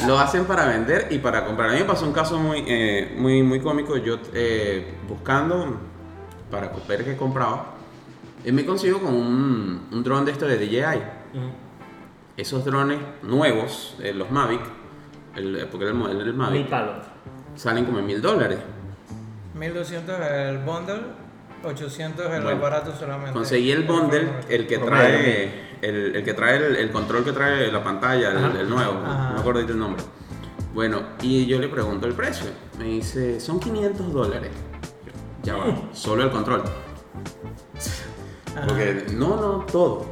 lo 0.06 0.18
hacen 0.18 0.44
para 0.46 0.64
vender 0.66 1.08
y 1.10 1.18
para 1.18 1.44
comprar. 1.44 1.70
A 1.70 1.72
mí 1.74 1.78
me 1.80 1.84
pasó 1.84 2.06
un 2.06 2.12
caso 2.12 2.38
muy, 2.38 2.64
eh, 2.66 3.14
muy, 3.18 3.42
muy 3.42 3.60
cómico. 3.60 3.96
Yo 3.98 4.18
eh, 4.34 4.94
buscando 5.08 5.78
para 6.50 6.70
ver 6.88 7.04
qué 7.04 7.16
compraba, 7.16 7.74
eh, 8.44 8.52
me 8.52 8.64
consigo 8.64 9.00
con 9.00 9.14
un, 9.14 9.88
un 9.92 10.02
dron 10.04 10.24
de 10.24 10.32
esto 10.32 10.46
de 10.46 10.56
DJI. 10.58 10.78
Ujú. 11.34 11.50
Esos 12.36 12.64
drones 12.64 12.98
nuevos, 13.22 13.96
eh, 14.02 14.12
los 14.14 14.30
Mavic, 14.30 14.60
el- 15.36 15.66
porque 15.70 15.84
era 15.84 15.92
el 15.92 15.98
modelo 15.98 16.18
del 16.20 16.28
Mil 16.28 16.36
Mavic, 16.36 16.68
palos. 16.68 17.04
salen 17.56 17.84
como 17.84 17.98
en 17.98 18.06
mil 18.06 18.20
dólares. 18.22 18.58
1200 19.54 20.20
el 20.20 20.58
bundle, 20.58 21.00
800 21.64 22.26
el 22.26 22.42
Bueno, 22.42 22.58
aparato 22.58 22.94
solamente. 22.94 23.32
Conseguí 23.32 23.70
el 23.70 23.84
bundle, 23.84 24.28
el 24.48 24.66
que 24.66 24.78
trae, 24.78 25.52
el, 25.82 26.16
el 26.16 26.24
que 26.24 26.34
trae 26.34 26.56
el, 26.56 26.76
el 26.76 26.90
control 26.90 27.24
que 27.24 27.32
trae 27.32 27.70
la 27.72 27.82
pantalla, 27.82 28.30
el, 28.30 28.68
nuevo, 28.68 29.00
Ajá. 29.04 29.28
no 29.28 29.34
me 29.34 29.40
acuerdo 29.40 29.60
el 29.60 29.78
nombre. 29.78 30.02
Bueno, 30.74 31.02
y 31.22 31.46
yo 31.46 31.58
le 31.58 31.68
pregunto 31.68 32.06
el 32.06 32.14
precio. 32.14 32.46
Me 32.78 32.84
dice, 32.84 33.40
son 33.40 33.58
500 33.58 34.12
dólares. 34.12 34.50
Ya 35.42 35.56
va, 35.56 35.66
solo 35.92 36.22
el 36.24 36.30
control. 36.30 36.62
Ajá. 38.54 38.66
Porque, 38.66 39.06
no, 39.14 39.36
no, 39.36 39.64
todo. 39.66 40.06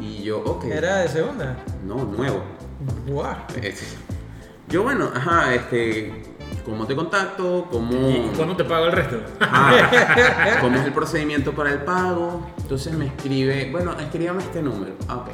Y 0.00 0.22
yo, 0.22 0.40
ok. 0.40 0.64
Era 0.64 0.98
de 0.98 1.08
segunda. 1.08 1.56
No, 1.86 2.04
nuevo. 2.04 2.42
Buah. 3.06 3.46
Este, 3.62 3.84
Yo, 4.68 4.82
bueno, 4.82 5.10
ajá, 5.14 5.54
este, 5.54 6.31
¿cómo 6.64 6.86
te 6.86 6.94
contacto? 6.96 7.66
¿Cómo, 7.70 7.92
¿Y 8.10 8.30
cuándo 8.36 8.56
te 8.56 8.64
pago 8.64 8.86
el 8.86 8.92
resto? 8.92 9.16
Ajá. 9.40 10.58
¿Cómo 10.60 10.76
es 10.78 10.84
el 10.86 10.92
procedimiento 10.92 11.52
para 11.52 11.70
el 11.72 11.78
pago? 11.82 12.46
Entonces 12.58 12.92
me 12.94 13.06
escribe, 13.06 13.70
bueno, 13.70 13.92
escríbame 13.98 14.42
este 14.42 14.62
número. 14.62 14.92
Ah, 15.08 15.16
ok. 15.16 15.28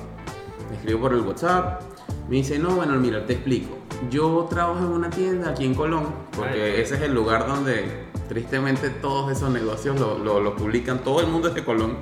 Me 0.70 0.76
escribo 0.76 1.00
por 1.00 1.12
el 1.14 1.20
WhatsApp. 1.20 1.82
Me 2.28 2.36
dice, 2.36 2.58
no, 2.58 2.70
bueno, 2.70 2.94
mira, 2.94 3.24
te 3.26 3.34
explico. 3.34 3.76
Yo 4.10 4.46
trabajo 4.50 4.80
en 4.80 4.92
una 4.92 5.10
tienda 5.10 5.50
aquí 5.50 5.64
en 5.64 5.74
Colón, 5.74 6.06
porque 6.36 6.74
Ay. 6.76 6.80
ese 6.82 6.96
es 6.96 7.02
el 7.02 7.14
lugar 7.14 7.46
donde 7.46 8.06
tristemente 8.28 8.90
todos 8.90 9.32
esos 9.32 9.50
negocios 9.50 9.98
lo, 9.98 10.18
lo- 10.18 10.38
lo 10.40 10.54
publican, 10.54 10.98
todo 10.98 11.20
el 11.20 11.26
mundo 11.28 11.48
es 11.48 11.54
de 11.54 11.64
Colón. 11.64 11.96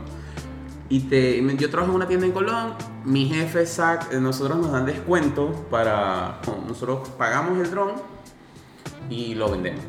Y 0.88 1.00
te, 1.00 1.42
yo 1.56 1.71
trabajo 1.71 1.92
en 1.92 1.97
una 1.97 2.06
tienda 2.09 2.26
en 2.26 2.33
Colón, 2.33 2.75
mi 3.04 3.26
jefe 3.26 3.65
Zach, 3.67 4.12
eh, 4.12 4.21
nosotros 4.21 4.58
nos 4.58 4.73
dan 4.73 4.84
descuento 4.86 5.50
para, 5.71 6.41
no, 6.47 6.65
nosotros 6.69 7.08
pagamos 7.17 7.58
el 7.58 7.71
dron 7.71 7.93
y 9.10 9.34
lo 9.34 9.50
vendemos. 9.50 9.80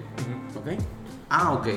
¿Ok? 0.55 0.79
Ah, 1.29 1.53
ok. 1.53 1.67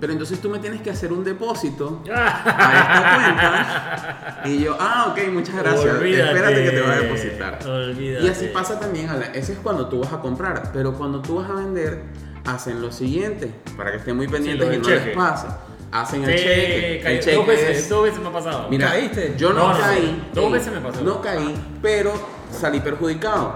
Pero 0.00 0.12
entonces 0.14 0.40
tú 0.40 0.48
me 0.48 0.58
tienes 0.58 0.80
que 0.80 0.90
hacer 0.90 1.12
un 1.12 1.22
depósito 1.24 2.02
a 2.14 2.78
esta 2.78 3.14
cuenta. 3.14 4.42
Y 4.46 4.62
yo, 4.64 4.76
ah, 4.80 5.08
ok, 5.10 5.32
muchas 5.32 5.56
gracias. 5.56 5.94
Olvídate. 5.94 6.28
Espérate 6.30 6.64
que 6.64 6.70
te 6.70 6.80
voy 6.80 6.90
a 6.90 7.00
depositar. 7.00 7.58
Olvídate. 7.68 8.24
Y 8.24 8.28
así 8.28 8.46
pasa 8.46 8.80
también, 8.80 9.10
a 9.10 9.16
la- 9.16 9.26
ese 9.26 9.52
es 9.52 9.58
cuando 9.58 9.88
tú 9.88 10.00
vas 10.00 10.12
a 10.12 10.20
comprar. 10.20 10.70
Pero 10.72 10.94
cuando 10.94 11.20
tú 11.20 11.36
vas 11.36 11.50
a 11.50 11.54
vender, 11.54 12.02
hacen 12.46 12.80
lo 12.80 12.90
siguiente, 12.92 13.52
para 13.76 13.90
que 13.90 13.98
estén 13.98 14.16
muy 14.16 14.26
pendientes 14.26 14.74
y 14.74 14.78
no 14.78 14.88
les 14.88 15.14
pase. 15.14 15.48
Hacen 15.92 16.24
Sí, 16.24 16.30
el 16.30 16.38
cheque. 16.38 17.00
caí- 17.02 17.14
El 17.16 17.20
cheque 17.20 17.36
dos 17.36 17.46
veces, 17.46 17.78
es- 17.78 17.88
dos 17.88 18.02
veces 18.04 18.20
me 18.20 18.28
ha 18.28 18.32
pasado. 18.32 18.68
Mira, 18.70 18.88
¿Caíste? 18.88 19.34
yo 19.36 19.52
no, 19.52 19.68
No, 19.68 19.74
no, 19.74 19.80
caí. 19.80 20.28
dos 20.32 20.52
veces 20.52 20.72
me 20.72 20.80
pasó. 20.80 21.02
No 21.02 21.20
caí, 21.20 21.54
pero 21.82 22.12
salí 22.52 22.80
perjudicado. 22.80 23.54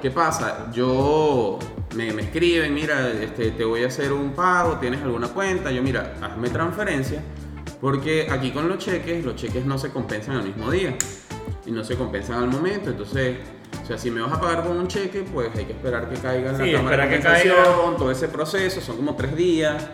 ¿Qué 0.00 0.10
pasa? 0.10 0.66
Yo 0.72 1.58
me, 1.94 2.12
me 2.12 2.22
escriben, 2.22 2.72
mira, 2.74 3.10
este, 3.10 3.50
te 3.50 3.64
voy 3.64 3.84
a 3.84 3.88
hacer 3.88 4.12
un 4.12 4.32
pago, 4.32 4.78
tienes 4.78 5.02
alguna 5.02 5.28
cuenta, 5.28 5.70
yo 5.70 5.82
mira, 5.82 6.14
hazme 6.20 6.48
transferencia, 6.48 7.22
porque 7.80 8.28
aquí 8.30 8.50
con 8.50 8.68
los 8.68 8.78
cheques, 8.78 9.24
los 9.24 9.36
cheques 9.36 9.64
no 9.64 9.78
se 9.78 9.90
compensan 9.90 10.36
al 10.36 10.44
mismo 10.44 10.70
día 10.70 10.94
y 11.66 11.70
no 11.70 11.84
se 11.84 11.96
compensan 11.96 12.42
al 12.42 12.48
momento, 12.48 12.90
entonces, 12.90 13.36
o 13.82 13.86
sea, 13.86 13.98
si 13.98 14.10
me 14.10 14.20
vas 14.20 14.32
a 14.32 14.40
pagar 14.40 14.64
con 14.64 14.76
un 14.76 14.88
cheque, 14.88 15.22
pues 15.32 15.50
hay 15.56 15.64
que 15.64 15.72
esperar 15.72 16.08
que 16.08 16.16
caiga 16.16 16.50
en 16.50 16.56
Sí, 16.56 16.70
la 16.72 16.78
cámara 16.78 17.06
de 17.06 17.16
que 17.16 17.22
caiga. 17.22 17.54
compensación, 17.54 17.96
todo 17.96 18.10
ese 18.10 18.28
proceso, 18.28 18.80
son 18.80 18.96
como 18.96 19.14
tres 19.16 19.36
días. 19.36 19.86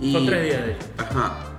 Y, 0.00 0.12
Son 0.12 0.26
tres 0.26 0.42
días, 0.44 0.64
de 0.66 0.72
hecho. 0.72 0.86
Ajá. 0.98 1.51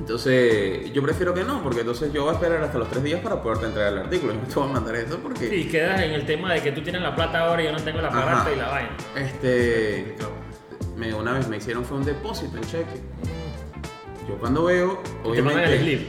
Entonces, 0.00 0.90
yo 0.94 1.02
prefiero 1.02 1.34
que 1.34 1.44
no, 1.44 1.62
porque 1.62 1.80
entonces 1.80 2.10
yo 2.12 2.22
voy 2.24 2.30
a 2.30 2.34
esperar 2.34 2.62
hasta 2.64 2.78
los 2.78 2.88
tres 2.88 3.02
días 3.04 3.20
para 3.20 3.42
poderte 3.42 3.66
entregar 3.66 3.92
el 3.92 3.98
artículo. 4.00 4.32
Yo 4.34 4.40
no 4.40 4.46
te 4.48 4.54
voy 4.54 4.68
a 4.68 4.72
mandar 4.72 4.96
eso 4.96 5.18
porque. 5.18 5.48
Sí, 5.50 5.68
quedas 5.68 6.00
en 6.00 6.12
el 6.12 6.24
tema 6.24 6.52
de 6.54 6.62
que 6.62 6.72
tú 6.72 6.80
tienes 6.82 7.02
la 7.02 7.14
plata 7.14 7.40
ahora 7.40 7.62
y 7.62 7.66
yo 7.66 7.72
no 7.72 7.80
tengo 7.82 8.00
la 8.00 8.08
plata 8.10 8.32
Ajá. 8.40 8.52
y 8.52 8.56
la 8.56 8.68
vaina. 8.68 8.90
Este. 9.14 10.16
Me, 10.96 11.12
una 11.14 11.32
vez 11.34 11.48
me 11.48 11.58
hicieron 11.58 11.84
fue 11.84 11.98
un 11.98 12.04
depósito 12.04 12.56
en 12.56 12.64
cheque. 12.64 13.00
Yo 14.26 14.36
cuando 14.38 14.64
veo. 14.64 15.02
Y 15.24 15.32
te 15.32 15.42
mandan 15.42 15.64
el 15.64 15.78
slip. 15.80 16.08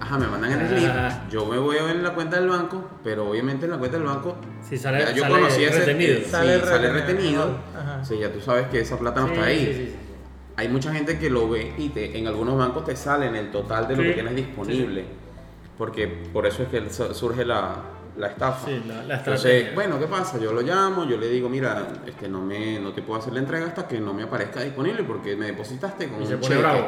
Ajá, 0.00 0.18
me 0.18 0.26
mandan 0.26 0.52
el 0.52 0.68
slip. 0.68 0.90
Ah. 0.92 1.24
Yo 1.30 1.46
me 1.46 1.56
voy 1.58 1.78
a 1.78 1.84
ver 1.84 1.96
en 1.96 2.02
la 2.02 2.14
cuenta 2.14 2.38
del 2.38 2.48
banco, 2.50 2.86
pero 3.02 3.30
obviamente 3.30 3.64
en 3.64 3.72
la 3.72 3.78
cuenta 3.78 3.96
del 3.96 4.06
banco. 4.06 4.36
Sí, 4.68 4.76
sale, 4.76 4.98
ya 5.00 5.12
yo 5.12 5.22
sale 5.22 5.34
conocí 5.34 5.64
ese. 5.64 5.78
retenido. 5.78 6.18
sí, 6.18 6.24
Sale 6.30 6.60
sale, 6.60 6.90
retenido. 6.92 6.92
retenido. 7.44 7.58
Ajá. 7.78 7.98
O 8.02 8.04
sea, 8.04 8.18
ya 8.18 8.30
tú 8.32 8.40
sabes 8.42 8.66
que 8.68 8.80
esa 8.80 8.98
plata 8.98 9.20
no 9.22 9.28
Sí, 9.28 9.32
está 9.34 9.44
ahí. 9.46 9.58
sí, 9.58 9.72
sí, 9.72 9.86
sí. 9.86 9.96
Hay 10.62 10.68
mucha 10.68 10.92
gente 10.92 11.18
que 11.18 11.28
lo 11.28 11.48
ve 11.50 11.74
y 11.76 11.88
te- 11.88 12.16
en 12.16 12.26
algunos 12.28 12.56
bancos 12.56 12.84
te 12.84 12.94
sale 12.94 13.26
en 13.26 13.34
el 13.34 13.50
total 13.50 13.88
de 13.88 13.96
lo 13.96 14.02
Sí, 14.02 14.08
que 14.08 14.14
tienes 14.14 14.36
disponible. 14.36 15.04
Porque 15.76 16.06
por 16.06 16.46
eso 16.46 16.62
es 16.62 16.68
que 16.68 16.88
su- 16.88 17.12
surge 17.14 17.44
la, 17.44 17.74
la 18.16 18.28
estafa. 18.28 18.66
Sí, 18.68 18.80
la- 18.86 19.02
la 19.02 19.16
Entonces, 19.16 19.74
bueno, 19.74 19.98
¿qué 19.98 20.06
pasa? 20.06 20.38
Yo 20.38 20.52
lo 20.52 20.60
llamo, 20.60 21.04
yo 21.04 21.16
le 21.16 21.28
digo, 21.28 21.48
mira, 21.48 21.88
este, 22.06 22.28
no, 22.28 22.40
me, 22.40 22.78
no 22.78 22.92
te 22.92 23.02
puedo 23.02 23.18
hacer 23.18 23.32
la 23.32 23.40
entrega 23.40 23.66
hasta 23.66 23.88
que 23.88 23.98
no 23.98 24.14
me 24.14 24.22
aparezca 24.22 24.60
disponible 24.62 25.02
porque 25.02 25.34
me 25.34 25.46
depositaste 25.46 26.08
con 26.08 26.20
Y 26.20 26.22
un 26.22 26.28
se 26.28 26.36
pone 26.36 26.48
cheque. 26.54 26.60
bravo. 26.60 26.86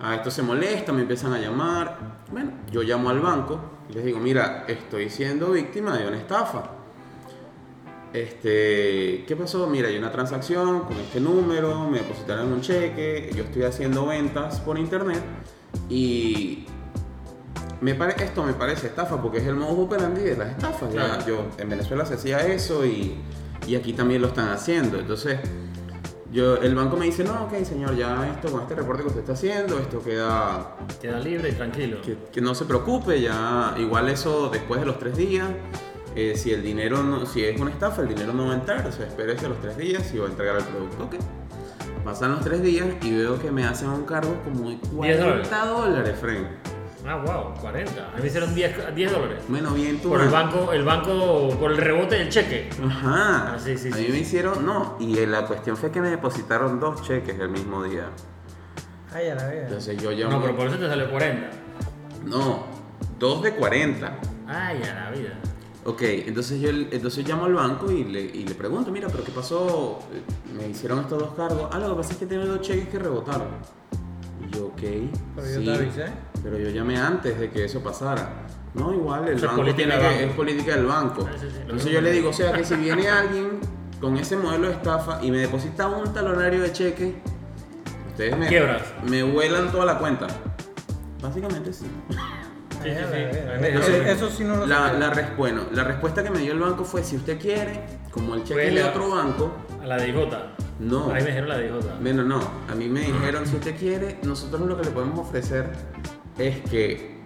Ah, 0.00 0.14
esto 0.16 0.30
se 0.30 0.42
molesta, 0.42 0.92
me 0.92 1.02
empiezan 1.02 1.32
a 1.34 1.38
llamar. 1.38 1.96
Bueno, 2.32 2.50
yo 2.72 2.82
llamo 2.82 3.10
al 3.10 3.20
banco 3.20 3.60
y 3.88 3.92
les 3.92 4.04
digo, 4.04 4.18
mira, 4.18 4.64
estoy 4.66 5.10
siendo 5.10 5.50
víctima 5.52 5.96
de 5.96 6.08
una 6.08 6.16
estafa. 6.16 6.62
Este, 8.12 9.24
¿qué 9.26 9.36
pasó? 9.38 9.66
Mira, 9.68 9.88
hay 9.88 9.96
una 9.96 10.10
transacción 10.10 10.80
con 10.80 10.96
este 10.98 11.20
número, 11.20 11.88
me 11.88 11.98
depositaron 11.98 12.52
un 12.52 12.60
cheque, 12.60 13.30
yo 13.36 13.44
estoy 13.44 13.62
haciendo 13.62 14.06
ventas 14.06 14.58
por 14.60 14.78
internet 14.78 15.20
y 15.88 16.64
me 17.80 17.94
pare- 17.94 18.16
esto 18.24 18.42
me 18.42 18.52
parece 18.54 18.88
estafa 18.88 19.22
porque 19.22 19.38
es 19.38 19.46
el 19.46 19.54
modus 19.54 19.86
operandi 19.86 20.22
de 20.22 20.36
las 20.36 20.50
estafas. 20.50 20.92
Ya, 20.92 21.06
Claro. 21.06 21.26
yo 21.26 21.46
en 21.58 21.68
Venezuela 21.68 22.04
se 22.04 22.14
hacía 22.14 22.40
eso 22.46 22.84
y, 22.84 23.14
y 23.66 23.76
aquí 23.76 23.92
también 23.92 24.20
lo 24.22 24.28
están 24.28 24.48
haciendo. 24.48 24.98
Entonces, 24.98 25.38
yo, 26.32 26.56
el 26.56 26.74
banco 26.74 26.96
me 26.96 27.06
dice, 27.06 27.22
no, 27.24 27.44
ok, 27.44 27.64
señor, 27.64 27.96
ya 27.96 28.28
esto 28.28 28.50
con 28.52 28.62
este 28.62 28.74
reporte 28.74 29.02
que 29.02 29.08
usted 29.08 29.20
está 29.20 29.32
haciendo, 29.34 29.78
esto 29.78 30.02
queda 30.02 30.76
Queda 31.00 31.18
libre 31.20 31.48
y 31.50 31.52
tranquilo. 31.52 32.02
que, 32.02 32.16
que 32.32 32.40
no 32.40 32.54
se 32.56 32.64
preocupe, 32.64 33.20
ya 33.20 33.74
igual 33.78 34.08
eso 34.08 34.48
después 34.50 34.80
de 34.80 34.86
los 34.86 34.98
tres 34.98 35.16
días 35.16 35.48
eh, 36.16 36.34
si 36.36 36.52
el 36.52 36.62
dinero 36.62 37.02
no, 37.02 37.24
si 37.26 37.44
es 37.44 37.60
una 37.60 37.70
estafa, 37.70 38.02
el 38.02 38.08
dinero 38.08 38.32
no 38.32 38.46
va 38.46 38.52
a 38.52 38.56
entrar, 38.56 38.86
o 38.86 38.92
sea, 38.92 39.06
espérese 39.06 39.48
los 39.48 39.60
tres 39.60 39.76
días 39.76 40.12
y 40.12 40.18
va 40.18 40.26
a 40.26 40.30
entregar 40.30 40.56
el 40.56 40.64
producto. 40.64 41.04
Ok. 41.04 41.14
Pasan 42.04 42.32
los 42.32 42.40
tres 42.40 42.62
días 42.62 42.86
y 43.02 43.14
veo 43.16 43.38
que 43.38 43.50
me 43.50 43.64
hacen 43.64 43.88
un 43.90 44.04
cargo 44.04 44.34
como 44.42 44.70
de 44.70 44.78
40 44.78 45.16
dólares. 45.20 45.50
dólares, 45.50 46.18
Fren. 46.18 46.48
Ah, 47.06 47.16
wow, 47.16 47.54
40. 47.60 47.92
A 47.92 48.16
mí 48.16 48.22
me 48.22 48.26
hicieron 48.26 48.54
10, 48.54 48.94
10 48.94 49.12
dólares. 49.12 49.38
Bueno, 49.48 49.72
bien 49.72 50.00
tú. 50.00 50.10
Por 50.10 50.20
el 50.20 50.28
banco, 50.28 50.72
el 50.72 50.84
banco, 50.84 51.56
por 51.58 51.70
el 51.72 51.78
rebote 51.78 52.16
del 52.16 52.28
cheque. 52.28 52.68
Ajá. 52.84 53.54
Ah, 53.54 53.58
sí, 53.58 53.76
sí, 53.78 53.88
a 53.92 53.96
sí, 53.96 54.02
mí 54.02 54.08
me 54.10 54.18
hicieron, 54.18 54.64
no, 54.66 54.96
y 55.00 55.18
eh, 55.18 55.26
la 55.26 55.46
cuestión 55.46 55.76
fue 55.76 55.90
que 55.90 56.00
me 56.00 56.10
depositaron 56.10 56.78
dos 56.78 57.02
cheques 57.02 57.38
el 57.38 57.48
mismo 57.48 57.82
día. 57.84 58.10
Ay, 59.12 59.28
a 59.28 59.34
la 59.34 59.48
vida. 59.48 59.62
Entonces 59.62 60.00
yo 60.00 60.10
llamo. 60.10 60.32
No, 60.36 60.42
pero 60.42 60.56
por 60.56 60.66
eso 60.66 60.76
te 60.78 60.86
salió 60.88 61.10
40. 61.10 61.50
No, 62.26 62.66
dos 63.18 63.42
de 63.42 63.54
40. 63.54 64.18
Ay, 64.46 64.82
a 64.82 64.94
la 64.94 65.10
vida. 65.10 65.38
Ok, 65.84 66.02
entonces 66.02 66.60
yo 66.60 66.68
entonces 66.68 67.26
llamo 67.26 67.46
al 67.46 67.54
banco 67.54 67.90
y 67.90 68.04
le, 68.04 68.20
y 68.20 68.44
le 68.44 68.54
pregunto, 68.54 68.90
mira, 68.90 69.08
pero 69.08 69.24
¿qué 69.24 69.32
pasó? 69.32 69.98
Me 70.54 70.68
hicieron 70.68 71.00
estos 71.00 71.18
dos 71.18 71.34
cargos. 71.34 71.68
Ah, 71.72 71.78
lo 71.78 71.90
que 71.90 71.94
pasa 71.96 72.12
es 72.12 72.18
que 72.18 72.26
tengo 72.26 72.44
dos 72.44 72.60
cheques 72.60 72.88
que 72.88 72.98
rebotaron. 72.98 73.48
Y 74.46 74.54
yo, 74.54 74.66
ok. 74.66 74.80
Pero 74.80 75.46
yo 75.48 75.60
sí, 75.60 75.64
te 75.64 75.74
avisé. 75.74 76.04
Pero 76.42 76.58
yo 76.58 76.68
llamé 76.70 76.98
antes 76.98 77.38
de 77.40 77.50
que 77.50 77.64
eso 77.64 77.80
pasara. 77.80 78.46
No, 78.74 78.92
igual, 78.92 79.26
el 79.26 79.40
banco 79.40 79.56
política 79.56 79.76
tiene 79.76 79.94
que, 79.98 80.02
banco. 80.04 80.20
es 80.20 80.32
política 80.32 80.76
del 80.76 80.86
banco. 80.86 81.28
Sí, 81.40 81.46
sí, 81.50 81.56
Entonces 81.62 81.92
yo 81.92 82.00
le 82.00 82.12
digo, 82.12 82.28
o 82.28 82.32
sea, 82.32 82.52
que 82.52 82.64
si 82.64 82.74
viene 82.76 83.08
alguien 83.08 83.58
con 84.00 84.16
ese 84.16 84.36
modelo 84.36 84.68
de 84.68 84.74
estafa 84.74 85.18
y 85.22 85.30
me 85.30 85.38
deposita 85.38 85.88
un 85.88 86.12
talonario 86.12 86.60
de 86.60 86.72
cheque, 86.72 87.14
ustedes 88.10 88.36
me, 88.36 88.48
Quiebras. 88.48 88.82
me 89.08 89.22
vuelan 89.22 89.72
toda 89.72 89.86
la 89.86 89.98
cuenta. 89.98 90.26
Básicamente 91.22 91.72
sí. 91.72 91.86
Sí, 92.82 92.88
sí, 92.90 93.82
sí. 93.82 93.92
Eso, 94.06 94.30
sí 94.30 94.44
no 94.44 94.56
lo 94.56 94.66
La, 94.66 94.76
sabía. 94.76 94.98
la, 94.98 95.10
res- 95.10 95.36
bueno, 95.36 95.62
la 95.72 95.84
respuesta 95.84 96.22
que 96.22 96.30
me 96.30 96.38
dio 96.38 96.52
el 96.52 96.58
banco 96.58 96.84
fue, 96.84 97.02
si 97.02 97.16
usted 97.16 97.38
quiere, 97.38 97.80
como 98.10 98.34
el 98.34 98.44
cheque 98.44 98.70
de 98.70 98.84
otro 98.84 99.10
banco, 99.10 99.52
A 99.82 99.86
la 99.86 99.96
DJ. 99.98 100.28
no. 100.80 101.10
Ahí 101.12 101.22
me 101.22 101.28
dijeron 101.28 101.48
la 101.48 101.58
DJ. 101.58 101.72
Bueno, 102.00 102.22
no, 102.22 102.40
a 102.70 102.74
mí 102.74 102.88
me 102.88 103.00
dijeron, 103.00 103.46
si 103.46 103.56
usted 103.56 103.76
quiere, 103.78 104.18
nosotros 104.22 104.62
lo 104.62 104.76
que 104.76 104.84
le 104.84 104.90
podemos 104.90 105.18
ofrecer 105.18 105.70
es 106.38 106.60
que 106.70 107.20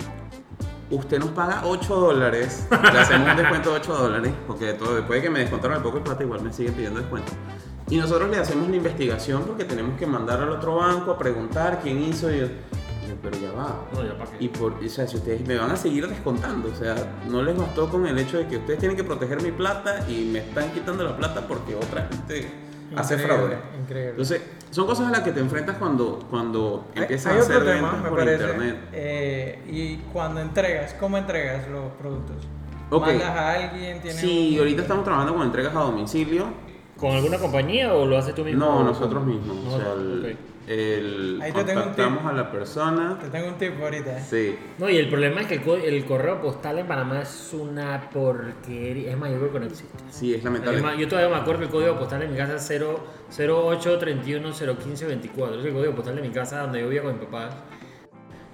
usted 0.90 1.18
nos 1.18 1.30
paga 1.30 1.62
8 1.64 1.94
dólares, 1.94 2.66
le 2.70 2.98
hacemos 2.98 3.30
un 3.30 3.36
descuento 3.36 3.70
de 3.70 3.76
8 3.80 3.94
dólares, 3.96 4.32
porque 4.46 4.64
de 4.66 4.74
todo, 4.74 4.96
después 4.96 5.18
de 5.20 5.22
que 5.22 5.30
me 5.30 5.38
descontaron 5.40 5.76
el 5.78 5.82
poco 5.82 5.98
de 5.98 6.04
plata, 6.04 6.22
igual 6.22 6.42
me 6.42 6.52
siguen 6.52 6.74
pidiendo 6.74 7.00
descuento. 7.00 7.32
Y 7.90 7.96
nosotros 7.98 8.30
le 8.30 8.38
hacemos 8.38 8.68
la 8.68 8.76
investigación 8.76 9.42
porque 9.44 9.64
tenemos 9.64 9.98
que 9.98 10.06
mandar 10.06 10.40
al 10.40 10.48
otro 10.50 10.76
banco 10.76 11.12
a 11.12 11.18
preguntar 11.18 11.80
quién 11.82 12.02
hizo 12.02 12.30
y 12.32 12.38
yo, 12.38 12.44
y 12.46 12.48
yo, 12.48 12.54
pero 13.24 13.36
ya 13.38 13.50
va. 13.52 13.84
No, 13.94 14.04
ya 14.04 14.16
para 14.18 14.30
qué. 14.30 14.44
Y 14.44 14.48
por, 14.48 14.74
o 14.74 14.88
sea, 14.88 15.06
si 15.08 15.16
ustedes 15.16 15.46
me 15.46 15.56
van 15.56 15.70
a 15.70 15.76
seguir 15.76 16.06
descontando, 16.06 16.68
o 16.70 16.74
sea, 16.74 16.94
no 17.28 17.42
les 17.42 17.56
bastó 17.56 17.88
con 17.88 18.06
el 18.06 18.16
hecho 18.18 18.38
de 18.38 18.46
que 18.46 18.58
ustedes 18.58 18.78
tienen 18.78 18.96
que 18.96 19.02
proteger 19.04 19.42
mi 19.42 19.50
plata 19.50 20.04
y 20.08 20.24
me 20.26 20.40
están 20.40 20.70
quitando 20.72 21.02
la 21.02 21.16
plata 21.16 21.48
porque 21.48 21.74
otra 21.74 22.06
gente 22.10 22.48
hace 22.94 23.14
Increíble, 23.14 23.36
fraude. 23.46 23.58
Increíble. 23.82 24.10
Entonces, 24.10 24.42
son 24.70 24.86
cosas 24.86 25.08
a 25.08 25.10
las 25.10 25.20
que 25.20 25.32
te 25.32 25.40
enfrentas 25.40 25.76
cuando, 25.78 26.20
cuando 26.30 26.86
Hay- 26.94 27.02
empiezas 27.02 27.32
hay 27.32 27.38
a 27.38 27.42
hacer 27.42 27.64
tema, 27.64 27.90
ventas 27.92 28.08
por 28.10 28.18
parece. 28.18 28.44
internet. 28.44 28.76
eh, 28.92 29.58
y 29.70 29.96
cuando 30.12 30.40
entregas, 30.40 30.94
¿cómo 31.00 31.16
entregas 31.18 31.68
los 31.68 31.90
productos? 31.94 32.36
Ok. 32.90 33.06
¿Mandas 33.06 33.30
a 33.30 33.52
alguien? 33.52 34.00
¿Tienes 34.02 34.20
Sí, 34.20 34.50
un- 34.52 34.58
ahorita 34.60 34.82
estamos 34.82 35.04
trabajando 35.04 35.34
con 35.34 35.42
entregas 35.46 35.74
a 35.74 35.80
domicilio. 35.80 36.44
¿Con 36.98 37.10
alguna 37.10 37.38
compañía 37.38 37.92
o 37.92 38.06
lo 38.06 38.16
haces 38.18 38.34
tú 38.36 38.44
mismo? 38.44 38.64
No, 38.64 38.84
nosotros 38.84 39.24
mismos. 39.24 39.56
O 39.66 39.70
sea, 39.76 39.78
Nosotros, 39.88 40.24
el, 40.24 40.32
ok. 40.32 40.38
El- 40.66 41.38
Ahí 41.42 41.52
te 41.52 41.64
tengo 41.64 41.80
un 41.80 41.86
contactamos 41.88 42.18
tip. 42.20 42.28
a 42.28 42.32
la 42.32 42.50
persona. 42.50 43.18
Te 43.20 43.28
tengo 43.28 43.48
un 43.48 43.58
tip 43.58 43.72
ahorita. 43.82 44.18
¿eh? 44.18 44.22
Sí. 44.28 44.56
No, 44.78 44.88
y 44.88 44.96
el 44.96 45.08
problema 45.08 45.42
es 45.42 45.46
que 45.46 45.54
el, 45.56 45.62
co- 45.62 45.76
el 45.76 46.04
correo 46.04 46.40
postal 46.40 46.78
en 46.78 46.86
Panamá 46.86 47.20
es 47.22 47.50
una 47.52 48.08
porquería. 48.10 49.10
Es 49.12 49.16
creo 49.16 49.52
que 49.52 49.60
no 49.60 49.66
existe. 49.66 49.98
Sí, 50.10 50.34
es 50.34 50.42
lamentable. 50.44 50.82
Yo 50.98 51.08
todavía 51.08 51.30
me 51.34 51.40
acuerdo 51.40 51.60
que 51.60 51.66
el 51.66 51.70
código 51.70 51.98
postal 51.98 52.20
de 52.20 52.28
mi 52.28 52.36
casa 52.36 52.56
es 52.56 52.64
0, 52.66 53.04
0831 53.36 54.52
015 54.76 55.06
24. 55.06 55.60
Es 55.60 55.66
el 55.66 55.72
código 55.72 55.94
postal 55.94 56.16
de 56.16 56.22
mi 56.22 56.30
casa 56.30 56.60
donde 56.62 56.80
yo 56.80 56.86
vivía 56.88 57.02
con 57.02 57.18
mis 57.18 57.24
papás. 57.26 57.54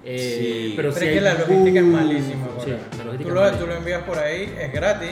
Eh, 0.03 0.17
Sí. 0.39 0.73
Pero, 0.75 0.89
Pero 0.89 0.99
sí 0.99 1.05
es 1.07 1.13
que 1.13 1.21
la 1.21 1.33
logística 1.35 1.79
es 1.79 1.85
mu- 1.85 1.93
malísima. 1.97 2.47
Sí, 2.63 2.71
la 2.97 3.03
logística 3.05 3.23
tú, 3.23 3.29
es 3.29 3.33
lo, 3.33 3.33
tú 3.33 3.35
malísima. 3.39 3.65
lo 3.67 3.75
envías 3.77 4.03
por 4.03 4.17
ahí, 4.17 4.55
es 4.59 4.73
gratis. 4.73 5.11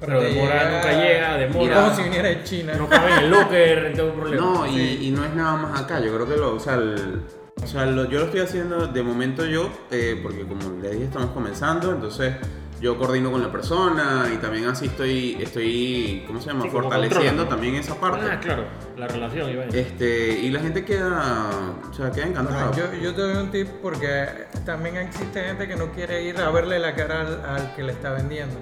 Pero 0.00 0.18
te 0.20 0.26
demora, 0.26 0.70
nunca 0.70 0.92
llega, 0.92 1.36
demora. 1.36 1.74
Como 1.82 1.96
si 1.96 2.02
viniera 2.02 2.28
de 2.28 2.42
China. 2.44 2.74
No 2.76 2.88
cabe 2.88 3.12
en 3.12 3.18
el 3.18 3.30
locker, 3.30 3.92
tengo 3.94 4.10
un 4.12 4.20
problema. 4.20 4.42
No, 4.44 4.66
y, 4.66 4.70
Sí. 4.70 4.98
y 5.02 5.10
no 5.10 5.24
es 5.24 5.34
nada 5.34 5.56
más 5.56 5.80
acá. 5.80 6.00
Yo 6.00 6.14
creo 6.14 6.28
que 6.28 6.36
lo, 6.36 6.54
o 6.54 6.60
sea, 6.60 6.74
el- 6.74 7.22
o 7.62 7.66
sea, 7.66 7.86
lo- 7.86 8.04
yo 8.08 8.18
lo 8.20 8.26
estoy 8.26 8.40
haciendo 8.40 8.86
de 8.86 9.02
momento 9.02 9.44
yo, 9.46 9.70
eh, 9.90 10.20
porque 10.22 10.42
como 10.46 10.80
le 10.82 10.90
dije, 10.90 11.04
estamos 11.04 11.30
comenzando, 11.30 11.90
entonces 11.92 12.34
yo 12.78 12.98
coordino 12.98 13.32
con 13.32 13.40
la 13.40 13.50
persona 13.50 14.30
y 14.32 14.36
también 14.36 14.66
así 14.66 14.84
estoy, 14.84 15.38
estoy 15.40 16.24
¿cómo 16.26 16.38
se 16.42 16.48
llama? 16.48 16.64
Sí, 16.64 16.68
Fortaleciendo 16.70 17.46
también 17.48 17.76
esa 17.76 17.94
parte. 17.98 18.26
Ah, 18.30 18.38
claro, 18.38 18.64
la 18.98 19.08
relación, 19.08 19.48
Iván. 19.50 19.68
Este, 19.72 20.40
y 20.42 20.50
la 20.50 20.60
gente 20.60 20.84
queda, 20.84 21.48
o 21.90 21.94
sea, 21.94 22.10
queda 22.12 22.26
encantada. 22.26 22.66
Bueno, 22.68 22.92
yo, 22.92 22.98
yo 23.00 23.14
te 23.14 23.22
doy 23.22 23.36
un 23.36 23.50
tip 23.50 23.68
porque 23.80 24.26
también 24.66 24.96
existe 24.98 25.42
gente 25.42 25.66
que 25.66 25.76
no 25.76 25.90
quiere 25.92 26.22
ir 26.24 26.36
a 26.38 26.50
verle 26.50 26.78
la 26.78 26.94
cara 26.94 27.22
al, 27.22 27.42
al 27.46 27.74
que 27.74 27.82
le 27.82 27.92
está 27.92 28.10
vendiendo. 28.10 28.56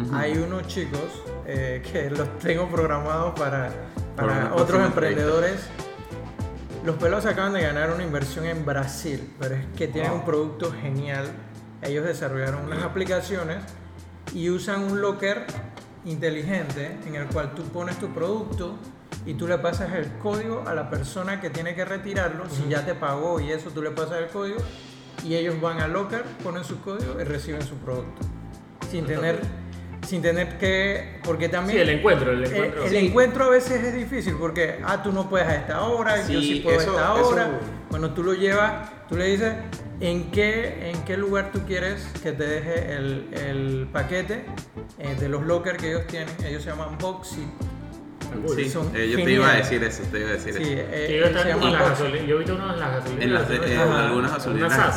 Ujú. 0.00 0.14
Hay 0.14 0.38
unos 0.38 0.66
chicos 0.66 1.22
eh, 1.46 1.82
que 1.90 2.10
los 2.16 2.38
tengo 2.38 2.68
programados 2.68 3.38
para, 3.38 3.72
otros 4.54 4.84
emprendedores. 4.84 5.60
Los 6.84 6.96
pelos 6.96 7.26
acaban 7.26 7.52
de 7.52 7.62
ganar 7.62 7.90
una 7.90 8.02
inversión 8.02 8.46
en 8.46 8.64
Brasil, 8.64 9.34
pero 9.38 9.54
es 9.54 9.66
que 9.76 9.88
tienen 9.88 10.12
un 10.12 10.24
producto 10.24 10.72
genial. 10.72 11.26
Ellos 11.82 12.04
desarrollaron 12.04 12.64
unas 12.64 12.82
aplicaciones 12.82 13.58
y 14.32 14.48
usan 14.50 14.84
un 14.84 15.00
locker 15.00 15.46
inteligente 16.04 16.98
en 17.06 17.16
el 17.16 17.26
cual 17.26 17.54
tú 17.54 17.62
pones 17.64 17.98
tu 17.98 18.08
producto 18.08 18.76
y 19.26 19.34
tú 19.34 19.46
le 19.46 19.58
pasas 19.58 19.92
el 19.92 20.10
código 20.18 20.64
a 20.66 20.74
la 20.74 20.88
persona 20.88 21.40
que 21.40 21.50
tiene 21.50 21.74
que 21.74 21.84
retirarlo. 21.84 22.48
Si 22.48 22.68
ya 22.68 22.84
te 22.84 22.94
pagó 22.94 23.40
y 23.40 23.52
eso, 23.52 23.70
tú 23.70 23.82
le 23.82 23.90
pasas 23.90 24.18
el 24.18 24.28
código 24.28 24.58
y 25.24 25.34
ellos 25.34 25.60
van 25.60 25.80
al 25.80 25.92
locker, 25.92 26.24
ponen 26.42 26.64
su 26.64 26.80
código 26.80 27.20
y 27.20 27.24
reciben 27.24 27.62
su 27.62 27.74
producto. 27.76 28.26
Sin 28.90 29.06
tener, 29.06 29.40
sin 30.06 30.22
tener 30.22 30.58
que... 30.58 31.20
Porque 31.24 31.48
también... 31.48 31.76
Sí, 31.78 31.82
el 31.82 31.90
encuentro, 31.90 32.32
el 32.32 32.44
El, 32.44 32.52
encuentro. 32.52 32.84
el 32.84 32.90
sí. 32.90 32.96
encuentro 32.96 33.44
a 33.44 33.50
veces 33.50 33.82
es 33.84 33.94
difícil 33.94 34.34
porque, 34.38 34.78
ah, 34.84 35.02
tú 35.02 35.12
no 35.12 35.28
puedes 35.28 35.46
a 35.48 35.56
esta 35.56 35.80
hora, 35.82 36.16
yo 36.26 36.40
Sí, 36.40 36.54
sí 36.54 36.60
puedo 36.60 36.80
eso- 36.80 36.98
a 36.98 37.02
esta 37.02 37.20
eso- 37.20 37.28
hora. 37.28 37.50
Bueno, 37.90 38.10
tú 38.14 38.22
lo 38.22 38.34
llevas, 38.34 38.88
tú 39.08 39.16
le 39.16 39.26
dices 39.26 39.52
en 40.00 40.30
qué, 40.30 40.90
en 40.90 41.02
qué 41.04 41.16
lugar 41.16 41.50
tú 41.52 41.60
quieres 41.66 42.06
que 42.22 42.32
te 42.32 42.46
deje 42.46 42.94
el, 42.94 43.28
el 43.32 43.88
paquete 43.92 44.44
eh, 44.98 45.16
de 45.18 45.28
los 45.28 45.42
lockers 45.44 45.76
que 45.78 45.88
ellos 45.90 46.06
tienen. 46.06 46.28
Ellos 46.44 46.62
se 46.62 46.70
llaman 46.70 46.96
Boxy. 46.98 47.46
Sí, 48.54 48.72
eh, 48.94 49.08
yo 49.10 49.24
te 49.24 49.32
iba 49.32 49.50
a 49.50 49.56
decir 49.56 49.82
eso, 49.82 50.04
te 50.04 50.20
iba 50.20 50.28
a 50.28 50.32
decir 50.34 50.54
Sí, 50.54 50.62
eso. 50.62 50.82
eh, 50.92 51.32
llama 51.48 51.66
en 51.66 51.72
las. 51.72 51.98
Yo 51.98 52.36
he 52.36 52.38
visto 52.38 52.54
unos 52.54 52.74
en 52.74 52.78
las 52.80 52.92
gasolineras. 52.92 53.24
En, 53.24 53.32
las 53.34 53.48
de- 53.48 53.74
en 53.74 53.80
algunas 53.80 54.30
gasolineras 54.32 54.72
Una 54.72 54.92
SAS. 54.92 54.96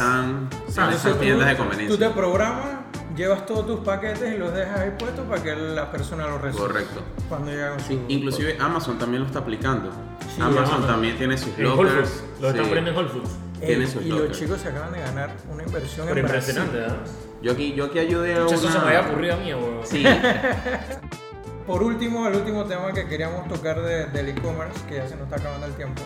están 0.68 0.88
en 0.90 0.94
esas 0.96 1.20
tiendas 1.20 1.50
de 1.50 1.58
conveniencia. 1.58 1.98
tú 1.98 2.04
te 2.04 2.10
programas, 2.12 2.66
llevas 3.16 3.46
todos 3.46 3.66
tus 3.68 3.80
paquetes 3.82 4.34
y 4.34 4.38
los 4.38 4.54
dejas 4.54 4.80
ahí 4.80 4.92
puestos 4.98 5.26
para 5.28 5.42
que 5.44 5.56
la 5.56 5.92
persona 5.92 6.28
los 6.28 6.42
reciba. 6.42 6.68
Correcto. 6.68 7.02
Cuando 7.30 7.52
llega 7.52 7.70
con 7.72 7.80
Sí, 7.80 8.00
inclusive 8.08 8.58
Amazon 8.60 8.98
también 8.98 9.22
lo 9.22 9.28
está 9.28 9.40
aplicando. 9.40 9.90
Sí, 10.36 10.42
Amazon, 10.42 10.64
Amazon. 10.66 10.88
también 10.88 11.18
tiene 11.18 11.38
sus 11.38 11.58
En 11.58 11.66
Whole 11.68 11.90
lockers. 11.90 12.10
Foods. 12.10 12.42
Lo 12.42 12.50
están 12.50 12.66
poniendo 12.66 12.92
en 12.92 12.98
Whole 12.98 13.10
Foods. 13.10 13.30
Tiene 13.60 13.88
sus 13.88 14.02
y 14.04 14.10
los 14.10 14.32
chicos 14.38 14.60
se 14.60 14.68
acaban 14.70 14.92
de 14.92 15.00
ganar 15.00 15.30
una 15.52 15.64
inversión 15.64 16.08
Pero 16.08 16.20
en 16.20 16.28
Brasil. 16.28 16.56
impresionante, 16.58 16.78
¿verdad? 16.78 17.12
Yo 17.42 17.52
aquí, 17.54 17.74
yo 17.74 17.86
aquí 17.86 18.00
ayudé 18.00 18.34
a 18.36 18.46
Eso 18.46 18.58
se 18.58 18.68
me 18.68 18.72
una... 18.76 18.82
había 18.88 19.02
ocurrido 19.02 19.34
a 19.36 19.38
mí, 19.38 19.54
weón. 19.54 19.80
Sí, 19.86 20.04
Por 21.68 21.82
último, 21.82 22.28
el 22.28 22.36
último 22.36 22.66
tema 22.66 22.92
que 22.92 23.08
queríamos 23.08 23.48
tocar 23.48 23.82
de- 23.82 24.08
del 24.08 24.30
e-commerce, 24.30 24.82
que 24.88 24.96
ya 24.96 25.08
se 25.08 25.16
nos 25.16 25.24
está 25.26 25.38
acabando 25.38 25.66
el 25.66 25.74
tiempo, 25.74 26.02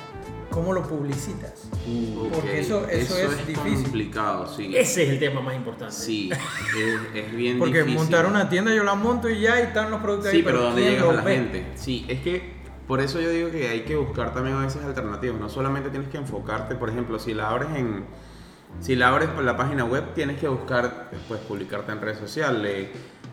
¿cómo 0.50 0.74
lo 0.74 0.84
publicitas? 0.84 1.70
Porque 2.32 2.38
ok, 2.38 2.46
eso- 2.56 2.88
eso 2.88 3.18
es 3.32 3.48
difícil. 3.48 3.84
complicado, 3.84 4.48
sí. 4.48 4.76
Ese 4.76 5.04
es 5.04 5.10
el 5.10 5.20
tema 5.20 5.42
más 5.42 5.56
importante. 5.56 5.94
Sí, 5.94 6.30
es, 6.32 7.00
es 7.26 7.36
bien 7.36 7.60
Porque 7.60 7.80
difícil. 7.80 7.98
montar 8.00 8.26
una 8.26 8.50
tienda 8.50 8.74
yo 8.74 8.84
la 8.84 8.96
monto 8.96 9.30
y 9.30 9.42
ya 9.42 9.60
y 9.60 9.64
están 9.64 9.92
los 9.92 10.02
productos 10.02 10.32
Sí, 10.32 10.38
ahí, 10.38 10.44
pero 10.44 10.62
¿dónde 10.62 10.82
¿quién 10.82 10.94
llegas 10.94 11.04
a 11.04 11.08
los 11.08 11.16
la 11.18 11.24
ve? 11.24 11.36
gente? 11.36 11.66
Sí, 11.76 12.06
es 12.08 12.22
que 12.22 12.58
por 12.88 13.02
eso 13.02 13.20
yo 13.20 13.30
digo 13.30 13.52
que 13.52 13.68
hay 13.68 13.82
que 13.82 13.96
buscar 13.96 14.34
también 14.34 14.56
a 14.58 14.62
veces 14.66 14.84
alternativas. 14.84 15.40
No 15.40 15.50
solamente 15.50 15.90
tienes 15.90 16.10
que 16.10 16.18
enfocarte, 16.18 16.76
por 16.76 16.90
ejemplo, 16.90 17.20
si 17.20 17.34
la 17.34 17.50
abres 17.50 17.70
en. 17.76 18.06
Si 18.82 18.96
la 18.96 19.08
abres 19.08 19.30
por 19.30 19.44
la 19.44 19.56
página 19.58 19.86
web, 19.86 20.14
tienes 20.14 20.40
que 20.40 20.48
buscar, 20.48 21.10
pues, 21.28 21.40
publicarte 21.42 21.92
en 21.92 22.02
redes 22.02 22.18
sociales. 22.20 22.90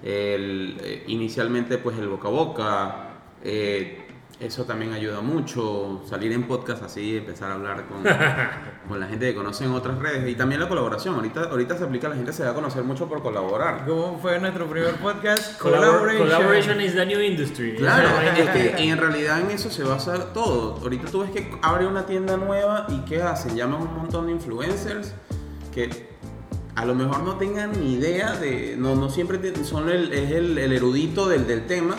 el- 0.07 0.77
eh, 0.83 1.05
inicialmente, 1.07 1.79
pues, 1.79 1.97
el 1.99 2.09
boca 2.09 2.29
a 2.29 2.31
boca. 2.31 2.97
eh, 3.43 4.04
eso 4.45 4.65
también 4.65 4.93
ayuda 4.93 5.21
mucho. 5.21 6.03
Salir 6.09 6.33
en 6.33 6.45
podcast 6.45 6.83
así, 6.83 7.17
empezar 7.17 7.51
a 7.51 7.55
hablar 7.55 7.85
con, 7.87 8.03
con 8.89 9.01
la 9.01 9.07
gente 9.07 9.27
que 9.27 9.35
conoce 9.35 9.65
en 9.65 9.73
otras 9.73 9.99
redes. 9.99 10.29
Y 10.29 10.35
también 10.35 10.61
la 10.61 10.69
colaboración. 10.69 11.15
Ahorita, 11.15 11.45
ahorita 11.45 11.77
se 11.79 11.85
aplica, 11.85 12.09
la 12.09 12.17
gente 12.17 12.33
se 12.33 12.45
va 12.45 12.51
a 12.51 12.55
conocer 12.55 12.85
mucho 12.85 13.09
por 13.09 13.23
colaborar. 13.23 13.85
¿Cómo 13.87 14.19
fue 14.21 14.39
nuestro 14.39 14.67
primer 14.67 14.95
podcast? 14.97 15.61
Collabor- 15.61 16.17
collaboration 16.19 16.81
is 16.81 16.95
the 16.95 17.07
new 17.07 17.21
industry. 17.21 17.77
Claro, 17.77 18.09
es 18.21 18.49
que 18.51 18.83
y 18.85 18.89
en 18.91 18.99
realidad 18.99 19.41
en 19.41 19.51
eso 19.51 19.71
se 19.71 19.85
basa 19.85 20.33
todo. 20.33 20.79
Ahorita 20.83 21.11
tú 21.11 21.21
ves 21.21 21.31
que 21.31 21.51
abre 21.63 21.87
una 21.87 22.07
tienda 22.07 22.37
nueva 22.37 22.87
y 22.89 22.99
¿qué 23.07 23.23
hacen? 23.23 23.57
Llaman 23.57 23.83
un 23.83 23.95
montón 23.97 24.27
de 24.27 24.33
influencers 24.33 25.15
que 25.73 26.15
a 26.77 26.85
lo 26.85 26.95
mejor 26.95 27.23
no 27.23 27.37
tengan 27.37 27.73
ni 27.81 27.95
idea 27.95 28.33
de, 28.33 28.75
no, 28.77 28.97
no 28.97 29.09
siempre 29.09 29.41
son 29.65 29.89
el, 29.89 30.13
es 30.13 30.33
el, 30.33 30.59
el 30.59 30.73
erudito 30.73 31.29
del, 31.29 31.47
del 31.47 31.67
tema, 31.67 31.95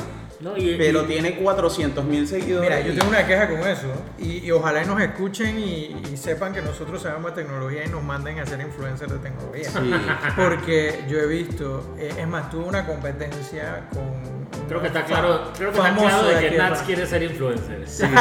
No, 0.45 0.55
y- 0.55 0.75
pero 0.77 1.01
y- 1.01 1.07
tiene 1.07 1.35
400 1.37 2.05
mil 2.05 2.27
seguidores. 2.27 2.69
Mira, 2.69 2.79
yo 2.81 2.93
tengo 2.93 3.09
una 3.09 3.25
queja 3.25 3.49
con 3.49 3.59
eso 3.67 3.87
y, 4.19 4.45
y 4.45 4.51
ojalá 4.51 4.83
y 4.83 4.85
nos 4.85 5.01
escuchen 5.01 5.57
y, 5.57 5.95
y 6.13 6.17
sepan 6.17 6.53
que 6.53 6.61
nosotros 6.61 7.01
sabemos 7.01 7.35
de 7.35 7.41
tecnología 7.41 7.83
y 7.83 7.89
nos 7.89 8.03
manden 8.03 8.37
a 8.39 8.45
ser 8.45 8.61
influencers 8.61 9.11
de 9.11 9.17
tecnología. 9.17 9.69
Sí. 9.71 9.91
Porque 10.35 11.03
yo 11.09 11.17
he 11.17 11.25
visto, 11.25 11.95
eh, 11.97 12.13
es 12.19 12.27
más, 12.27 12.51
tuve 12.51 12.65
una 12.65 12.85
competencia 12.85 13.85
con... 13.91 14.35
Creo 14.67 14.81
que 14.81 14.87
está 14.87 15.03
claro, 15.03 15.51
creo 15.57 15.71
que 15.71 15.77
está 15.77 15.89
famoso 15.89 16.07
claro 16.07 16.27
de 16.27 16.49
que 16.49 16.57
Nats 16.57 16.81
quiere 16.83 17.05
ser 17.07 17.23
influencer. 17.23 17.83
Sí, 17.87 18.03
sí. 18.05 18.13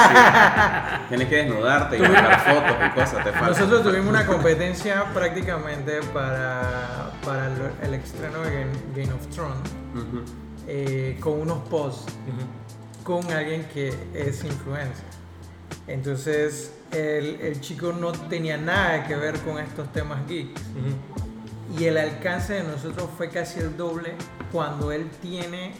Tienes 1.10 1.28
que 1.28 1.37
desnudarte 1.37 1.96
y 1.98 2.00
mandar 2.00 2.40
fotos 2.40 2.76
y 2.87 2.90
cosas, 2.98 3.24
te 3.24 3.32
falta. 3.32 3.48
Nosotros 3.48 3.82
tuvimos 3.82 4.08
una 4.08 4.26
competencia 4.26 5.04
prácticamente 5.12 6.00
para, 6.14 7.10
para 7.24 7.46
el, 7.46 7.52
el 7.88 7.94
estreno 7.94 8.40
de 8.40 8.50
Game, 8.50 8.72
Game 8.96 9.12
of 9.12 9.26
Thrones 9.28 9.56
Ujú. 9.94 10.22
Eh, 10.66 11.16
con 11.20 11.40
unos 11.40 11.59
posts 11.68 12.12
con 13.03 13.31
alguien 13.31 13.66
que 13.72 13.94
es 14.14 14.44
influencer. 14.44 15.05
Entonces 15.87 16.72
el, 16.90 17.40
el 17.40 17.61
chico 17.61 17.92
no 17.92 18.12
tenía 18.12 18.57
nada 18.57 19.07
que 19.07 19.14
ver 19.16 19.38
con 19.40 19.59
estos 19.59 19.92
temas 19.92 20.27
geeks. 20.27 20.61
Ujú. 20.61 21.79
Y 21.79 21.85
el 21.87 21.98
alcance 21.98 22.55
de 22.55 22.62
nosotros 22.62 23.09
fue 23.16 23.31
casi 23.31 23.61
el 23.61 23.77
doble 23.77 24.14
cuando 24.53 24.92
él 24.92 25.11
tiene 25.20 25.72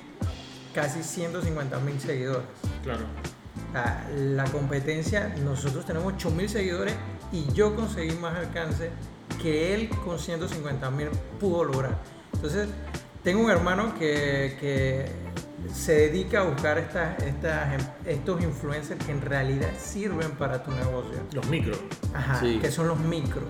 casi 0.75 1.03
150 1.03 1.79
mil 1.81 2.01
seguidores. 2.01 2.47
Claro. 2.83 3.05
La 4.15 4.45
competencia, 4.45 5.35
nosotros 5.45 5.85
tenemos 5.87 6.13
8 6.15 6.31
mil 6.31 6.49
seguidores 6.49 6.95
y 7.33 7.53
yo 7.53 7.75
conseguí 7.75 8.15
más 8.17 8.37
alcance 8.37 8.91
que 9.43 9.75
él 9.75 9.89
con 10.05 10.19
150 10.19 10.91
mil 10.91 11.09
pudo 11.41 11.65
lograr. 11.65 11.99
Entonces, 12.33 12.69
tengo 13.25 13.43
un 13.43 13.51
hermano 13.51 13.95
que, 13.99 14.57
que 14.61 15.07
se 15.73 15.93
dedica 15.95 16.41
a 16.41 16.43
buscar 16.45 16.79
estas, 16.79 17.21
estas, 17.23 17.83
estos 18.07 18.43
influencers 18.43 19.03
que 19.05 19.13
en 19.13 19.23
realidad 19.23 19.71
sirven 19.79 20.33
para 20.33 20.63
tu 20.63 20.71
negocio. 20.71 21.19
Los 21.33 21.49
micros. 21.49 21.81
Ajá, 22.15 22.39
Sí. 22.41 22.59
que 22.61 22.71
son 22.71 22.87
los 22.89 22.99
micros. 23.01 23.45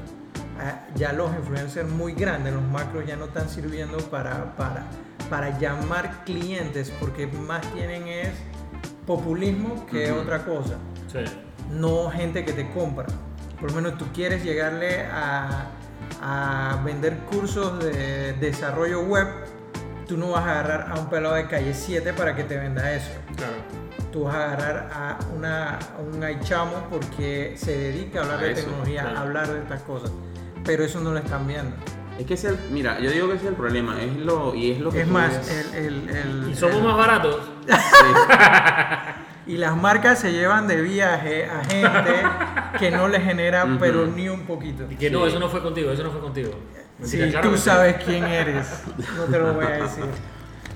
Ah, 0.61 0.87
Ya 0.95 1.13
los 1.13 1.31
influencers 1.35 1.89
muy 1.91 2.13
grandes, 2.13 2.55
los 2.55 2.63
macros 2.63 3.05
ya 3.07 3.17
no 3.17 3.25
están 3.27 3.49
sirviendo 3.49 3.99
para, 4.11 4.55
para, 4.57 4.87
para 5.29 5.59
llamar 5.59 6.25
clientes 6.25 6.93
porque 7.01 7.27
más 7.27 7.61
tienen 7.75 8.07
es 8.07 8.29
populismo 9.07 9.85
que 9.87 10.13
Ujú. 10.13 10.21
otra 10.21 10.45
cosa, 10.45 10.75
Sí. 11.13 11.19
no 11.73 12.09
gente 12.11 12.45
que 12.45 12.53
te 12.53 12.71
compra. 12.71 13.07
Por 13.61 13.71
lo 13.73 13.81
menos 13.83 13.99
tú 13.99 14.07
quieres 14.15 14.45
llegarle 14.45 15.05
a, 15.07 15.67
a 16.23 16.81
vender 16.85 17.19
cursos 17.31 17.83
de 17.83 18.35
desarrollo 18.35 19.01
web, 19.03 19.27
tú 20.07 20.17
no 20.17 20.31
vas 20.33 20.45
a 20.45 20.51
agarrar 20.61 20.93
a 20.93 21.01
un 21.01 21.09
pelado 21.11 21.35
de 21.35 21.47
calle 21.47 21.73
7 21.75 22.13
para 22.13 22.35
que 22.35 22.45
te 22.45 22.57
venda 22.59 22.93
eso 22.93 23.11
Claro. 23.37 23.53
tú 24.13 24.25
vas 24.25 24.35
a 24.37 24.45
agarrar 24.53 24.91
a, 24.93 25.19
una, 25.37 25.79
a 25.79 25.99
un 26.01 26.23
aichamo 26.23 26.87
porque 26.91 27.55
se 27.57 27.77
dedica 27.77 28.21
a 28.21 28.23
hablar 28.25 28.39
A 28.39 28.43
de 28.43 28.53
eso, 28.53 28.63
tecnología, 28.63 29.03
claro. 29.03 29.19
a 29.19 29.21
hablar 29.23 29.49
de 29.49 29.59
estas 29.61 29.83
cosas. 29.83 30.11
Pero 30.65 30.85
eso 30.85 31.01
no 31.01 31.11
lo 31.13 31.19
están 31.19 31.47
viendo. 31.47 31.75
Es 32.19 32.27
que 32.27 32.35
es 32.35 32.45
el, 32.45 32.57
mira, 32.71 33.01
yo 33.01 33.11
digo 33.11 33.27
que 33.29 33.35
ese 33.35 33.45
es 33.47 33.51
el 33.51 33.57
problema, 33.57 34.01
es 34.01 34.17
lo, 34.17 34.55
y 34.55 34.71
es 34.71 34.79
lo 34.81 34.91
que 34.93 35.01
Es 35.03 35.09
más, 35.09 35.51
el, 35.75 35.75
el- 35.75 36.09
el- 36.11 36.49
Y 36.51 36.55
somos 36.55 36.77
el- 36.77 36.83
más 36.85 36.97
baratos. 36.97 37.41
y 39.47 39.57
las 39.57 39.77
marcas 39.77 40.21
se 40.21 40.33
llevan 40.33 40.67
de 40.69 40.81
viaje 40.81 41.47
a 41.47 41.65
gente 41.65 42.23
que 42.79 42.91
no 42.91 43.09
le 43.09 43.21
genera, 43.21 43.67
pero 43.81 44.07
ni 44.07 44.29
un 44.29 44.47
poquito. 44.47 44.85
Y 44.91 44.95
que 44.97 45.11
no, 45.11 45.27
eso 45.27 45.39
no 45.41 45.49
fue 45.49 45.61
contigo, 45.63 45.91
eso 45.91 46.03
no 46.05 46.11
fue 46.13 46.21
contigo. 46.21 46.51
Si 47.03 47.17
Mentira, 47.17 47.41
claro 47.41 47.51
tú 47.51 47.57
sí. 47.57 47.63
sabes 47.65 47.97
quién 48.05 48.25
eres, 48.25 48.67
no 49.17 49.25
te 49.25 49.39
lo 49.39 49.55
voy 49.55 49.65
a 49.65 49.71
decir. 49.71 50.05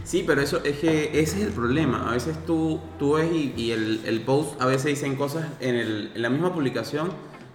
Sí, 0.04 0.24
pero 0.26 0.40
eso 0.40 0.62
es 0.64 0.78
que 0.78 1.10
ese 1.20 1.40
es 1.40 1.46
el 1.46 1.52
problema. 1.52 2.08
A 2.10 2.14
veces 2.14 2.36
tú, 2.46 2.80
tú 2.98 3.14
ves 3.14 3.30
y, 3.32 3.52
y 3.56 3.72
el, 3.72 4.00
el 4.04 4.20
post 4.22 4.60
a 4.60 4.66
veces 4.66 4.86
dicen 4.86 5.16
cosas 5.16 5.46
en, 5.60 5.76
el- 5.76 6.12
en 6.14 6.22
la 6.22 6.30
misma 6.30 6.52
publicación 6.52 7.10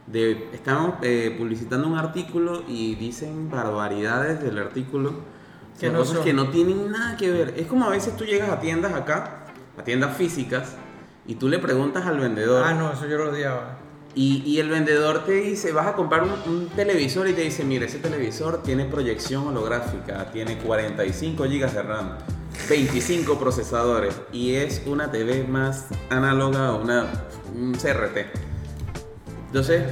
de 0.07 0.49
estamos 0.53 0.95
eh, 1.01 1.33
publicitando 1.37 1.87
un 1.87 1.97
artículo 1.97 2.63
y 2.67 2.95
dicen 2.95 3.49
barbaridades 3.49 4.41
del 4.41 4.57
artículo. 4.59 5.13
Que 5.79 5.89
no 5.89 5.99
cosas 5.99 6.15
son. 6.17 6.23
que 6.23 6.33
no 6.33 6.49
tienen 6.49 6.91
nada 6.91 7.17
que 7.17 7.31
ver. 7.31 7.55
Es 7.57 7.65
como 7.67 7.85
a 7.85 7.89
veces 7.89 8.15
tú 8.15 8.23
llegas 8.23 8.49
a 8.49 8.59
tiendas 8.59 8.93
acá, 8.93 9.45
a 9.77 9.83
tiendas 9.83 10.15
físicas, 10.15 10.75
y 11.25 11.35
tú 11.35 11.49
le 11.49 11.57
preguntas 11.57 12.05
al 12.05 12.19
vendedor. 12.19 12.63
Ah, 12.65 12.73
no, 12.75 12.93
eso 12.93 13.07
yo 13.07 13.17
lo 13.17 13.31
odiaba. 13.31 13.79
Y, 14.15 14.43
y 14.45 14.59
el 14.59 14.69
vendedor 14.69 15.25
te 15.25 15.31
dice, 15.31 15.71
vas 15.71 15.87
a 15.87 15.93
comprar 15.93 16.21
un, 16.23 16.29
un 16.51 16.67
televisor 16.69 17.27
y 17.27 17.33
te 17.33 17.41
dice, 17.41 17.63
mire, 17.63 17.87
ese 17.87 17.97
televisor 17.97 18.61
tiene 18.61 18.85
proyección 18.85 19.47
holográfica, 19.47 20.29
tiene 20.31 20.59
45 20.59 21.43
GB 21.45 21.71
de 21.71 21.81
RAM, 21.81 22.17
25 22.69 23.39
procesadores 23.39 24.13
y 24.31 24.53
es 24.53 24.83
una 24.85 25.09
TV 25.09 25.45
más 25.45 25.87
análoga, 26.11 26.75
una, 26.75 27.07
un 27.55 27.73
CRT. 27.73 28.17
Entonces, 29.47 29.83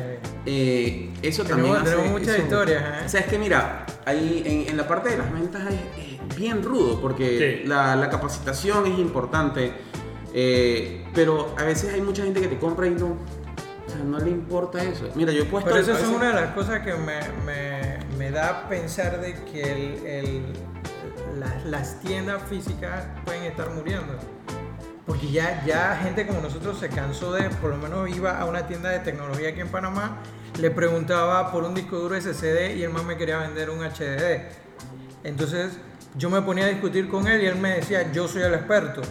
eh, 0.45 1.11
eso 1.21 1.43
Tenemos- 1.43 1.47
también 1.47 1.75
hace... 1.77 1.95
tenemos 1.95 2.11
muchas 2.19 2.35
eso- 2.35 2.43
historias, 2.43 2.83
¿eh? 2.83 3.05
O 3.05 3.09
sea, 3.09 3.19
es 3.21 3.27
que 3.27 3.39
mira, 3.39 3.85
ahí 4.05 4.43
en, 4.45 4.69
en 4.69 4.77
la 4.77 4.87
parte 4.87 5.09
de 5.09 5.17
las 5.17 5.31
ventas 5.33 5.63
es, 5.67 6.29
es 6.29 6.35
bien 6.37 6.63
rudo 6.63 6.99
porque 7.01 7.59
Sí. 7.63 7.67
la, 7.67 7.95
la 7.95 8.09
capacitación 8.09 8.85
es 8.87 8.97
importante, 8.99 9.73
eh, 10.33 11.05
pero 11.13 11.53
a 11.57 11.63
veces 11.63 11.93
hay 11.93 12.01
mucha 12.01 12.23
gente 12.23 12.39
que 12.41 12.47
te 12.47 12.57
compra 12.57 12.87
y 12.87 12.91
no, 12.91 13.17
o 13.91 13.95
sea, 13.95 14.03
no 14.05 14.19
le 14.19 14.29
importa 14.31 14.83
eso. 14.83 15.09
Mira, 15.15 15.31
yo 15.31 15.41
he 15.43 15.45
puesto... 15.45 15.69
Pero 15.69 15.81
eso 15.81 15.93
es 15.93 16.07
una 16.07 16.27
de 16.29 16.33
las 16.33 16.53
cosas 16.53 16.79
que 16.81 16.93
me, 16.93 17.19
me- 17.45 17.99
me 18.17 18.31
da 18.31 18.49
a 18.49 18.69
pensar 18.69 19.19
de 19.19 19.33
que 19.51 19.61
el- 19.63 20.05
el- 20.05 20.53
la- 21.39 21.59
las 21.65 21.99
tiendas 22.01 22.41
físicas 22.49 23.05
pueden 23.25 23.43
estar 23.43 23.69
muriendo. 23.71 24.13
Porque 25.05 25.31
ya, 25.31 25.63
ya 25.65 25.99
gente 26.01 26.25
como 26.27 26.41
nosotros 26.41 26.79
se 26.79 26.87
cansó 26.89 27.33
de, 27.33 27.49
por 27.49 27.71
lo 27.71 27.77
menos 27.77 28.09
iba 28.15 28.39
a 28.39 28.45
una 28.45 28.67
tienda 28.67 28.89
de 28.89 28.99
tecnología 28.99 29.49
aquí 29.49 29.59
en 29.59 29.67
Panamá, 29.69 30.17
le 30.59 30.69
preguntaba 30.71 31.51
por 31.51 31.63
un 31.63 31.73
disco 31.73 31.97
duro 31.97 32.15
SSD 32.19 32.75
y 32.77 32.83
el 32.83 32.91
man 32.91 33.05
me 33.07 33.17
quería 33.17 33.39
vender 33.39 33.69
un 33.69 33.79
HDD. 33.83 34.41
Entonces 35.23 35.77
yo 36.15 36.29
me 36.29 36.41
ponía 36.41 36.65
a 36.65 36.67
discutir 36.69 37.09
con 37.09 37.27
él 37.27 37.41
y 37.41 37.45
él 37.45 37.55
me 37.57 37.75
decía, 37.75 38.11
yo 38.11 38.27
soy 38.27 38.43
el 38.43 38.53
experto. 38.53 39.01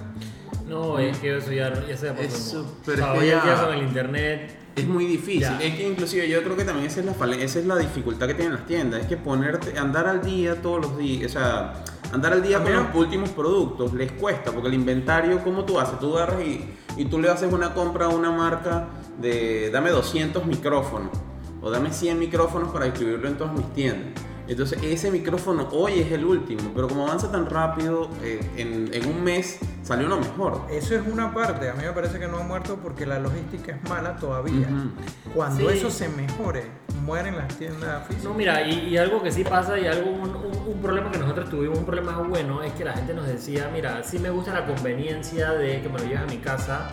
No, 0.66 0.98
es 1.00 1.18
que 1.18 1.36
eso 1.36 1.50
ya, 1.50 1.72
ya 1.86 1.96
se. 1.96 2.10
Eso, 2.24 2.62
¿no? 2.62 2.68
pero 2.86 3.02
O 3.04 3.06
sea, 3.06 3.14
es 3.14 3.18
que 3.18 3.18
hoy 3.18 3.30
en 3.30 3.38
ya- 3.38 3.44
día 3.44 3.64
con 3.64 3.74
el 3.74 3.82
internet. 3.82 4.56
Es 4.80 4.88
muy 4.88 5.06
difícil. 5.06 5.40
Ya. 5.42 5.60
Es 5.60 5.74
que 5.76 5.88
inclusive 5.88 6.28
yo 6.28 6.42
creo 6.42 6.56
que 6.56 6.64
también 6.64 6.86
esa 6.86 7.00
es 7.00 7.06
la 7.06 7.36
esa 7.36 7.58
es 7.58 7.66
la 7.66 7.76
dificultad 7.76 8.26
que 8.26 8.34
tienen 8.34 8.54
las 8.54 8.66
tiendas. 8.66 9.02
Es 9.02 9.06
que 9.06 9.16
ponerte, 9.16 9.78
andar 9.78 10.06
al 10.06 10.22
día 10.22 10.60
todos 10.60 10.80
los 10.82 10.98
días, 10.98 11.30
o 11.30 11.32
sea, 11.32 11.84
andar 12.12 12.32
al 12.32 12.42
día 12.42 12.58
A 12.58 12.62
con 12.62 12.72
los 12.72 12.94
últimos 12.94 13.30
productos 13.30 13.92
les 13.94 14.12
cuesta, 14.12 14.52
porque 14.52 14.68
el 14.68 14.74
inventario, 14.74 15.42
¿cómo 15.42 15.64
tú 15.64 15.78
haces? 15.78 15.98
Tú 15.98 16.16
agarras 16.16 16.42
y, 16.42 16.64
y 16.96 17.04
tú 17.06 17.18
le 17.20 17.28
haces 17.28 17.52
una 17.52 17.74
compra 17.74 18.06
a 18.06 18.08
una 18.08 18.30
marca 18.30 18.88
de 19.20 19.70
dame 19.70 19.90
200 19.90 20.46
micrófonos 20.46 21.10
o 21.62 21.70
dame 21.70 21.92
100 21.92 22.18
micrófonos 22.18 22.70
para 22.70 22.86
distribuirlo 22.86 23.28
en 23.28 23.36
todas 23.36 23.52
mis 23.52 23.72
tiendas. 23.74 24.29
Entonces 24.50 24.82
ese 24.82 25.12
micrófono 25.12 25.68
hoy 25.70 26.00
es 26.00 26.10
el 26.10 26.24
último, 26.24 26.72
pero 26.74 26.88
como 26.88 27.06
avanza 27.06 27.30
tan 27.30 27.46
rápido, 27.48 28.10
eh, 28.22 28.40
en, 28.56 28.90
en 28.92 29.06
un 29.06 29.22
mes 29.22 29.60
salió 29.84 30.06
uno 30.06 30.18
mejor. 30.18 30.62
Eso 30.70 30.96
es 30.96 31.02
una 31.06 31.32
parte, 31.32 31.70
a 31.70 31.74
mí 31.74 31.84
me 31.84 31.92
parece 31.92 32.18
que 32.18 32.26
no 32.26 32.38
ha 32.38 32.42
muerto 32.42 32.76
porque 32.82 33.06
la 33.06 33.20
logística 33.20 33.72
es 33.76 33.88
mala 33.88 34.16
todavía. 34.16 34.66
Ujú. 34.66 34.90
Cuando 35.34 35.70
Sí. 35.70 35.76
eso 35.78 35.88
se 35.88 36.08
mejore, 36.08 36.64
mueren 37.04 37.36
las 37.36 37.46
tiendas 37.56 38.04
físicas. 38.08 38.24
No, 38.24 38.34
mira, 38.34 38.66
y, 38.66 38.88
y 38.88 38.96
algo 38.96 39.22
que 39.22 39.30
sí 39.30 39.44
pasa 39.44 39.78
y 39.78 39.86
algo, 39.86 40.10
un, 40.10 40.30
un- 40.34 40.60
un 40.74 40.82
problema 40.82 41.12
que 41.12 41.18
nosotros 41.18 41.48
tuvimos, 41.48 41.78
un 41.78 41.84
problema 41.86 42.18
bueno, 42.18 42.60
es 42.64 42.72
que 42.72 42.84
la 42.84 42.92
gente 42.94 43.14
nos 43.14 43.28
decía, 43.28 43.70
mira, 43.72 44.02
sí 44.02 44.18
me 44.18 44.30
gusta 44.30 44.52
la 44.52 44.66
conveniencia 44.66 45.52
de 45.52 45.80
que 45.80 45.88
me 45.88 45.96
lo 45.98 46.04
lleves 46.06 46.20
a 46.22 46.26
mi 46.26 46.38
casa, 46.38 46.90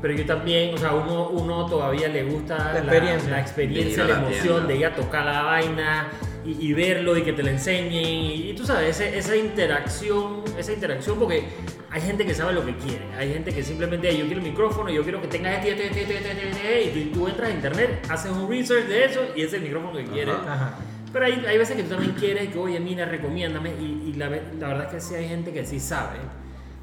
pero 0.00 0.14
yo 0.14 0.24
también, 0.24 0.72
o 0.72 0.78
sea, 0.78 0.92
uno, 0.92 1.30
uno 1.30 1.66
todavía 1.66 2.06
le 2.06 2.22
gusta 2.24 2.72
La 2.74 2.78
experiencia. 2.78 3.30
la, 3.30 3.40
experiencia, 3.40 4.04
emoción 4.04 4.30
tienda. 4.46 4.66
de 4.68 4.76
ir 4.76 4.86
a 4.86 4.94
tocar 4.94 5.24
la 5.24 5.42
vaina 5.42 6.08
y, 6.46 6.68
y 6.68 6.72
verlo 6.72 7.16
y 7.16 7.22
que 7.22 7.32
te 7.32 7.42
lo 7.42 7.50
enseñen. 7.50 7.92
Y, 7.92 8.50
y 8.50 8.54
tú 8.54 8.64
sabes, 8.64 9.00
ese- 9.00 9.18
esa 9.18 9.36
interacción, 9.36 10.42
esa 10.58 10.72
interacción, 10.72 11.18
porque 11.18 11.44
hay 11.90 12.00
gente 12.00 12.24
que 12.24 12.34
sabe 12.34 12.52
lo 12.52 12.64
que 12.64 12.74
quiere. 12.76 13.04
Hay 13.18 13.32
gente 13.32 13.52
que 13.52 13.62
simplemente, 13.62 14.16
yo 14.16 14.26
quiero 14.26 14.40
el 14.40 14.46
micrófono, 14.48 14.90
yo 14.90 15.02
quiero 15.02 15.20
que 15.20 15.28
tenga 15.28 15.54
este, 15.56 15.70
este, 15.72 15.86
este, 15.86 16.00
este, 16.02 16.30
este, 16.30 16.48
este", 16.84 17.00
y 17.00 17.04
tú, 17.12 17.18
tú 17.20 17.28
entras 17.28 17.50
a 17.50 17.52
internet, 17.52 18.06
haces 18.08 18.30
un 18.32 18.48
research 18.48 18.86
de 18.86 19.04
eso 19.04 19.20
y 19.34 19.42
es 19.42 19.52
el 19.52 19.62
micrófono 19.62 19.96
que 19.98 20.04
quieres. 20.04 20.34
Ajá. 20.34 20.52
Ajá. 20.54 20.78
Pero 21.12 21.24
hay, 21.26 21.44
hay 21.46 21.56
veces 21.56 21.76
que 21.76 21.82
tú 21.84 21.90
también 21.90 22.12
quieres 22.12 22.48
que, 22.48 22.58
oye, 22.58 22.78
mira, 22.80 23.06
recomiéndame. 23.06 23.70
Y, 23.80 24.10
y 24.10 24.12
la, 24.14 24.28
la 24.28 24.68
verdad 24.68 24.84
es 24.86 24.92
que 24.94 25.00
sí 25.00 25.14
hay 25.14 25.28
gente 25.28 25.52
que 25.52 25.64
sí 25.64 25.80
sabe. 25.80 26.18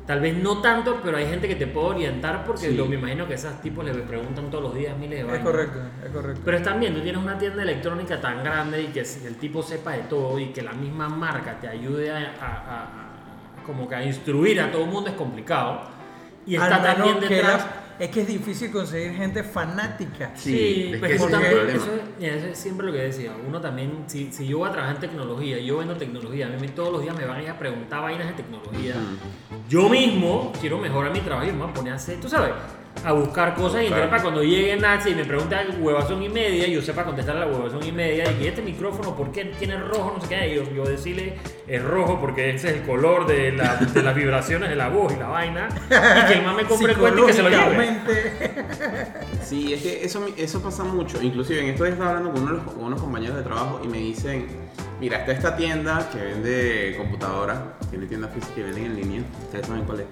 Tal 0.05 0.19
vez 0.19 0.35
no 0.35 0.57
tanto, 0.61 0.99
pero 1.01 1.15
hay 1.15 1.25
gente 1.27 1.47
que 1.47 1.55
te 1.55 1.65
puede 1.65 1.87
orientar 1.87 2.43
porque 2.45 2.67
Sí. 2.69 2.75
lo, 2.75 2.85
me 2.87 2.95
imagino 2.95 3.25
que 3.25 3.35
esos 3.35 3.61
tipos 3.61 3.85
le 3.85 3.93
preguntan 3.93 4.49
todos 4.51 4.65
los 4.65 4.75
días 4.75 4.97
miles 4.97 5.19
de 5.19 5.21
Es 5.21 5.27
vainas. 5.27 5.45
correcto, 5.45 5.79
es 6.05 6.11
correcto. 6.11 6.41
Pero 6.43 6.57
es 6.57 6.63
también, 6.63 6.93
tú 6.93 6.99
tienes 7.01 7.21
una 7.21 7.37
tienda 7.37 7.63
electrónica 7.63 8.19
tan 8.19 8.43
grande 8.43 8.81
y 8.81 8.87
que 8.87 8.99
el 8.99 9.35
tipo 9.37 9.63
sepa 9.63 9.91
de 9.93 9.99
todo 10.03 10.37
y 10.39 10.47
que 10.47 10.61
la 10.61 10.73
misma 10.73 11.07
marca 11.07 11.57
te 11.61 11.69
ayude 11.69 12.11
a, 12.11 12.17
a- 12.17 12.19
a- 12.19 12.83
a- 12.83 13.63
como 13.65 13.87
que 13.87 13.95
a 13.95 14.03
instruir 14.03 14.59
a 14.59 14.69
todo 14.71 14.83
el 14.83 14.89
mundo 14.89 15.09
es 15.09 15.15
complicado. 15.15 15.83
Y 16.45 16.55
está 16.55 16.81
también 16.83 17.21
detrás. 17.21 17.65
Es 17.99 18.09
que 18.09 18.21
es 18.21 18.27
difícil 18.27 18.71
conseguir 18.71 19.13
gente 19.13 19.43
fanática. 19.43 20.31
Sí, 20.35 20.91
es 20.93 20.99
pues 20.99 21.11
que 21.11 21.15
eso, 21.17 21.27
también, 21.27 21.53
eso 21.69 21.93
es, 21.95 22.01
mira, 22.19 22.35
eso 22.35 22.47
es 22.47 22.57
siempre 22.57 22.87
lo 22.87 22.91
que 22.93 22.99
decía. 22.99 23.31
Uno 23.47 23.59
también, 23.61 24.03
si, 24.07 24.31
si 24.31 24.47
yo 24.47 24.59
voy 24.59 24.69
a 24.69 24.71
trabajar 24.71 24.95
en 24.95 25.01
tecnología, 25.01 25.59
yo 25.59 25.77
vendo 25.77 25.95
tecnología, 25.95 26.47
a 26.47 26.49
mí 26.49 26.55
me- 26.59 26.67
todos 26.69 26.91
los 26.91 27.01
días 27.01 27.15
me 27.17 27.25
van 27.25 27.37
a 27.37 27.43
ir 27.43 27.49
a 27.49 27.57
preguntar 27.57 28.01
vainas 28.01 28.27
de 28.27 28.33
tecnología. 28.33 28.95
Yo 29.69 29.89
mismo 29.89 30.51
quiero 30.59 30.77
mejorar 30.77 31.11
mi 31.11 31.19
trabajo 31.21 31.47
y 31.47 31.51
me 31.51 31.59
voy 31.63 31.69
a 31.69 31.73
poner 31.73 31.93
a 31.93 31.95
hacer, 31.97 32.19
tú 32.19 32.27
sabes, 32.29 32.51
a 33.05 33.11
buscar 33.11 33.53
cosas 33.55 33.79
en 33.81 33.85
internet 33.87 34.09
para 34.09 34.21
cuando 34.21 34.43
llegue 34.43 34.77
Nazi 34.77 35.09
y 35.09 35.15
me 35.15 35.25
pregunte 35.25 35.55
huevazón 35.79 36.23
y 36.23 36.29
media, 36.29 36.67
yo 36.67 36.81
sepa 36.81 37.03
contestar 37.03 37.35
a 37.35 37.41
la 37.41 37.47
huevazón 37.47 37.83
y 37.85 37.91
media 37.91 38.31
y 38.31 38.35
que 38.35 38.47
este 38.47 38.61
micrófono, 38.61 39.15
¿por 39.15 39.31
qué 39.31 39.45
tiene 39.59 39.77
rojo? 39.77 40.13
No 40.15 40.21
sé 40.21 40.29
qué. 40.29 40.49
Y 40.53 40.55
yo, 40.55 40.63
yo 40.73 40.85
decirle, 40.85 41.33
es 41.67 41.83
rojo 41.83 42.19
porque 42.21 42.51
ese 42.51 42.69
es 42.69 42.75
el 42.75 42.81
color 42.83 43.27
de, 43.27 43.51
la- 43.51 43.75
de 43.75 44.03
las 44.03 44.15
vibraciones 44.15 44.69
de 44.69 44.75
la 44.75 44.87
voz 44.89 45.11
y 45.13 45.19
la 45.19 45.27
vaina. 45.27 45.67
Y 45.89 46.27
que 46.27 46.33
el 46.39 46.43
man 46.45 46.55
me 46.55 46.63
compre 46.63 46.93
el 46.93 46.97
cuento 46.97 47.23
y 47.23 47.27
que 47.27 47.33
se 47.33 47.43
lo 47.43 47.49
lleve. 47.49 47.99
Sí, 49.43 49.73
es 49.73 49.81
que 49.81 50.05
eso, 50.05 50.25
eso 50.37 50.61
pasa 50.61 50.83
mucho. 50.83 51.21
Inclusive 51.21 51.59
en 51.59 51.67
estos 51.67 51.85
días 51.85 51.93
estaba 51.93 52.11
hablando 52.17 52.31
con, 52.31 52.43
uno 52.43 52.51
de 52.51 52.63
los- 52.63 52.73
con 52.73 52.83
unos 52.85 53.01
compañeros 53.01 53.35
de 53.37 53.43
trabajo 53.43 53.81
y 53.83 53.87
me 53.87 53.97
dicen, 53.97 54.47
mira, 55.01 55.19
está 55.19 55.31
esta 55.33 55.55
tienda 55.57 56.09
que 56.11 56.17
vende 56.19 56.95
computadoras, 56.97 57.59
tiene 57.89 58.05
tienda 58.05 58.29
física 58.29 58.55
que 58.55 58.63
venden 58.63 58.85
en 58.85 58.95
línea, 58.95 59.21
ustedes 59.43 59.67
saben 59.67 59.83
cuál 59.83 59.99
es. 60.01 60.05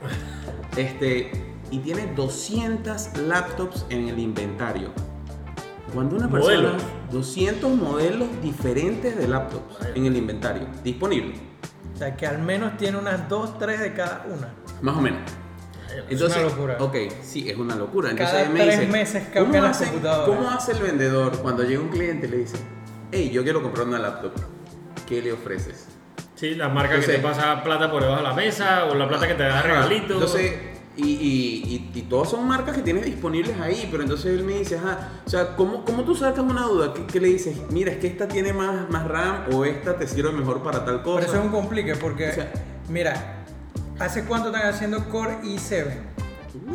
Este, 0.78 1.32
y 1.72 1.80
tiene 1.80 2.14
200 2.16 3.18
laptops 3.28 3.86
en 3.90 4.10
el 4.10 4.20
inventario. 4.20 4.90
Cuando 5.94 6.16
una 6.18 6.30
persona... 6.30 6.56
Modelos. 6.62 6.82
200 7.12 7.72
modelos 7.76 8.30
diferentes 8.42 9.18
de 9.18 9.28
laptops 9.28 9.76
en 9.96 10.06
el 10.06 10.16
inventario, 10.16 10.66
disponibles, 10.82 11.38
O 11.94 11.98
sea, 11.98 12.16
que 12.16 12.26
al 12.26 12.40
menos 12.40 12.78
tiene 12.78 12.98
unas 12.98 13.28
dos, 13.28 13.58
tres 13.60 13.82
de 13.82 13.94
cada 13.94 14.26
una. 14.34 14.54
más 14.82 14.96
o 14.96 15.02
menos. 15.02 15.20
Es 15.90 16.04
Entonces, 16.14 16.38
una 16.38 16.50
locura. 16.50 16.78
ok, 16.80 16.96
sí, 17.22 17.50
es 17.50 17.58
una 17.58 17.76
locura. 17.76 18.12
Entonces 18.12 18.34
Cada 18.34 18.50
me 18.50 18.62
tres 18.62 18.80
dice, 18.80 18.92
meses 18.92 19.24
¿cómo 19.34 19.34
cambian 19.44 19.64
las 19.66 19.76
hace, 19.76 19.90
computadoras? 19.90 20.38
¿Cómo 20.38 20.50
hace 20.52 20.72
el 20.72 20.80
vendedor 20.80 21.38
cuando 21.40 21.64
llega 21.64 21.82
un 21.82 21.90
cliente 21.90 22.28
y 22.28 22.30
le 22.30 22.38
dice, 22.38 22.56
hey, 23.12 23.30
yo 23.34 23.44
quiero 23.44 23.62
comprar 23.62 23.86
una 23.88 24.00
laptop? 24.00 24.32
¿Qué 25.06 25.22
le 25.22 25.34
ofreces? 25.34 25.88
Sí, 26.36 26.56
la 26.56 26.70
marca 26.70 26.98
que 26.98 27.06
te 27.06 27.20
pasa 27.20 27.62
plata 27.62 27.92
por 27.92 28.02
debajo 28.04 28.22
de 28.24 28.28
la 28.30 28.34
mesa 28.34 28.86
o 28.86 28.96
la 28.96 29.10
plata 29.10 29.28
que 29.28 29.34
te 29.34 29.44
da 29.44 29.62
regalito. 29.62 30.14
Entonces, 30.14 30.54
y, 31.04 31.10
y, 31.10 31.92
y, 31.94 32.00
y 32.00 32.02
todas 32.04 32.30
son 32.30 32.48
marcas 32.48 32.76
que 32.76 32.82
tienes 32.82 33.06
disponibles 33.06 33.60
ahí, 33.60 33.88
pero 33.92 34.04
entonces 34.04 34.28
él 34.38 34.44
me 34.44 34.54
dice, 34.60 34.78
ajá, 34.78 35.10
o 35.26 35.30
sea, 35.30 35.56
¿cómo, 35.56 35.84
cómo 35.86 36.04
tú 36.04 36.16
sacas 36.16 36.44
una 36.44 36.64
duda? 36.64 36.94
¿Qué, 36.94 37.06
qué 37.06 37.20
le 37.20 37.28
dices? 37.30 37.56
Mira, 37.70 37.92
es 37.92 37.98
que 37.98 38.08
esta 38.08 38.28
tiene 38.28 38.54
más, 38.54 38.90
más 38.90 39.08
RAM 39.08 39.46
o 39.54 39.66
esta 39.66 39.96
te 39.98 40.08
sirve 40.08 40.32
mejor 40.32 40.62
para 40.64 40.84
tal 40.86 41.02
cosa. 41.02 41.22
Pero 41.22 41.32
eso 41.32 41.40
es 41.42 41.46
un 41.46 41.52
complique 41.52 41.96
porque, 41.96 42.30
O 42.30 42.34
sea- 42.34 42.52
mira, 42.90 43.44
¿hace 44.00 44.26
cuánto 44.26 44.50
están 44.54 44.68
haciendo 44.70 45.10
Core 45.10 45.38
i7? 45.44 45.86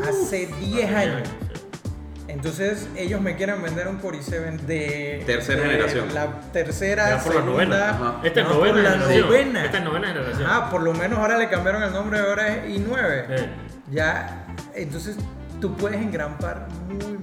Hace 0.09 0.47
10 0.61 0.91
años. 0.95 1.29
Entonces 2.29 2.89
ellos 2.97 3.21
me 3.21 3.37
quieren 3.37 3.63
vender 3.63 3.87
un 3.87 3.97
Core 3.99 4.19
i7 4.19 4.59
de 4.63 5.23
Tercera 5.27 5.63
de 5.63 5.69
generación. 5.69 6.13
La 6.13 6.41
tercera, 6.53 7.11
Ya 7.17 7.23
por 7.23 7.35
la 7.35 7.41
segunda. 7.43 7.53
novena. 7.65 7.91
Ajá. 7.91 8.21
Esta 8.25 8.41
es 8.41 8.49
no, 8.49 8.55
novena 8.55 8.75
por 8.75 8.83
la 8.83 8.97
novena. 9.23 9.65
Esta 9.65 9.79
es 9.79 9.85
novena 9.85 10.09
generación. 10.09 10.47
Ah, 10.51 10.69
por 10.71 10.83
lo 10.83 10.93
menos 10.93 11.19
ahora 11.21 11.39
le 11.39 11.49
cambiaron 11.49 11.83
el 11.85 11.93
nombre, 11.93 12.19
ahora 12.19 12.57
es 12.57 12.65
i9. 12.81 12.99
Eh. 13.29 13.49
Ya, 13.91 14.47
entonces 14.75 15.17
tú 15.61 15.73
puedes 15.75 16.01
engrampar 16.01 16.69
muy, 16.89 16.97
muy 16.97 17.19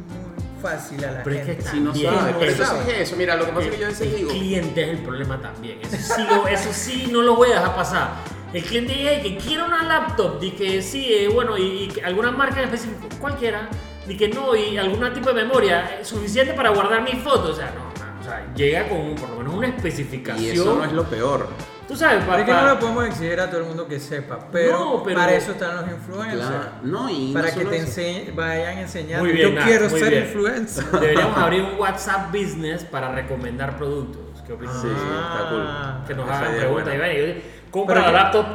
fácil 0.62 1.04
a 1.04 1.12
la 1.12 1.24
Pero 1.24 1.36
es 1.38 1.46
que 1.46 1.54
gente. 1.56 1.70
Si 1.70 1.80
no 1.80 1.94
sabes, 1.94 2.36
pero 2.40 2.42
el- 2.42 2.50
entonces 2.62 2.88
es 2.88 3.00
eso, 3.10 3.16
mira, 3.18 3.36
lo 3.36 3.46
que 3.46 3.52
pasa 3.52 3.66
es 3.68 3.72
que 3.74 3.80
yo 3.80 3.86
a 3.86 3.90
veces 3.90 4.08
el 4.08 4.16
digo, 4.16 4.30
cliente 4.32 4.84
es 4.84 4.90
el 4.90 4.98
problema 5.00 5.42
también. 5.42 5.80
Eso 5.82 6.16
sí, 6.16 6.22
lo- 6.30 6.48
eso 6.48 6.70
sí 6.72 7.10
no 7.12 7.22
lo 7.22 7.36
voy 7.36 7.52
a 7.52 7.56
dejar 7.56 7.76
pasar. 7.76 8.10
El 8.54 8.64
cliente 8.64 8.94
llega 8.94 9.14
y 9.16 9.22
que 9.22 9.38
quiere 9.38 9.64
una 9.64 9.84
laptop, 9.84 10.42
y 10.42 10.52
que 10.52 10.82
sí, 10.82 11.08
eh, 11.12 11.28
bueno, 11.28 11.58
y, 11.58 11.92
y 11.96 12.00
alguna 12.02 12.32
marca 12.32 12.60
en 12.60 12.66
específico, 12.66 13.08
cualquiera, 13.20 13.68
y 14.08 14.16
que 14.16 14.28
no, 14.30 14.56
y 14.56 14.78
algún 14.78 15.12
tipo 15.14 15.30
de 15.30 15.36
memoria 15.44 15.98
eh, 16.00 16.06
suficiente 16.06 16.54
para 16.54 16.70
guardar 16.70 17.02
mis 17.04 17.22
fotos. 17.24 17.52
O 17.52 17.56
sea, 17.56 17.74
no, 17.76 17.86
no, 18.06 18.22
o 18.22 18.24
sea, 18.24 18.46
llega 18.56 18.88
con 18.88 19.16
por 19.16 19.30
lo 19.32 19.36
menos 19.38 19.54
una 19.56 19.68
especificación. 19.68 20.46
y 20.46 20.50
eso 20.50 20.76
no 20.76 20.86
es 20.86 20.92
lo 20.94 21.04
peor. 21.06 21.50
Tú 21.94 22.00
sabes, 22.00 22.24
Pero 22.26 22.38
es 22.40 22.46
que 22.46 22.52
no 22.52 22.68
le 22.70 22.76
podemos 22.78 23.06
exigir 23.06 23.40
a 23.40 23.48
todo 23.52 23.60
el 23.62 23.68
mundo 23.68 23.88
que 23.88 24.00
sepa, 24.00 24.40
pero, 24.52 24.80
No, 24.80 25.04
pero- 25.04 25.20
para 25.20 25.34
eso 25.36 25.52
están 25.52 25.76
los 25.76 25.88
influencers. 25.92 26.48
Claro, 26.48 26.70
no, 26.82 27.08
y 27.08 27.28
no 27.28 27.34
para 27.40 27.54
que 27.54 27.66
te 27.66 28.32
vayan 28.36 28.78
enseñando. 28.80 29.24
Muy 29.26 29.34
bien, 29.34 29.54
Yo 29.54 29.62
quiero 29.64 29.90
muy 29.90 30.00
ser 30.00 30.10
bien. 30.10 30.24
influencer. 30.24 30.86
Deberíamos 30.86 31.38
abrir 31.38 31.62
un 31.62 31.80
WhatsApp 31.80 32.32
business 32.32 32.84
para 32.84 33.12
recomendar 33.12 33.78
productos. 33.78 34.42
¿Qué 34.44 34.54
opinas? 34.54 34.82
Sí, 34.82 34.88
está 34.88 35.50
cool. 35.50 35.64
Ah. 35.68 36.04
Que 36.08 36.16
nos 36.16 36.26
Esa 36.26 36.40
hagan 36.40 36.56
preguntas 36.56 36.96
y 36.96 36.98
ven, 36.98 37.12
y 37.12 37.28
yo, 37.36 37.42
compra 37.70 38.00
la 38.02 38.12
laptop. 38.12 38.54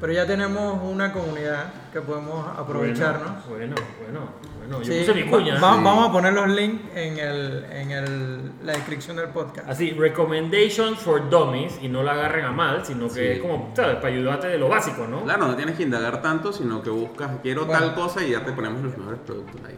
Pero 0.00 0.12
ya 0.14 0.26
tenemos 0.26 0.80
una 0.82 1.12
comunidad 1.12 1.66
que 1.92 2.00
podemos 2.00 2.46
aprovecharnos. 2.58 3.46
Bueno, 3.46 3.74
bueno, 4.02 4.20
bueno. 4.58 4.82
Yo 4.82 4.92
Sí, 4.92 5.00
puse 5.00 5.14
mi 5.14 5.28
cuña. 5.30 5.54
va- 5.60 5.74
Sí. 5.76 5.80
Vamos 5.84 6.08
a 6.08 6.12
poner 6.12 6.32
los 6.32 6.48
links 6.48 6.82
en, 6.96 7.18
el, 7.18 7.64
en 7.70 7.90
el, 7.90 8.52
la 8.64 8.72
descripción 8.72 9.16
del 9.18 9.28
podcast. 9.28 9.68
Así, 9.68 9.90
recommendations 9.90 10.98
for 11.00 11.28
dummies 11.28 11.78
y 11.82 11.88
no 11.88 12.02
la 12.02 12.12
agarren 12.12 12.46
a 12.46 12.50
mal, 12.52 12.86
sino 12.86 13.08
que 13.08 13.14
Sí. 13.14 13.20
es 13.26 13.38
como, 13.40 13.72
¿sabes? 13.76 13.96
Para 13.96 14.08
ayudarte 14.08 14.46
de 14.46 14.56
lo 14.56 14.68
básico, 14.70 15.06
¿no? 15.06 15.22
Claro, 15.24 15.46
no 15.48 15.54
tienes 15.56 15.76
que 15.76 15.82
indagar 15.82 16.22
tanto, 16.22 16.50
sino 16.52 16.82
que 16.82 16.88
buscas, 16.88 17.30
quiero 17.42 17.66
Bueno. 17.66 17.80
tal 17.80 17.94
cosa 17.94 18.22
y 18.24 18.30
ya 18.30 18.42
te 18.42 18.52
ponemos 18.52 18.82
los 18.82 18.96
mejores 18.96 19.20
productos 19.26 19.60
ahí. 19.68 19.76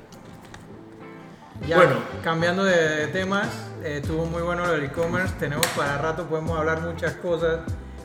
Ya, 1.67 1.77
Bueno. 1.77 1.95
cambiando 2.23 2.65
de 2.65 3.07
temas, 3.09 3.49
eh, 3.85 3.99
estuvo 4.03 4.25
muy 4.27 4.43
bueno 4.43 4.67
lo 4.67 4.73
del 4.73 4.85
e-commerce. 4.85 5.35
Tenemos 5.39 5.67
para 5.69 5.97
rato, 5.99 6.27
podemos 6.27 6.59
hablar 6.59 6.81
muchas 6.83 7.13
cosas, 7.15 7.61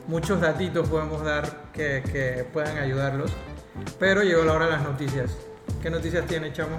muchos 0.07 0.41
datitos 0.41 0.87
podemos 0.89 1.23
dar 1.23 1.71
que, 1.73 2.03
que 2.11 2.45
puedan 2.51 2.77
ayudarlos. 2.77 3.31
Pero 3.99 4.23
llegó 4.23 4.43
la 4.43 4.53
hora 4.53 4.65
de 4.65 4.71
las 4.71 4.83
noticias. 4.83 5.37
¿Qué 5.81 5.89
noticias 5.89 6.25
tiene, 6.25 6.51
chamo? 6.51 6.77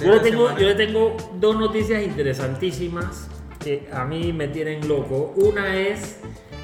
Yo 0.00 0.14
le, 0.14 0.20
tengo, 0.20 0.46
semana. 0.46 0.60
yo 0.60 0.66
le 0.68 0.74
tengo 0.74 1.16
dos 1.38 1.56
noticias 1.56 2.02
interesantísimas 2.02 3.28
que 3.58 3.88
a 3.92 4.04
mí 4.04 4.32
me 4.32 4.48
tienen 4.48 4.86
loco. 4.88 5.34
Una 5.36 5.76
es, 5.76 6.20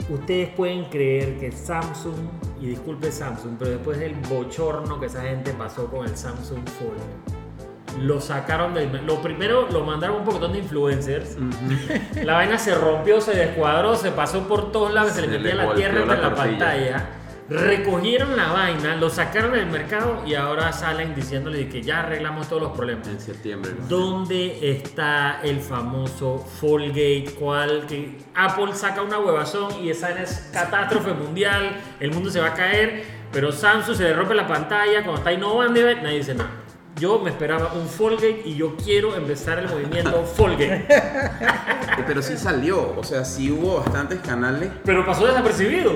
ustedes 0.09 0.49
pueden 0.51 0.87
creer 0.87 1.39
que 1.39 1.53
Samsung, 1.53 2.19
y 2.61 2.67
disculpe 2.67 3.13
Samsung, 3.13 3.57
pero 3.59 3.71
después 3.73 3.99
del 3.99 4.15
bochorno 4.15 4.99
que 4.99 5.07
esa 5.07 5.23
gente 5.23 5.53
pasó 5.53 5.87
con 5.87 6.07
el 6.07 6.17
Samsung 6.17 6.69
Fold, 6.69 7.40
lo 7.99 8.21
sacaron 8.21 8.75
del... 8.75 9.05
Lo 9.07 9.21
primero 9.23 9.69
lo 9.71 9.85
mandaron 9.85 10.17
un 10.19 10.25
poquitón 10.25 10.53
de 10.53 10.59
influencers. 10.59 11.37
La 12.25 12.35
vaina 12.35 12.59
se 12.59 12.75
rompió, 12.75 13.21
se 13.21 13.35
descuadró, 13.35 13.97
se 13.97 14.11
pasó 14.11 14.47
por 14.47 14.73
todos 14.73 14.93
lados, 14.93 15.13
se, 15.13 15.21
Se 15.23 15.27
le 15.27 15.39
metía 15.39 15.55
la 15.55 15.75
tierra 15.75 15.95
la 15.95 16.03
en 16.03 16.09
la 16.09 16.35
tortilla. 16.35 16.37
pantalla. 16.59 17.07
Recogieron 17.51 18.37
la 18.37 18.53
vaina, 18.53 18.95
lo 18.95 19.11
sacaron 19.11 19.53
del 19.55 19.67
mercado 19.67 20.23
y 20.25 20.35
ahora 20.35 20.73
salen 20.73 21.17
diciéndole 21.17 21.69
que 21.69 21.83
ya 21.83 21.99
arreglamos 21.99 22.49
todos 22.49 22.63
los 22.63 22.71
problemas. 22.73 23.09
En 23.09 23.19
septiembre. 23.19 23.73
¿no? 23.77 23.87
¿Dónde 23.89 24.71
está 24.71 25.41
el 25.43 25.59
famoso 25.59 26.39
Fallgate? 26.61 27.35
¿Cuál? 27.37 27.87
Que 27.89 28.19
Apple 28.37 28.73
saca 28.75 29.03
una 29.03 29.19
huevazón 29.19 29.83
y 29.83 29.91
esa 29.91 30.11
es 30.11 30.49
catástrofe 30.53 31.13
mundial, 31.13 31.73
el 31.99 32.13
mundo 32.13 32.31
se 32.31 32.39
va 32.39 32.49
a 32.49 32.55
caer, 32.55 33.03
pero 33.33 33.51
Samsung 33.51 33.97
se 33.97 34.05
le 34.05 34.13
rompe 34.13 34.35
la 34.37 34.47
pantalla 34.47 35.03
cuando 35.03 35.17
está 35.17 35.33
innovando 35.33 35.81
nadie 35.81 36.19
dice 36.19 36.35
nada. 36.37 36.51
Yo 37.01 37.19
me 37.19 37.31
esperaba 37.31 37.73
un 37.73 37.89
Fallgate 37.89 38.43
y 38.45 38.57
yo 38.57 38.77
quiero 38.77 39.17
empezar 39.17 39.59
el 39.59 39.71
movimiento 39.71 40.23
Fallgate. 40.23 40.85
Eh, 40.87 41.03
Pero 42.07 42.21
sí 42.21 42.37
salió, 42.37 42.95
o 42.95 43.03
sea, 43.03 43.25
sí 43.25 43.51
hubo 43.51 43.77
bastantes 43.77 44.21
canales. 44.21 44.71
Pero 44.85 45.07
pasó 45.07 45.27
desapercibido. 45.27 45.93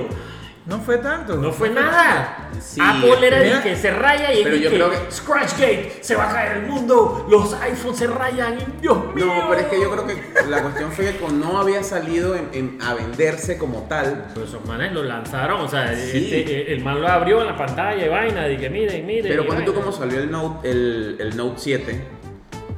No 0.66 0.79
fue 0.81 0.96
tanto. 0.96 1.37
No 1.37 1.53
fue 1.53 1.68
nada. 1.68 2.48
Sí, 2.59 2.81
Apple 2.83 3.27
era 3.27 3.38
el 3.42 3.62
que 3.62 3.77
se 3.77 3.90
raya 3.90 4.33
y 4.33 4.42
pero 4.42 4.57
el 4.57 4.62
yo 4.62 4.70
que 4.70 4.77
creo 4.77 4.90
que- 4.90 5.11
Scratchgate, 5.12 5.98
se 6.00 6.16
va 6.16 6.31
a 6.31 6.33
caer 6.33 6.57
el 6.59 6.62
mundo, 6.62 7.27
los 7.29 7.53
iPhones 7.61 7.98
se 7.98 8.07
rayan, 8.07 8.57
Dios 8.81 9.14
mío. 9.14 9.27
No, 9.27 9.48
pero 9.50 9.61
es 9.61 9.66
que 9.66 9.79
yo 9.81 9.90
creo 9.90 10.07
que 10.07 10.16
la 10.48 10.62
cuestión 10.62 10.90
fue 10.92 11.14
que 11.14 11.29
no 11.33 11.59
había 11.61 11.83
salido 11.83 12.35
en- 12.35 12.48
en- 12.53 12.79
a 12.83 12.94
venderse 12.94 13.59
como 13.59 13.83
tal. 13.90 14.29
Pero 14.33 14.46
esos 14.46 14.64
manes 14.64 14.92
lo 14.92 15.03
lanzaron, 15.03 15.61
o 15.61 15.68
sea, 15.68 15.94
Sí. 15.94 16.31
este, 16.35 16.72
el 16.72 16.83
man 16.83 16.98
lo 17.00 17.09
abrió 17.09 17.42
en 17.42 17.48
la 17.48 17.57
pantalla 17.59 18.07
y 18.07 18.09
vaina, 18.09 18.46
que 18.59 18.70
miren, 18.70 19.05
miren. 19.05 19.29
Pero 19.29 19.44
cuando 19.46 19.64
tú 19.66 19.74
como 19.74 19.92
salió 19.92 20.18
el 20.20 20.31
Note, 20.31 20.70
el, 20.70 21.16
el 21.20 21.37
Note 21.37 21.57
7, 21.59 22.05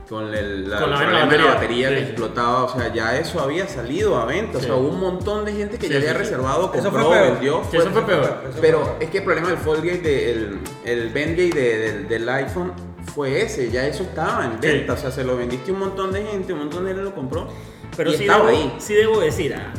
con 0.09 0.33
el, 0.33 0.71
la, 0.71 0.79
Con 0.81 0.91
la 0.91 0.97
el 1.01 1.03
vaina 1.07 1.21
de 1.21 1.27
problema 1.27 1.33
de 1.33 1.39
la 1.39 1.45
batería. 1.55 1.55
batería 1.55 1.89
que 1.91 1.97
Sí. 1.97 2.03
explotaba, 2.03 2.65
o 2.65 2.69
sea, 2.69 2.93
ya 2.95 3.19
eso 3.19 3.41
había 3.41 3.67
salido 3.67 4.17
a 4.17 4.25
venta. 4.25 4.59
O 4.59 4.61
Sí. 4.61 4.67
sea, 4.67 4.77
hubo 4.77 4.89
un 4.91 5.01
montón 5.01 5.45
de 5.45 5.53
gente 5.53 5.79
que 5.79 5.87
Sí, 5.89 5.93
ya 5.93 6.01
sí, 6.01 6.07
había 6.07 6.13
sí. 6.13 6.19
reservado, 6.31 6.71
Eso 6.75 6.83
compró, 6.85 7.07
fue 7.07 7.17
peor. 7.17 7.31
vendió. 7.33 7.63
Sí, 7.71 7.77
eso 7.77 7.91
fue 7.91 8.03
peor. 8.03 8.23
Eso 8.45 8.53
fue 8.53 8.61
Pero 8.61 8.83
peor. 8.85 8.97
es 9.01 9.11
que 9.11 9.19
el 9.19 9.25
problema 9.25 9.49
del 9.49 9.59
Fallgate, 9.59 9.99
de, 9.99 10.31
el, 10.33 10.59
el 10.85 11.09
Bendgate 11.11 11.61
de- 11.61 11.79
del- 11.79 12.09
del 12.09 12.29
iPhone 12.29 12.73
fue 13.15 13.43
ese, 13.43 13.71
ya 13.71 13.85
eso 13.87 14.05
estaba 14.05 14.45
en 14.45 14.53
Sí. 14.53 14.59
venta. 14.69 14.93
O 14.93 14.97
sea, 14.97 15.11
se 15.11 15.25
lo 15.25 15.37
vendiste 15.37 15.71
a 15.71 15.75
un 15.75 15.81
montón 15.81 16.13
de 16.13 16.23
gente, 16.25 16.53
un 16.53 16.61
montón 16.61 16.85
de 16.85 16.91
gente 16.91 17.03
lo 17.03 17.15
compró. 17.15 17.49
Pero 17.97 18.11
y 18.13 18.17
sí 18.17 18.23
estaba 18.25 18.47
debo, 18.51 18.59
ahí. 18.59 18.75
sí 18.79 18.95
debo 18.95 19.21
decir, 19.21 19.55
ah, 19.55 19.73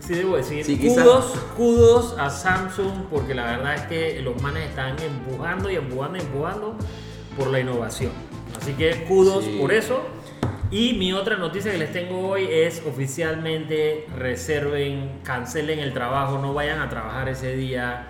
sí 0.00 0.14
debo 0.14 0.36
decir, 0.36 0.64
Sí, 0.64 0.78
kudos, 0.78 1.34
kudos 1.56 2.14
a 2.18 2.30
Samsung, 2.30 3.06
porque 3.10 3.34
la 3.34 3.44
verdad 3.44 3.74
es 3.74 3.82
que 3.82 4.20
los 4.22 4.40
manes 4.40 4.68
están 4.68 4.96
empujando 4.98 5.70
y 5.70 5.76
empujando 5.76 6.18
y 6.18 6.20
empujando 6.20 6.74
por 7.36 7.48
la 7.48 7.60
innovación. 7.60 8.12
Así 8.56 8.72
que 8.74 9.04
kudos 9.08 9.44
Sí. 9.44 9.56
por 9.60 9.72
eso. 9.72 10.02
Y 10.70 10.94
mi 10.94 11.12
otra 11.12 11.36
noticia 11.36 11.70
que 11.70 11.78
les 11.78 11.92
tengo 11.92 12.28
hoy 12.28 12.48
es 12.50 12.82
oficialmente 12.86 14.06
reserven, 14.16 15.20
cancelen 15.22 15.78
el 15.78 15.92
trabajo, 15.92 16.38
no 16.38 16.52
vayan 16.54 16.80
a 16.80 16.88
trabajar 16.88 17.28
ese 17.28 17.54
día. 17.54 18.08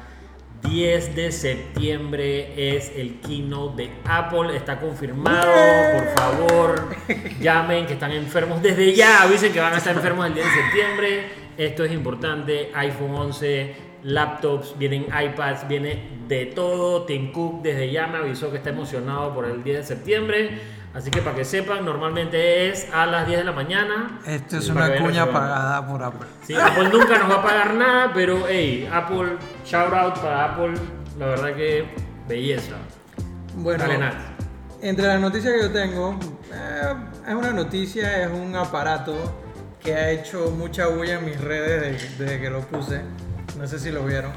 10 0.62 1.14
de 1.14 1.30
septiembre 1.30 2.76
es 2.76 2.90
el 2.96 3.20
keynote 3.20 3.82
de 3.82 3.90
Apple. 4.06 4.56
Está 4.56 4.80
confirmado. 4.80 5.52
Por 5.92 6.08
favor, 6.16 6.88
llamen 7.40 7.86
que 7.86 7.92
están 7.94 8.12
enfermos. 8.12 8.62
Desde 8.62 8.94
ya 8.94 9.22
avisen 9.22 9.52
que 9.52 9.60
van 9.60 9.74
a 9.74 9.78
estar 9.78 9.94
enfermos 9.94 10.26
el 10.26 10.34
10 10.34 10.46
de 10.46 10.62
septiembre. 10.62 11.24
Esto 11.58 11.84
es 11.84 11.92
importante. 11.92 12.70
iPhone 12.74 13.14
11, 13.14 13.74
laptops, 14.04 14.78
vienen 14.78 15.06
iPads, 15.06 15.66
viene 15.66 16.08
de 16.28 16.46
todo. 16.46 17.04
Tim 17.04 17.32
Cook 17.32 17.62
desde 17.62 17.90
ya 17.90 18.06
me 18.06 18.18
avisó 18.18 18.50
que 18.50 18.58
está 18.58 18.70
emocionado 18.70 19.34
por 19.34 19.46
el 19.46 19.64
10 19.64 19.78
de 19.78 19.82
septiembre. 19.82 20.60
Así 20.94 21.10
que 21.10 21.20
para 21.22 21.34
que 21.34 21.44
sepan, 21.44 21.84
normalmente 21.84 22.68
es 22.68 22.88
a 22.92 23.04
las 23.06 23.26
10 23.26 23.40
de 23.40 23.44
la 23.44 23.52
mañana. 23.52 24.20
Esto 24.24 24.58
es 24.58 24.68
una 24.68 24.94
cuña 24.94 25.26
pagada 25.26 25.84
por 25.84 26.00
Apple. 26.00 26.28
Sí, 26.44 26.54
Apple 26.54 26.88
nunca 26.90 27.18
nos 27.18 27.30
va 27.30 27.40
a 27.40 27.42
pagar 27.42 27.74
nada, 27.74 28.12
pero 28.14 28.44
hey, 28.48 28.88
Apple, 28.92 29.36
shout 29.66 29.92
out 29.92 30.14
para 30.20 30.52
Apple, 30.52 30.74
la 31.18 31.26
verdad 31.26 31.54
que 31.56 31.84
belleza. 32.28 32.76
Bueno, 33.56 33.84
entre 34.82 35.06
las 35.06 35.20
noticias 35.20 35.52
que 35.52 35.62
yo 35.62 35.72
tengo, 35.72 36.16
eh, 36.52 36.94
es 37.26 37.34
una 37.34 37.52
noticia, 37.52 38.22
es 38.22 38.30
un 38.30 38.54
aparato 38.54 39.16
que 39.82 39.94
ha 39.94 40.10
hecho 40.10 40.52
mucha 40.52 40.86
bulla 40.86 41.18
en 41.18 41.24
mis 41.24 41.40
redes 41.40 41.80
desde, 41.80 42.24
desde 42.24 42.40
que 42.40 42.50
lo 42.50 42.60
puse. 42.60 43.00
No 43.58 43.66
sé 43.66 43.78
si 43.78 43.90
lo 43.90 44.04
vieron. 44.04 44.32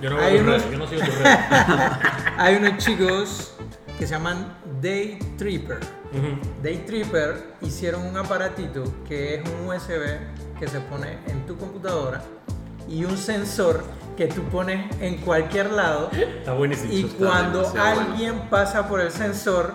Yo 0.00 0.10
no 0.10 0.18
Hay 0.18 0.38
veo 0.40 0.42
tus 0.42 0.48
unos- 0.48 0.62
redes, 0.62 0.72
yo 0.72 0.78
no 0.78 0.86
sigo 0.86 1.02
tus 1.02 1.14
redes. 1.18 1.38
Hay 2.38 2.54
unos 2.56 2.76
chicos 2.78 3.54
que 3.98 4.06
se 4.06 4.14
llaman 4.14 4.54
Day 4.80 5.18
Tripper. 5.36 5.78
Ujú. 6.12 6.62
Day 6.62 6.78
Tripper 6.86 7.54
hicieron 7.60 8.02
un 8.06 8.16
aparatito 8.16 8.82
que 9.06 9.36
es 9.36 9.42
un 9.48 9.68
USB 9.68 10.18
que 10.58 10.66
se 10.68 10.80
pone 10.80 11.18
en 11.26 11.46
tu 11.46 11.56
computadora 11.56 12.22
y 12.88 13.04
un 13.04 13.16
sensor 13.16 13.84
que 14.16 14.26
tú 14.26 14.42
pones 14.44 14.84
en 15.00 15.18
cualquier 15.18 15.70
lado 15.70 16.10
Está 16.12 16.52
buenísimo. 16.54 16.92
y 16.92 17.04
está 17.04 17.16
cuando 17.16 17.58
demasiado 17.62 18.00
alguien 18.00 18.40
pasa 18.50 18.88
por 18.88 19.00
el 19.00 19.10
sensor 19.10 19.72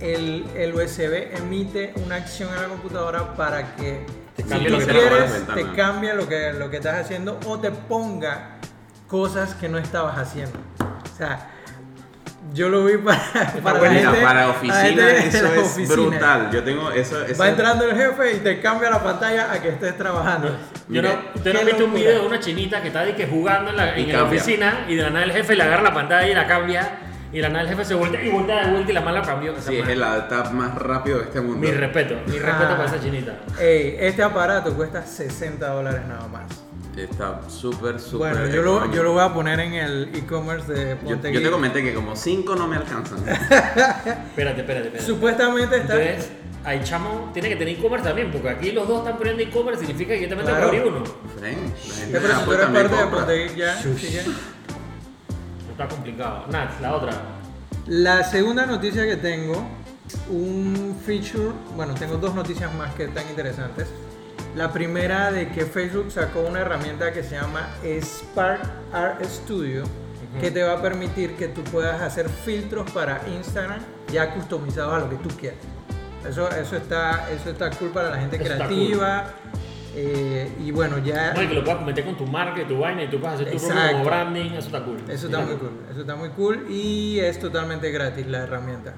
el, 0.00 0.44
el 0.54 0.74
USB 0.74 1.34
emite 1.36 1.94
una 2.04 2.16
acción 2.16 2.50
en 2.54 2.62
la 2.62 2.68
computadora 2.68 3.34
para 3.34 3.74
que 3.76 4.04
Te 4.38 4.44
si 4.44 4.48
cambie 4.48 4.68
tú 4.70 4.78
lo 4.78 4.86
que 4.86 4.92
quieres 4.92 5.46
te 5.54 5.72
cambie 5.72 6.14
lo 6.14 6.28
que, 6.28 6.52
lo 6.54 6.70
que 6.70 6.76
estás 6.78 7.00
haciendo 7.04 7.38
o 7.46 7.58
te 7.58 7.70
ponga 7.70 8.56
cosas 9.08 9.54
que 9.54 9.68
no 9.68 9.78
estabas 9.78 10.16
haciendo. 10.18 10.58
O 10.80 11.16
sea, 11.16 11.48
yo 12.54 12.68
lo 12.68 12.84
vi 12.84 12.96
para, 12.98 13.18
para 13.62 13.74
la 13.74 13.78
Bueno, 13.80 13.94
gente, 14.12 14.20
para 14.24 14.40
la 14.46 14.50
oficina 14.50 14.78
gente 15.06 15.28
eso 15.28 15.42
la 15.42 15.54
es 15.54 15.58
oficina. 15.66 15.94
brutal. 15.94 16.50
Yo 16.52 16.62
tengo 16.64 16.90
eso. 16.92 17.24
eso 17.24 17.42
Va 17.42 17.48
entrando 17.48 17.84
el 17.84 17.96
jefe 17.96 18.34
y 18.34 18.38
te 18.38 18.60
cambia 18.60 18.90
la 18.90 19.02
pantalla 19.02 19.52
a 19.52 19.60
que 19.60 19.68
estés 19.70 19.98
trabajando. 19.98 20.48
Yo 20.88 21.02
no, 21.02 21.08
Mire, 21.08 21.18
¿Usted 21.34 21.52
no 21.54 21.64
visto 21.64 21.84
un 21.84 21.94
video 21.94 22.20
de 22.22 22.26
una 22.26 22.40
chinita 22.40 22.80
que 22.80 22.88
está 22.88 23.04
de 23.04 23.14
que 23.14 23.26
jugando 23.26 23.70
en 23.70 23.76
la, 23.76 23.98
Y 23.98 24.02
en 24.04 24.12
la 24.12 24.18
cambia. 24.20 24.38
oficina 24.40 24.84
y 24.88 24.94
de 24.94 25.02
la 25.02 25.10
nada 25.10 25.24
el 25.24 25.32
jefe 25.32 25.54
le 25.56 25.62
agarra 25.64 25.82
la 25.82 25.92
pantalla 25.94 26.28
y 26.28 26.34
la 26.34 26.46
cambia 26.46 26.90
y 27.32 27.40
la 27.40 27.48
nada 27.48 27.62
el 27.62 27.68
jefe 27.68 27.84
se 27.84 27.94
voltea 27.94 28.22
y 28.24 28.30
voltea 28.30 28.64
de 28.66 28.72
vuelta 28.72 28.90
y 28.90 28.94
la 28.94 29.00
mala 29.00 29.22
cambió? 29.22 29.54
Sí, 29.60 29.76
es 29.76 29.88
el 29.88 30.02
alt-tab 30.02 30.52
más 30.52 30.74
rápido 30.76 31.18
de 31.18 31.24
este 31.24 31.40
mundo. 31.40 31.58
Mi 31.58 31.70
respeto, 31.72 32.14
mi 32.26 32.38
respeto 32.38 32.72
Ah. 32.72 32.76
para 32.76 32.84
esa 32.86 33.00
chinita. 33.00 33.36
Ey, 33.60 33.96
este 34.00 34.22
aparato 34.22 34.74
cuesta 34.74 35.04
60 35.04 35.66
dólares 35.68 36.00
nada 36.08 36.26
más. 36.28 36.44
Está 36.96 37.40
súper, 37.48 38.00
súper. 38.00 38.34
Bueno, 38.34 38.52
yo 38.52 38.60
lo, 38.62 38.92
yo 38.92 39.02
lo 39.04 39.12
voy 39.12 39.22
a 39.22 39.32
poner 39.32 39.60
en 39.60 39.74
el 39.74 40.10
e-commerce 40.16 40.72
de 40.72 40.90
Yo, 40.90 40.96
Ponte 40.96 41.28
yo 41.28 41.38
te 41.38 41.40
Geek. 41.44 41.50
comenté 41.52 41.82
que 41.82 41.94
como 41.94 42.16
5 42.16 42.56
no 42.56 42.66
me 42.66 42.76
alcanzan. 42.76 43.18
Espérate, 43.28 44.60
espérate, 44.62 44.62
espérate. 44.88 45.00
Supuestamente 45.02 45.76
está. 45.76 45.94
Entonces, 45.94 46.30
ahí 46.64 46.80
chamo 46.82 47.30
tiene 47.32 47.50
que 47.50 47.56
tener 47.56 47.78
e-commerce 47.78 48.04
también, 48.04 48.32
porque 48.32 48.48
aquí 48.48 48.72
los 48.72 48.88
dos 48.88 48.98
están 49.00 49.16
poniendo 49.16 49.42
e-commerce, 49.44 49.80
significa 49.86 50.14
que 50.14 50.22
yo 50.22 50.28
también 50.28 50.46
tengo 50.46 50.58
que 50.58 50.64
abrir 50.76 50.82
uno. 50.92 51.04
Ven, 51.40 51.72
la 51.88 51.94
gente 51.94 52.18
pero 52.20 52.34
si 52.36 52.44
tú 52.44 52.52
eres 52.52 52.66
parte 52.66 52.96
de. 52.96 53.06
Ponte 53.06 53.56
ya. 53.56 53.76
Está 55.78 55.94
complicado. 55.94 56.44
Nat, 56.48 56.80
la 56.80 56.96
otra. 56.96 57.12
La 57.86 58.24
segunda 58.24 58.66
noticia 58.66 59.06
que 59.06 59.16
tengo, 59.16 59.64
un 60.28 61.00
feature, 61.06 61.52
bueno, 61.76 61.94
tengo 61.94 62.16
dos 62.16 62.34
noticias 62.34 62.74
más 62.74 62.92
que 62.94 63.04
están 63.04 63.28
interesantes. 63.28 63.86
La 64.56 64.72
primera 64.72 65.30
de 65.30 65.50
que 65.50 65.66
Facebook 65.66 66.10
sacó 66.10 66.40
una 66.40 66.62
herramienta 66.62 67.12
que 67.12 67.22
se 67.22 67.36
llama 67.36 67.68
Spark 67.84 68.60
Art 68.92 69.24
Studio, 69.24 69.84
que 70.40 70.50
te 70.50 70.64
va 70.64 70.72
a 70.72 70.82
permitir 70.82 71.36
que 71.36 71.46
tú 71.46 71.62
puedas 71.62 72.02
hacer 72.02 72.28
filtros 72.28 72.90
para 72.90 73.20
Instagram 73.28 73.78
ya 74.12 74.34
customizados 74.34 74.94
a 74.94 74.98
lo 74.98 75.10
que 75.10 75.16
tú 75.16 75.28
quieras. 75.36 75.60
Eso, 76.28 76.50
eso, 76.50 76.76
está, 76.76 77.30
eso 77.30 77.50
está 77.50 77.70
cool 77.70 77.90
para 77.90 78.10
la 78.10 78.18
gente 78.18 78.34
Eso 78.34 78.46
creativa. 78.46 79.26
Eh, 80.00 80.52
y 80.64 80.70
bueno, 80.70 80.98
ya... 80.98 81.34
No, 81.34 81.42
y 81.42 81.48
que 81.48 81.54
lo 81.54 81.64
puedas 81.64 81.84
meter 81.84 82.04
con 82.04 82.16
tu 82.16 82.24
marca 82.24 82.62
y 82.62 82.66
tu 82.66 82.78
vaina 82.78 83.02
y 83.02 83.10
tú 83.10 83.18
puedes 83.18 83.40
hacer 83.40 83.50
tu 83.50 83.58
propio 83.58 83.92
como 83.92 84.04
branding, 84.04 84.50
eso 84.50 84.66
está 84.66 84.84
cool. 84.84 84.98
Eso 85.08 85.26
está 85.26 85.40
muy 85.40 85.56
cool, 85.56 85.72
eso 85.90 86.00
está 86.02 86.14
muy 86.14 86.28
cool 86.30 86.66
y 86.70 87.18
es 87.18 87.40
totalmente 87.40 87.90
gratis 87.90 88.24
la 88.28 88.38
herramienta. 88.38 88.94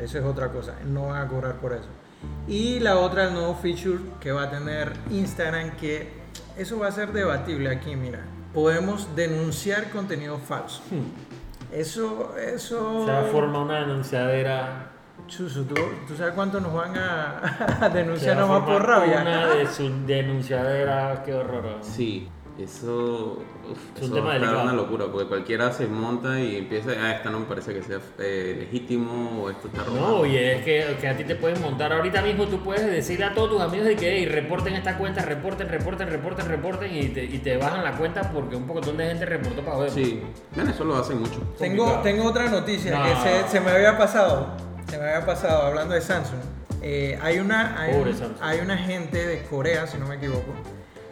Eso 0.00 0.18
es 0.18 0.24
otra 0.24 0.52
cosa, 0.52 0.76
no 0.86 1.08
van 1.08 1.22
a 1.22 1.28
cobrar 1.28 1.56
por 1.56 1.72
eso. 1.72 1.88
Y 2.46 2.78
la 2.78 2.98
otra, 2.98 3.24
el 3.24 3.34
nuevo 3.34 3.56
feature 3.56 3.98
que 4.20 4.30
va 4.30 4.44
a 4.44 4.50
tener 4.50 4.92
Instagram, 5.10 5.72
que 5.72 6.08
eso 6.56 6.78
va 6.78 6.86
a 6.86 6.92
ser 6.92 7.12
debatible 7.12 7.70
aquí, 7.70 7.96
mira. 7.96 8.20
Podemos 8.52 9.16
denunciar 9.16 9.90
contenido 9.90 10.38
falso. 10.38 10.82
Eso, 11.72 12.36
eso... 12.38 13.06
Se 13.06 13.10
va 13.10 13.20
a 13.22 13.24
formar 13.24 13.62
una 13.62 13.80
denunciadera. 13.80 14.92
Chuso, 15.26 15.62
¿tú, 15.62 15.74
tú 16.06 16.14
sabes 16.16 16.34
cuánto 16.34 16.60
nos 16.60 16.72
van 16.74 16.96
a, 16.96 17.78
a 17.80 17.88
denunciar 17.88 18.36
nomás 18.36 18.62
por 18.62 18.86
rabia? 18.86 19.22
Una 19.22 19.46
de 19.54 19.66
su 19.66 19.90
denunciadera, 20.06 21.22
qué 21.24 21.32
horror. 21.34 21.78
Sí, 21.80 22.28
eso, 22.58 23.38
uf, 23.68 23.78
Es 23.96 24.02
un 24.02 24.04
eso 24.04 24.14
tema 24.14 24.26
va 24.26 24.32
a 24.32 24.36
estar 24.36 24.48
delicado. 24.50 24.62
una 24.62 24.72
locura 24.74 25.06
porque 25.10 25.26
cualquiera 25.26 25.72
se 25.72 25.86
monta 25.86 26.38
y 26.38 26.56
empieza, 26.56 26.90
ah, 27.02 27.12
esta 27.12 27.30
no 27.30 27.40
me 27.40 27.46
parece 27.46 27.72
que 27.72 27.82
sea 27.82 27.98
eh, 28.18 28.56
legítimo 28.60 29.42
o 29.42 29.50
esto 29.50 29.68
está 29.68 29.82
robado. 29.82 30.08
No, 30.08 30.16
oye, 30.18 30.56
es 30.58 30.62
que, 30.64 30.96
que 31.00 31.08
a 31.08 31.16
ti 31.16 31.24
te 31.24 31.36
pueden 31.36 31.60
montar 31.62 31.92
ahorita 31.94 32.20
mismo, 32.20 32.44
tú 32.44 32.58
puedes 32.62 32.84
decirle 32.86 33.24
a 33.24 33.34
todos 33.34 33.48
tus 33.50 33.62
amigos 33.62 33.86
de 33.86 33.96
que 33.96 34.18
"Ey, 34.18 34.26
reporten 34.26 34.74
esta 34.74 34.98
cuenta, 34.98 35.22
reporten, 35.22 35.68
reporten, 35.70 36.08
reporten, 36.10 36.48
reporten 36.48 36.94
y 36.94 37.08
te, 37.08 37.24
y 37.24 37.38
te 37.38 37.56
bajan 37.56 37.82
la 37.82 37.92
cuenta 37.96 38.30
porque 38.30 38.56
un 38.56 38.66
poco 38.66 38.82
de 38.82 39.06
gente 39.06 39.24
reportó 39.24 39.62
para 39.62 39.76
joder. 39.78 39.90
Sí, 39.90 40.22
bueno, 40.54 40.70
eso 40.70 40.84
lo 40.84 40.96
hacen 40.96 41.18
mucho. 41.18 41.40
Tengo, 41.58 41.84
Complicado. 41.86 42.02
tengo 42.02 42.24
otra 42.28 42.48
noticia 42.50 42.98
No. 42.98 43.04
que 43.04 43.16
se, 43.16 43.48
se 43.48 43.60
me 43.60 43.70
había 43.70 43.96
pasado. 43.96 44.73
Se 44.90 44.98
me 44.98 45.04
había 45.08 45.26
pasado 45.26 45.62
hablando 45.62 45.94
de 45.94 46.00
Samsung. 46.00 46.40
Eh, 46.82 47.18
hay, 47.22 47.38
una, 47.38 47.80
hay, 47.80 47.94
Pobre 47.94 48.10
un- 48.10 48.18
Samsung. 48.18 48.36
hay 48.42 48.60
una 48.60 48.76
gente 48.76 49.26
de 49.26 49.42
Corea, 49.44 49.86
si 49.86 49.96
no 49.98 50.06
me 50.06 50.16
equivoco, 50.16 50.52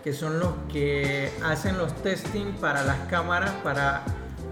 que 0.04 0.12
son 0.12 0.38
los 0.38 0.50
que 0.70 1.30
hacen 1.44 1.78
los 1.78 1.94
testing 2.02 2.52
para 2.60 2.82
las 2.84 2.98
cámaras 3.08 3.50
para, 3.64 4.02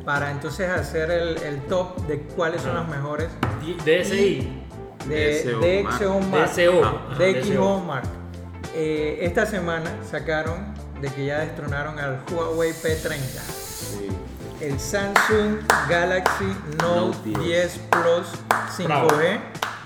para 0.04 0.30
entonces 0.30 0.70
hacer 0.70 1.10
el, 1.10 1.36
el 1.42 1.60
top 1.62 2.06
de 2.06 2.20
cuáles 2.20 2.62
son 2.62 2.72
Ah. 2.76 2.80
las 2.80 2.88
mejores 2.88 3.28
D- 3.84 4.02
DSI. 4.02 4.62
de 5.06 5.42
DxO 5.44 5.60
DxO 5.60 6.20
Mark. 6.20 6.50
Ah, 6.50 7.14
DxO 7.18 7.40
DxO. 7.54 7.80
Mark. 7.80 8.04
Eh, 8.74 9.18
esta 9.22 9.44
semana 9.46 9.90
sacaron 10.08 10.74
de 11.00 11.08
que 11.08 11.26
ya 11.26 11.40
destronaron 11.40 11.98
al 11.98 12.20
Huawei 12.32 12.72
P30 12.72 13.18
Sí. 13.42 14.08
El 14.61 14.78
Samsung 14.78 15.58
Galaxy 15.88 16.44
Note 16.82 17.28
Note 17.28 17.28
10 17.28 17.40
10 17.44 17.78
Plus 17.90 18.26
5G 18.76 18.84
Bravo. 18.86 19.08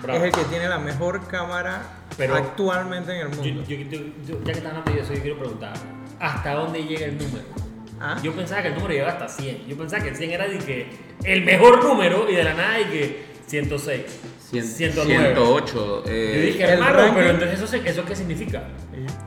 Bravo. 0.02 0.18
es 0.18 0.24
el 0.24 0.32
que 0.32 0.44
tiene 0.50 0.68
la 0.68 0.78
mejor 0.78 1.26
cámara 1.28 1.82
Pero- 2.16 2.34
actualmente 2.36 3.12
en 3.12 3.20
el 3.22 3.28
mundo. 3.28 3.44
yo- 3.44 3.76
yo- 3.76 4.00
yo- 4.26 4.38
ya 4.44 4.52
que 4.52 4.58
estás 4.58 4.66
hablando 4.72 4.92
de 4.92 5.00
eso, 5.00 5.14
yo 5.14 5.20
quiero 5.22 5.38
preguntar, 5.38 5.72
¿hasta 6.20 6.52
dónde 6.54 6.84
llega 6.84 7.06
el 7.06 7.16
número? 7.18 7.44
¿Ah? 8.00 8.16
Yo 8.22 8.32
pensaba 8.34 8.60
que 8.62 8.68
el 8.68 8.74
número 8.74 8.92
llegaba 8.92 9.12
hasta 9.12 9.28
100. 9.28 9.66
Yo 9.66 9.76
pensaba 9.78 10.02
que 10.02 10.10
el 10.10 10.16
100 10.16 10.30
era 10.32 10.46
de 10.48 10.58
que 10.58 10.88
el 11.24 11.44
mejor 11.44 11.82
número 11.82 12.28
y 12.28 12.34
de 12.34 12.44
la 12.44 12.52
nada 12.54 12.80
y 12.80 12.84
que 12.86 13.33
106, 13.46 14.02
Cien- 14.50 14.62
109. 14.64 15.34
108. 15.34 15.74
Yo 16.06 16.10
eh, 16.12 16.42
dije, 16.46 16.64
el 16.64 16.70
hermano, 16.70 16.98
ranking- 16.98 17.14
pero 17.14 17.30
entonces 17.30 17.58
eso, 17.58 17.66
se- 17.66 17.88
¿eso 17.88 18.04
qué 18.04 18.16
significa? 18.16 18.68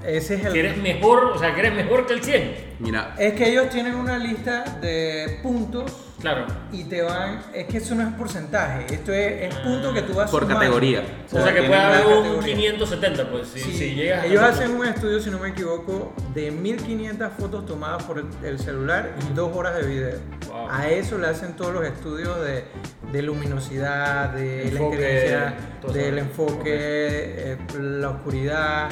Ese 0.06 0.36
es 0.36 0.46
el. 0.46 0.54
Que 0.54 0.60
eres 0.60 0.78
mejor, 0.78 1.26
o 1.26 1.38
sea, 1.40 1.54
que 1.54 1.60
eres 1.62 1.74
mejor 1.76 2.06
que 2.08 2.14
el 2.14 2.24
100. 2.24 2.56
mira, 2.80 3.16
Es 3.20 3.34
que 3.34 3.50
ellos 3.50 3.70
tienen 3.70 3.96
una 3.96 4.18
lista 4.18 4.64
de 4.82 5.40
puntos 5.44 5.92
Claro. 6.20 6.46
y 6.72 6.84
te 6.86 7.02
van. 7.04 7.42
Es 7.54 7.68
que 7.68 7.78
eso 7.78 7.94
no 7.96 8.02
es 8.02 8.14
porcentaje, 8.16 8.94
esto 8.94 9.14
es, 9.14 9.54
es 9.54 9.56
punto 9.60 9.94
que 9.94 10.02
tú 10.02 10.14
vas 10.14 10.32
por 10.32 10.42
sumando. 10.44 10.60
categoría. 10.60 11.04
O 11.32 11.42
sea, 11.42 11.46
que 11.54 11.60
tienen 11.62 11.68
puede 11.70 11.82
haber 11.82 12.06
un 12.08 12.24
categoría. 12.24 12.56
570, 12.56 13.32
pues, 13.32 13.48
si, 13.50 13.60
Sí, 13.60 13.72
si 13.74 13.96
llegas 13.96 14.24
a 14.24 14.26
ellos 14.26 14.42
hacen 14.42 14.72
un 14.72 14.86
estudio, 14.86 15.20
si 15.20 15.30
no 15.30 15.40
me 15.40 15.50
equivoco, 15.50 16.14
de 16.34 16.52
1500 16.52 17.32
fotos 17.38 17.66
tomadas 17.66 18.04
por 18.04 18.18
el, 18.20 18.26
el 18.44 18.60
celular 18.60 19.14
y 19.30 19.34
dos 19.34 19.56
horas 19.56 19.76
de 19.76 19.84
video. 19.88 20.18
Wow. 20.48 20.68
A 20.72 20.90
eso 20.90 21.18
le 21.18 21.28
hacen 21.28 21.56
todos 21.56 21.74
los 21.74 21.86
estudios 21.86 22.40
de, 22.44 22.66
de 23.12 23.22
luminosidad, 23.22 24.30
de 24.32 24.72
la 24.72 24.80
Enfoque, 24.80 24.96
inteligencia, 24.96 25.56
todo 25.82 25.94
del 25.94 26.18
enfoque, 26.18 26.70
eh, 26.74 27.58
la 27.80 28.10
oscuridad, 28.10 28.90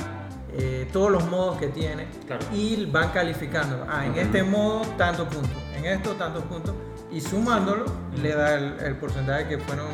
eh, 0.58 0.88
todos 0.94 1.12
los 1.12 1.26
modos 1.26 1.58
que 1.58 1.68
tiene. 1.68 2.06
Claro. 2.28 2.46
Y 2.54 2.86
van 2.86 3.10
calificándolo. 3.10 3.86
Ah, 3.90 4.06
en 4.06 4.16
este 4.16 4.44
modo, 4.44 4.82
tantos 4.98 5.28
puntos. 5.28 5.58
En 5.76 5.86
esto, 5.86 6.12
tantos 6.14 6.44
puntos. 6.44 6.74
Y 7.16 7.22
sumándolo, 7.22 7.86
le 8.22 8.34
da 8.36 8.56
el, 8.56 8.74
el 8.86 8.96
porcentaje 8.98 9.48
que 9.48 9.58
fueron 9.58 9.88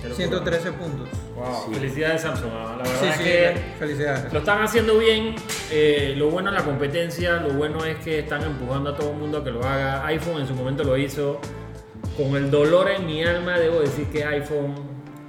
Qué 0.00 0.08
locura. 0.08 0.14
113 0.14 0.72
puntos. 0.72 1.08
Wow, 1.34 1.64
Sí. 1.66 1.74
felicidades 1.74 2.22
Samsung. 2.22 2.50
ah, 2.54 2.76
La 2.78 2.84
verdad 2.84 3.00
Sí, 3.00 3.06
es 3.08 3.16
sí, 3.16 3.22
que 3.24 3.54
felicidades. 3.78 4.32
Lo 4.32 4.38
están 4.38 4.62
haciendo 4.62 4.96
bien. 4.98 5.34
eh, 5.72 6.14
lo 6.16 6.30
bueno 6.30 6.50
es 6.50 6.54
la 6.56 6.64
competencia. 6.64 7.36
Lo 7.40 7.54
bueno 7.54 7.84
es 7.84 7.96
que 7.98 8.20
están 8.20 8.42
empujando 8.44 8.90
a 8.90 8.96
todo 8.96 9.10
el 9.10 9.16
mundo 9.16 9.38
a 9.38 9.44
que 9.44 9.50
lo 9.50 9.64
haga. 9.66 10.06
iPhone 10.06 10.40
en 10.40 10.46
su 10.46 10.54
momento 10.54 10.84
lo 10.84 10.96
hizo. 10.96 11.40
con 12.16 12.34
el 12.36 12.50
dolor 12.50 12.88
en 12.90 13.06
mi 13.06 13.22
alma, 13.22 13.58
debo 13.58 13.80
decir 13.80 14.06
que 14.08 14.24
iPhone 14.24 14.74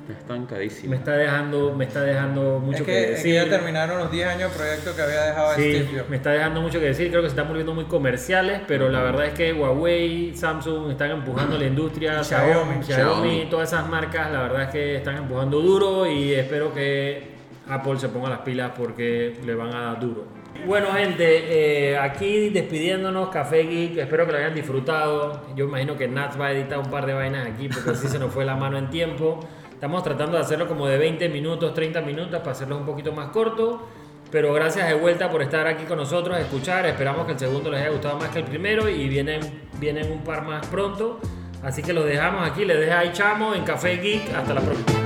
Está 0.10 0.34
estancadísimo. 0.34 0.90
me 0.92 0.96
está 0.98 1.14
dejando, 1.14 1.74
me 1.76 1.86
está 1.86 2.02
dejando 2.02 2.60
mucho 2.60 2.80
Es 2.80 2.84
que, 2.84 2.92
que, 2.92 3.02
es 3.02 3.06
que 3.08 3.12
decir. 3.30 3.34
ya 3.36 3.50
terminaron 3.50 4.00
los 4.00 4.12
10 4.12 4.28
años 4.28 4.52
de 4.52 4.58
proyecto 4.58 4.96
que 4.96 5.02
había 5.02 5.22
dejado 5.26 5.56
Sí, 5.56 5.62
Steve 5.62 6.00
Jobs. 6.00 6.10
me 6.10 6.16
está 6.16 6.32
dejando 6.32 6.62
mucho 6.62 6.80
que 6.80 6.86
decir. 6.86 7.10
Creo 7.10 7.22
que 7.22 7.28
se 7.30 7.34
están 7.34 7.48
volviendo 7.48 7.74
muy 7.74 7.86
comerciales, 7.86 8.62
pero 8.68 8.90
la 8.90 9.02
verdad 9.04 9.26
es 9.28 9.34
que 9.34 9.54
Huawei, 9.54 10.36
Samsung 10.36 10.92
están 10.92 11.12
empujando 11.12 11.58
la 11.58 11.66
industria, 11.66 12.24
Xiaomi. 12.24 12.84
Xiaomi, 12.84 12.84
Xiaomi. 12.84 13.48
todas 13.50 13.72
esas 13.72 13.88
marcas, 13.88 14.32
la 14.32 14.42
verdad 14.44 14.64
es 14.64 14.70
que 14.70 14.96
están 14.96 15.18
empujando 15.18 15.60
duro 15.60 16.08
y 16.08 16.34
espero 16.34 16.74
que 16.74 17.30
Apple 17.68 18.00
se 18.00 18.10
ponga 18.10 18.30
las 18.30 18.40
pilas 18.40 18.72
porque 18.78 19.38
le 19.46 19.54
van 19.56 19.74
a 19.76 19.82
dar 19.86 20.00
duro. 20.00 20.40
Bueno, 20.66 20.88
gente, 20.92 21.92
eh, 21.92 21.98
aquí 21.98 22.50
despidiéndonos, 22.50 23.30
Café 23.30 23.64
Geek, 23.64 23.98
espero 24.00 24.26
que 24.26 24.32
lo 24.34 24.38
hayan 24.40 24.56
disfrutado. 24.56 25.46
Yo 25.56 25.66
imagino 25.66 25.96
que 25.96 26.08
Nats 26.08 26.38
va 26.40 26.48
a 26.48 26.52
editar 26.52 26.80
un 26.80 26.90
par 26.90 27.06
de 27.06 27.14
vainas 27.14 27.48
aquí 27.48 27.70
porque 27.70 27.92
así 27.92 28.08
se 28.08 28.20
nos 28.20 28.34
fue 28.34 28.44
la 28.44 28.56
mano 28.56 28.78
en 28.78 28.90
tiempo. 28.90 29.40
Estamos 29.80 30.04
tratando 30.04 30.36
de 30.36 30.44
hacerlo 30.44 30.68
como 30.68 30.88
de 30.88 30.98
20 30.98 31.30
minutos, 31.30 31.74
30 31.74 32.02
minutos 32.02 32.38
para 32.40 32.52
hacerlo 32.52 32.76
un 32.76 32.86
poquito 32.86 33.14
más 33.14 33.30
corto. 33.30 33.88
Pero 34.30 34.52
gracias 34.52 34.90
de 34.90 34.94
vuelta 34.94 35.32
por 35.32 35.42
estar 35.42 35.66
aquí 35.68 35.86
con 35.86 35.98
nosotros, 35.98 36.38
escuchar. 36.38 36.86
Esperamos 36.86 37.26
que 37.26 37.32
el 37.32 37.40
segundo 37.40 37.72
les 37.72 37.80
haya 37.80 37.92
gustado 37.92 38.18
más 38.18 38.28
que 38.28 38.40
el 38.40 38.44
primero 38.44 38.90
y 38.90 39.08
vienen, 39.08 39.40
vienen 39.80 40.12
un 40.12 40.22
par 40.22 40.44
más 40.44 40.68
pronto. 40.68 41.22
Así 41.64 41.82
que 41.82 41.94
los 41.94 42.04
dejamos 42.04 42.46
aquí, 42.46 42.66
les 42.66 42.78
deja 42.78 43.00
ahí 43.00 43.12
chamo 43.14 43.56
en 43.56 43.64
Café 43.64 43.96
Geek. 43.96 44.36
Hasta 44.36 44.54
la 44.54 44.60
próxima. 44.60 45.00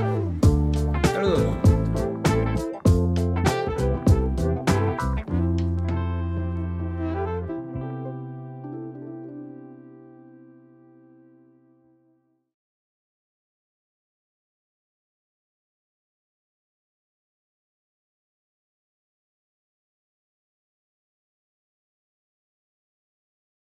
Saludos. 1.04 1.63